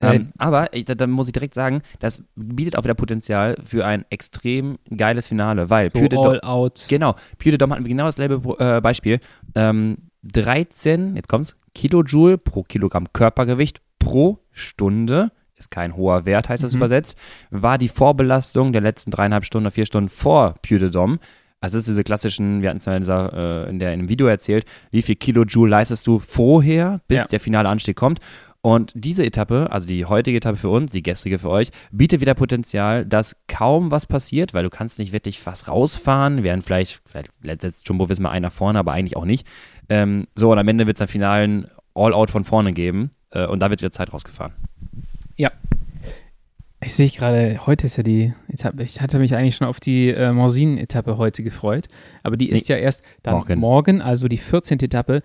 [0.00, 3.56] Äh, Ähm, aber ich, da, da muss ich direkt sagen, das bietet auch wieder Potenzial
[3.62, 6.86] für ein extrem geiles Finale, weil So Pure all out.
[6.88, 9.20] genau, Pure Dom hat genau dasselbe äh, Beispiel.
[9.54, 16.62] Ähm, 13, jetzt kommt's, Kilojoule pro Kilogramm Körpergewicht pro Stunde, ist kein hoher Wert, heißt
[16.64, 16.78] das Mhm.
[16.78, 17.18] übersetzt,
[17.50, 21.18] war die Vorbelastung der letzten dreieinhalb Stunden oder vier Stunden vor Pure Dom.
[21.62, 24.08] Also es ist diese klassischen, wir hatten es in, dieser, äh, in, der, in dem
[24.08, 27.28] Video erzählt, wie viel Kilojoule leistest du vorher, bis Ja.
[27.28, 28.20] der finale Anstieg kommt.
[28.62, 32.34] Und diese Etappe, also die heutige Etappe für uns, die gestrige für euch, bietet wieder
[32.34, 37.62] Potenzial, dass kaum was passiert, weil du kannst nicht wirklich was rausfahren, während vielleicht, vielleicht
[37.62, 39.46] setzt Jumbo wissen wir einer vorne, aber eigentlich auch nicht.
[39.88, 43.60] Ähm, so, und am Ende wird es einen finalen All-Out von vorne geben äh, und
[43.60, 44.52] da wird wieder Zeit rausgefahren.
[46.82, 48.82] Ich sehe gerade, heute ist ja die Etappe.
[48.82, 51.88] Ich hatte mich eigentlich schon auf die äh, Morsin-Etappe heute gefreut.
[52.22, 53.60] Aber die ist ja erst dann morgen.
[53.60, 54.02] morgen.
[54.02, 54.80] also die 14.
[54.80, 55.22] Etappe.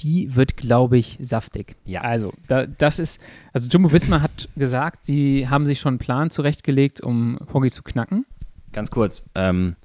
[0.00, 1.76] Die wird, glaube ich, saftig.
[1.84, 2.02] Ja.
[2.02, 3.20] Also, da, das ist,
[3.52, 7.82] also Jumbo Wismar hat gesagt, sie haben sich schon einen Plan zurechtgelegt, um Poggi zu
[7.82, 8.24] knacken.
[8.72, 9.76] Ganz kurz, ähm,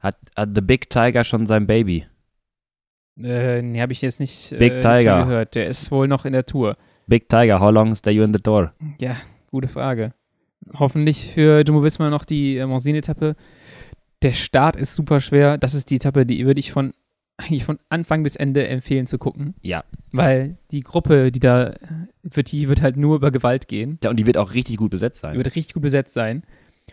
[0.00, 2.06] hat, hat The Big Tiger schon sein Baby?
[3.22, 5.24] Äh, nee, habe ich jetzt nicht, Big äh, nicht Tiger.
[5.24, 5.54] gehört.
[5.54, 6.76] Der ist wohl noch in der Tour.
[7.06, 8.72] Big Tiger, how long stay you in the door?
[9.00, 9.16] Ja,
[9.50, 10.14] gute Frage.
[10.74, 13.36] Hoffentlich für Jumbo Visma noch die äh, Monsin-Etappe.
[14.22, 15.58] Der Start ist super schwer.
[15.58, 16.92] Das ist die Etappe, die würde ich von
[17.40, 19.54] eigentlich von Anfang bis Ende empfehlen zu gucken.
[19.62, 19.84] Ja.
[20.12, 21.74] Weil die Gruppe, die da
[22.22, 23.98] wird, die wird halt nur über Gewalt gehen.
[24.02, 25.36] Ja, und die wird auch richtig gut besetzt Die sein.
[25.36, 26.42] wird richtig gut besetzt sein.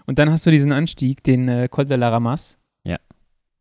[0.06, 2.58] Und dann hast du diesen Anstieg, den äh, Col de la Ramas.
[2.86, 2.98] Ja.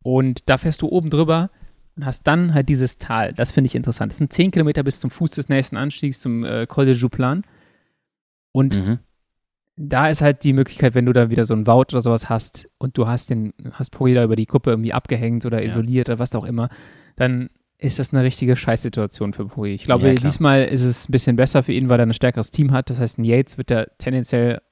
[0.02, 1.50] Und da fährst du oben drüber
[1.96, 3.32] und hast dann halt dieses Tal.
[3.32, 4.12] Das finde ich interessant.
[4.12, 7.42] Das sind 10 Kilometer bis zum Fuß des nächsten Anstiegs, zum äh, Col de Jouplan.
[8.52, 8.98] Und Mhm.
[9.76, 12.68] Da ist halt die Möglichkeit, wenn du da wieder so ein Wout oder sowas hast
[12.78, 15.66] und du hast den, hast Pogacar über die Kuppe irgendwie abgehängt oder Ja.
[15.68, 16.68] isoliert oder was auch immer,
[17.16, 19.74] dann ist das eine richtige Scheißsituation für Pogacar.
[19.74, 22.50] Ich glaube, Ja, diesmal ist es ein bisschen besser für ihn, weil er ein stärkeres
[22.50, 22.88] Team hat.
[22.88, 24.62] Das heißt, ein Yates wird er tendenziell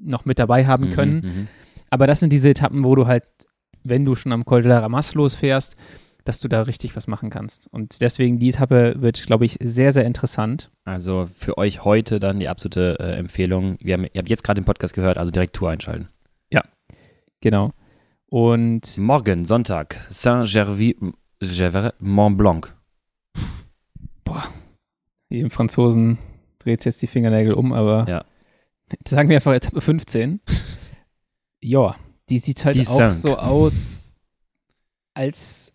[0.00, 1.14] noch mit dabei haben Mhm, können.
[1.24, 1.48] mhm.
[1.90, 3.24] Aber das sind diese Etappen, wo du halt,
[3.82, 5.74] wenn du schon am Col de la Ramas losfährst,
[6.26, 7.72] dass du da richtig was machen kannst.
[7.72, 10.70] Und deswegen, die Etappe wird, glaube ich, sehr, sehr interessant.
[10.84, 13.78] Also für euch heute dann die absolute äh, Empfehlung.
[13.80, 16.08] Wir haben, ihr habt jetzt gerade den Podcast gehört, also direkt Tour einschalten.
[17.42, 17.72] Genau.
[18.28, 20.94] Und Morgen, Sonntag, Saint-Gervais,
[21.38, 22.74] Gervais, Mont Blanc.
[25.28, 26.18] Jedem Franzosen
[26.58, 28.24] dreht jetzt die Fingernägel um, aber Ja.
[29.06, 30.40] sagen wir einfach Etappe 15.
[31.60, 31.94] ja,
[32.28, 33.12] die sieht halt Die auch Sank.
[33.12, 34.10] so aus,
[35.14, 35.72] als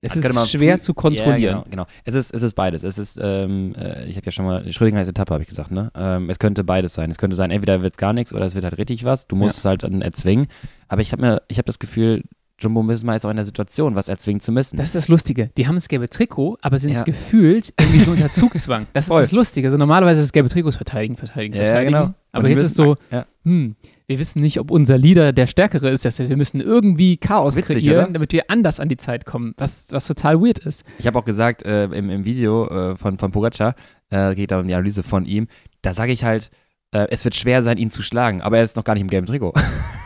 [0.00, 1.40] es könnte man ist schwer zu kontrollieren.
[1.40, 1.86] Ja, genau, genau.
[2.04, 2.82] Es ist, es ist beides.
[2.82, 5.70] Es ist, ähm, äh, ich habe ja schon mal, Schrödinger ist Etappe, habe ich gesagt,
[5.70, 5.90] ne?
[5.94, 7.10] Ähm, es könnte beides sein.
[7.10, 9.26] Es könnte sein, entweder wird es gar nichts oder es wird halt richtig was.
[9.26, 10.46] Du musst es halt dann erzwingen.
[10.88, 12.22] Aber ich habe mir, ich habe das Gefühl,
[12.60, 14.76] Jumbo Visma ist auch in der Situation, was erzwingen zu müssen.
[14.76, 15.50] Das ist das Lustige.
[15.56, 17.02] Die haben das gelbe Trikot, aber sind Ja.
[17.02, 18.86] gefühlt irgendwie so unter Zugzwang.
[18.92, 19.68] Das ist das Lustige.
[19.68, 21.92] Also normalerweise ist das gelbe Trikot ist verteidigen, verteidigen, Ja, verteidigen.
[21.94, 22.14] genau.
[22.32, 23.26] Aber jetzt ist so, müssen- ja.
[23.44, 26.04] hm, wir wissen nicht, ob unser Leader der Stärkere ist.
[26.04, 28.12] Das heißt, wir müssen irgendwie Chaos Witzig, kreieren, oder?
[28.12, 29.54] damit wir anders an die Zeit kommen.
[29.56, 30.84] Was, was total weird ist.
[30.98, 33.74] Ich habe auch gesagt äh, im, im Video äh, von, von Pogacar,
[34.10, 35.46] äh, geht da um die Analyse von ihm,
[35.82, 36.50] da sage ich halt,
[36.92, 39.08] äh, es wird schwer sein, ihn zu schlagen, aber er ist noch gar nicht im
[39.08, 39.54] gelben Trikot.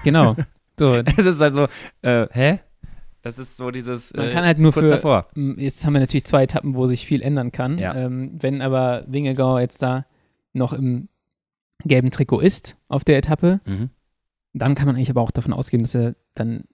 [0.05, 0.37] Genau.
[0.79, 1.67] So, es ist halt so,
[2.03, 2.61] äh, hä?
[3.23, 5.29] Das ist so dieses man äh, kann halt nur kurz für, davor.
[5.35, 7.79] Jetzt haben wir natürlich zwei Etappen, wo sich viel ändern kann.
[7.79, 7.95] Ja.
[7.95, 10.05] Ähm, wenn aber Wingegau jetzt da
[10.53, 11.09] noch im
[11.85, 13.89] gelben Trikot ist auf der Etappe, Mhm.
[14.53, 16.65] dann kann man eigentlich aber auch davon ausgehen, dass er dann.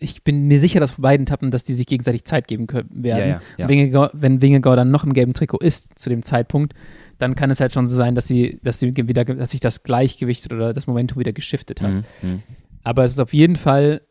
[0.00, 2.88] Ich bin mir sicher, dass auf beiden Etappen, dass die sich gegenseitig Zeit geben können,
[2.92, 3.20] werden.
[3.20, 3.68] Ja, ja, ja.
[3.68, 6.74] Wingegau, wenn Wingegau dann noch im gelben Trikot ist zu dem Zeitpunkt,
[7.18, 9.84] dann kann es halt schon so sein, dass sie, dass sie wieder, dass sich das
[9.84, 11.92] Gleichgewicht oder das Momentum wieder geschiftet hat.
[12.22, 12.42] Mhm.
[12.84, 14.02] Aber es ist auf jeden Fall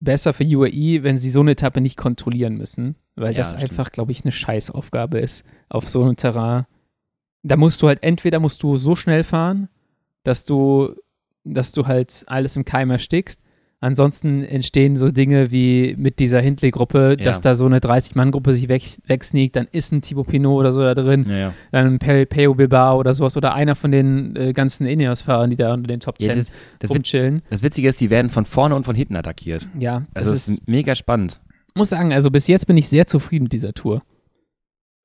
[0.00, 3.60] besser für UAE, wenn sie so eine Etappe nicht kontrollieren müssen, weil Ja, das das
[3.60, 3.72] stimmt.
[3.72, 6.66] einfach, glaube ich, eine Scheißaufgabe ist auf so einem Terrain.
[7.42, 9.68] Da musst du halt entweder musst du so schnell fahren,
[10.22, 10.94] dass du,
[11.44, 13.42] dass du halt alles im Keim erstickst.
[13.80, 17.24] Ansonsten entstehen so Dinge wie mit dieser Hindley-Gruppe, Ja.
[17.24, 20.80] dass da so eine 30-Mann-Gruppe sich weg, wegsneakt, dann ist ein Thibaut Pinot oder so
[20.82, 21.54] da drin, Ja, ja.
[21.70, 25.56] dann ein Pe Peo Bilbao oder sowas oder einer von den äh, ganzen Ineos-Fahrern, die
[25.56, 27.42] da unter den Top Ja, 10 das, das, rumchillen.
[27.50, 29.68] das Witzige ist, die werden von vorne und von hinten attackiert.
[29.78, 31.40] Ja, Also das es ist mega spannend.
[31.76, 34.02] muss sagen, also bis jetzt bin ich sehr zufrieden mit dieser Tour.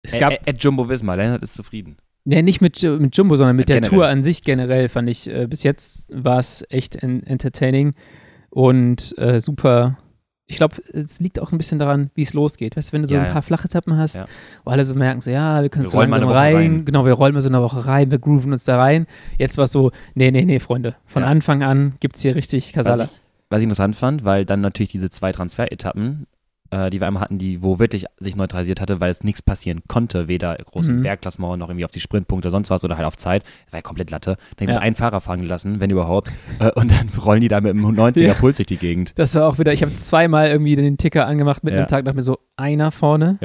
[0.01, 1.97] Es gab, Ä- Ä- Ed Jumbo Visma, Lennart ist zufrieden.
[2.25, 3.97] ne, nicht mit, mit Jumbo, sondern mit Ja, der generell.
[3.99, 7.93] Tour an sich generell fand ich, äh, bis jetzt war es echt en entertaining
[8.53, 9.97] und äh, super.
[10.45, 12.75] Ich glaube, es liegt auch ein bisschen daran, wie es losgeht.
[12.75, 13.33] Weißt du, wenn du so Ja, ein ja.
[13.33, 14.25] paar flache Etappen hast, Ja.
[14.65, 16.53] wo alle so merken, so, ja, wir können Wir so langsam eine rein.
[16.53, 16.85] Woche rein.
[16.85, 19.07] Genau, wir rollen mal so eine Woche rein, wir grooven uns da rein.
[19.39, 20.95] Jetzt war es so, nee, nee, nee, Freunde.
[21.05, 21.29] Von Ja.
[21.29, 23.05] Anfang an gibt es hier richtig Was Kasala.
[23.05, 26.27] ich, was ich interessant fand, weil dann natürlich diese zwei Transferetappen,
[26.71, 29.81] äh, die wir einmal hatten, die, wo wirklich sich neutralisiert hatte, weil es nichts passieren
[29.87, 31.03] konnte, weder großen Mhm.
[31.03, 34.09] Bergklassement noch irgendwie auf die Sprintpunkte, sonst was oder halt auf Zeit, war ja komplett
[34.11, 34.37] Latte.
[34.57, 34.75] Dann Ja.
[34.75, 37.85] wird ein Fahrer fahren gelassen, wenn überhaupt, äh, und dann rollen die da mit dem
[37.85, 38.33] 90er Ja.
[38.33, 39.17] Puls durch die Gegend.
[39.19, 41.79] Das war auch wieder, ich habe zweimal irgendwie den Ticker angemacht mit Ja.
[41.81, 43.37] einem Tag, dachte mir so, einer vorne.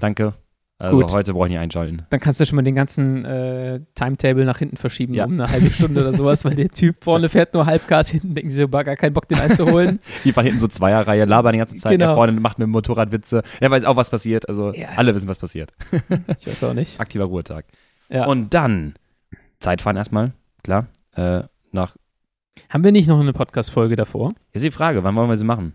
[0.00, 0.34] Danke.
[0.80, 1.12] Also Gut.
[1.12, 2.02] heute brauche ich nicht einschalten.
[2.10, 5.24] Dann kannst du schon mal den ganzen äh, Timetable nach hinten verschieben, Ja.
[5.24, 8.50] um eine halbe Stunde oder sowas, weil der Typ vorne fährt nur Halbgas, hinten denken
[8.52, 9.98] sie so, gar keinen Bock, den einzuholen.
[10.24, 12.10] Die fahren hinten so Zweierreihe, labern die ganze Zeit, Genau.
[12.10, 13.42] er vorne macht mit dem Motorrad Witze.
[13.58, 14.48] Er weiß auch, was passiert.
[14.48, 14.90] Also Ja.
[14.94, 15.72] alle wissen, was passiert.
[16.38, 17.00] ich weiß auch nicht.
[17.00, 17.64] Aktiver Ruhetag.
[18.08, 18.26] Ja.
[18.26, 18.94] Und dann
[19.58, 20.32] Zeitfahren erstmal,
[20.62, 20.86] klar.
[21.16, 21.42] Äh,
[21.72, 21.96] nach,
[22.70, 24.30] Haben wir nicht noch eine Podcast-Folge davor?
[24.52, 25.72] ist die Frage, wann wollen wir sie machen?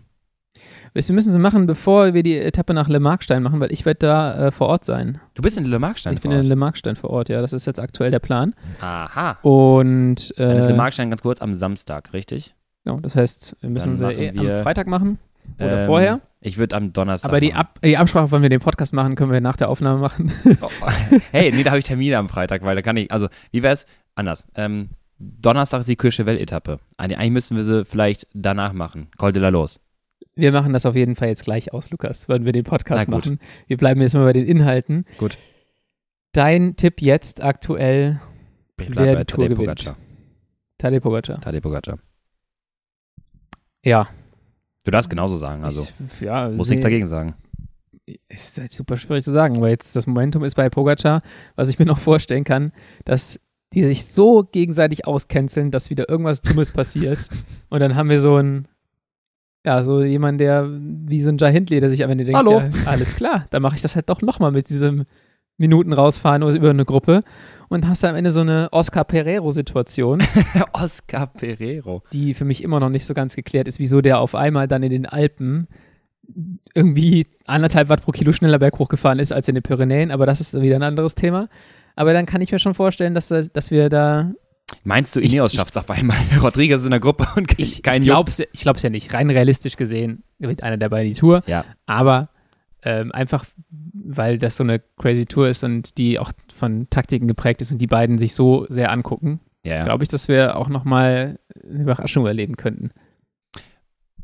[0.92, 3.98] Wir müssen sie machen, bevor wir die Etappe nach Le Markstein machen, weil ich werde
[4.00, 5.20] da äh, vor Ort sein.
[5.34, 6.40] Du bist in Le Markstein ich bin Ort.
[6.42, 7.40] in Le Markstein vor Ort, ja.
[7.40, 8.54] Das ist jetzt aktuell der Plan.
[8.80, 9.38] Aha.
[9.42, 12.54] Und äh, Dann ist Le Markstein ganz kurz am Samstag, richtig?
[12.84, 15.18] genau, das heißt, wir müssen sie eh am Freitag machen
[15.58, 16.20] oder Ähm, vorher.
[16.40, 17.30] Ich würde am Donnerstag.
[17.30, 17.54] Aber die.
[17.54, 20.30] Ab die Absprache, wann wir den Podcast machen, können wir nach der Aufnahme machen.
[20.60, 20.68] Oh,
[21.32, 23.86] hey, nee, da habe ich Termine am Freitag, weil da kann ich, also, wie wär's?
[24.14, 24.46] Anders.
[24.54, 26.80] Ähm, Donnerstag ist die Courchevel-Etappe.
[26.98, 29.08] Eigentlich eigentlich müssen wir sie vielleicht danach machen.
[29.16, 29.80] Col de la Los.
[30.36, 33.38] Wir machen das auf jeden Fall jetzt gleich aus, Lukas, wenn wir den Podcast machen.
[33.66, 35.04] Wir bleiben jetzt mal bei den Inhalten.
[35.18, 35.38] Gut.
[36.32, 38.20] Dein Tipp jetzt aktuell,
[38.80, 39.84] Ich Wer die bei Tour Tadej gewinnt.
[39.84, 39.96] Pogacar.
[40.78, 41.40] Tadej Pogacar.
[41.40, 41.98] Tadej Pogacar.
[43.84, 44.08] Ja.
[44.84, 47.34] Du darfst genauso sagen, also ich, ja, muss nichts dagegen sagen.
[48.28, 51.22] Ist halt super schwierig zu sagen, weil jetzt das Momentum ist bei Pogacar,
[51.54, 52.72] was ich mir noch vorstellen kann,
[53.04, 53.40] dass
[53.72, 57.28] die sich so gegenseitig auscanceln, dass wieder irgendwas Dummes passiert.
[57.70, 58.68] Und dann haben wir so einen,
[59.64, 62.60] ja, so jemand, der wie so ein Jai Hindley, der sich am Ende denkt, Hallo.
[62.60, 65.04] ja, alles klar, dann mache ich das halt doch nochmal mit diesem
[65.56, 67.22] Minuten rausfahren oder über eine Gruppe
[67.68, 70.22] und hast am Ende so eine Oscar Pereiro-Situation,
[70.72, 72.02] Oscar Pereiro.
[72.12, 74.82] die für mich immer noch nicht so ganz geklärt ist, wieso der auf einmal dann
[74.82, 75.68] in den Alpen
[76.74, 80.40] irgendwie anderthalb Watt pro Kilo schneller berghoch gefahren ist als in den Pyrenäen, aber das
[80.40, 81.48] ist wieder ein anderes Thema.
[81.96, 84.32] Aber dann kann ich mir schon vorstellen, dass, dass wir da.
[84.82, 86.16] Meinst du, Ineos schafft es auf einmal?
[86.42, 88.02] Rodriguez ist in der Gruppe und kriegt Ich, ich Juck.
[88.02, 89.12] glaub's, ich glaub's ja nicht.
[89.14, 92.30] Rein realistisch gesehen gewinnt einer der beiden die Tour, Ja, aber
[92.82, 93.44] ähm, einfach,
[93.92, 97.78] weil das so eine crazy Tour ist und die auch von Taktiken geprägt ist und
[97.78, 99.84] die beiden sich so sehr angucken, ja, ja.
[99.84, 102.90] glaube ich, dass wir auch nochmal eine Überraschung erleben könnten.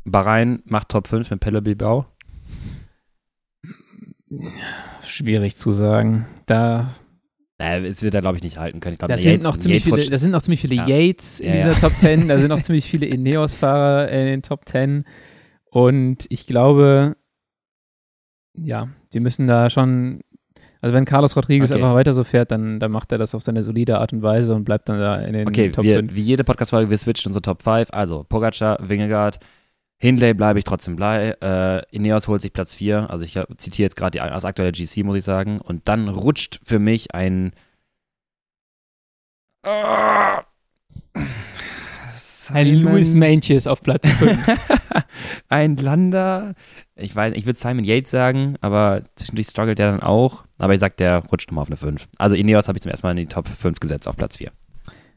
[0.03, 2.05] Bahrain macht Top 5 mit Pelle Bilbao.
[5.03, 6.25] Schwierig zu sagen.
[6.45, 6.93] Da
[7.61, 8.93] Naja, es wird er, glaube ich, nicht halten können.
[8.93, 10.61] Ich glaube, Da der sind, Yates- noch ziemlich Yates viele, rutscht- da sind noch ziemlich
[10.61, 10.87] viele Ja.
[10.87, 11.79] Yates in Ja, dieser ja.
[11.79, 15.05] Top 10, da sind noch ziemlich viele Ineos-Fahrer in den Top 10
[15.69, 17.15] und ich glaube,
[18.57, 20.21] ja, wir müssen da schon,
[20.81, 21.79] also wenn Carlos Rodriguez Okay.
[21.81, 24.53] einfach weiter so fährt, dann, dann macht er das auf seine solide Art und Weise
[24.55, 26.15] und bleibt dann da in den Okay, Top wir, 5.
[26.15, 27.89] wie jede Podcast-Folge, wir switchen unsere Top 5.
[27.91, 29.39] Also, Pogacar, Wingegaard,
[30.01, 31.35] Hindley bleibe ich trotzdem blei.
[31.41, 33.09] Äh, Ineos holt sich Platz 4.
[33.11, 35.61] Also, ich zitiere jetzt gerade die- das aktuelle GC, muss ich sagen.
[35.61, 37.53] Und dann rutscht für mich ein.
[39.63, 40.43] Ah!
[42.53, 44.37] Ein Louis Manches auf Platz 5.
[45.47, 46.55] ein Lander.
[46.95, 50.43] Ich weiß, ich würde Simon Yates sagen, aber zwischendurch struggelt der dann auch.
[50.57, 52.07] Aber ich sag, der rutscht nochmal auf eine 5.
[52.17, 54.51] Also Ineos habe ich zum ersten Mal in die Top 5 gesetzt auf Platz 4.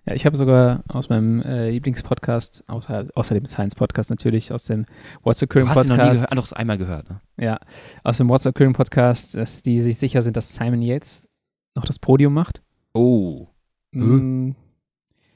[0.07, 4.85] ja, ich habe sogar aus meinem äh, Lieblingspodcast, außer, außer dem Science-Podcast natürlich, aus dem
[5.23, 6.29] What's Du Occurring hast ihn noch nie Podcast.
[6.31, 7.21] gehört, doch einmal gehört, ne?
[7.37, 7.59] Ja,
[8.03, 11.27] aus dem What's Occurring Podcast, dass die sich sicher sind, dass Simon Yates
[11.75, 12.63] noch das Podium macht.
[12.93, 13.49] Oh.
[13.93, 14.55] Mm,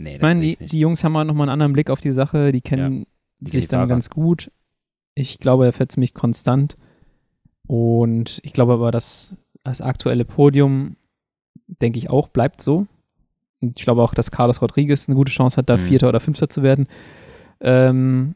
[0.00, 1.90] Nee, Ich das meine, sehe die, ich die Jungs haben auch nochmal einen anderen Blick
[1.90, 3.06] auf die Sache, die kennen
[3.40, 4.52] Die sich dann ganz gut.
[5.14, 6.76] Ich glaube, er fährt ziemlich konstant.
[7.66, 10.96] Und ich glaube aber, dass das aktuelle Podium,
[11.66, 12.86] denke ich auch, bleibt so.
[13.60, 15.80] Ich glaube auch, dass Carlos Rodriguez eine gute Chance hat, da Mhm.
[15.82, 16.86] Vierter oder Fünfter zu werden.
[17.60, 18.34] Ähm,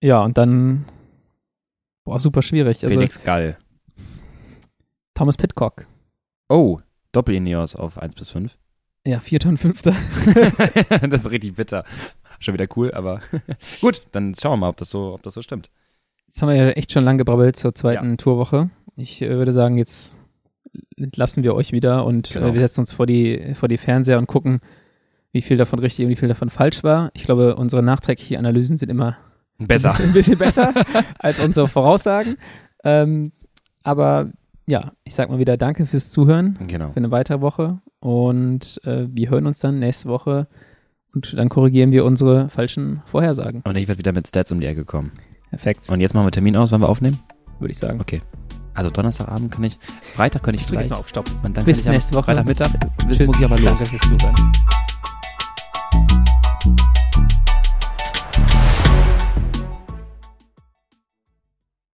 [0.00, 0.84] ja, und dann,
[2.04, 2.82] boah, super schwierig.
[2.84, 3.58] Also Felix Gall.
[5.14, 5.86] Thomas Pitcock.
[6.48, 6.78] Oh,
[7.12, 8.56] Doppel-Ineos auf 1 bis 5.
[9.04, 9.94] Ja, Vierter und Fünfter.
[11.08, 11.84] das war richtig bitter.
[12.38, 13.20] Schon wieder cool, aber
[13.80, 15.70] gut, dann schauen wir mal, ob das so, ob das so stimmt.
[16.26, 18.70] Jetzt haben wir ja echt schon lange gebrabbelt zur zweiten Tourwoche.
[18.94, 20.14] Ich äh, würde sagen, jetzt
[20.96, 22.48] entlassen wir euch wieder und Genau.
[22.48, 24.60] äh, wir setzen uns vor die, vor die Fernseher und gucken,
[25.32, 27.10] wie viel davon richtig und wie viel davon falsch war.
[27.14, 29.16] Ich glaube, unsere nachträglichen Analysen sind immer
[29.58, 29.94] Besser.
[29.98, 30.72] ein bisschen besser
[31.18, 32.36] als unsere Voraussagen.
[32.84, 33.32] Ähm,
[33.82, 34.30] aber
[34.66, 36.90] ja, ich sag mal wieder Danke fürs Zuhören genau.
[36.90, 40.46] für eine weitere Woche und äh, wir hören uns dann nächste Woche
[41.14, 43.62] und dann korrigieren wir unsere falschen Vorhersagen.
[43.66, 45.10] Und ich werde wieder mit Stats um die Ecke kommen.
[45.50, 47.18] Perfekt, Und jetzt machen wir Termin aus, wann wir aufnehmen?
[47.58, 48.00] würde ich sagen.
[48.00, 48.20] Okay.
[48.78, 49.76] Also Donnerstagabend kann ich,
[50.14, 51.28] Freitag könnte ich Ich drücke jetzt mal auf Stopp.
[51.42, 52.26] Und dann Bis nächste Woche.
[52.26, 52.70] Freitagmittag.
[53.08, 53.26] Tschüss.
[53.26, 53.76] Muss ich aber los.
[53.76, 54.52] Danke fürs Zuhören.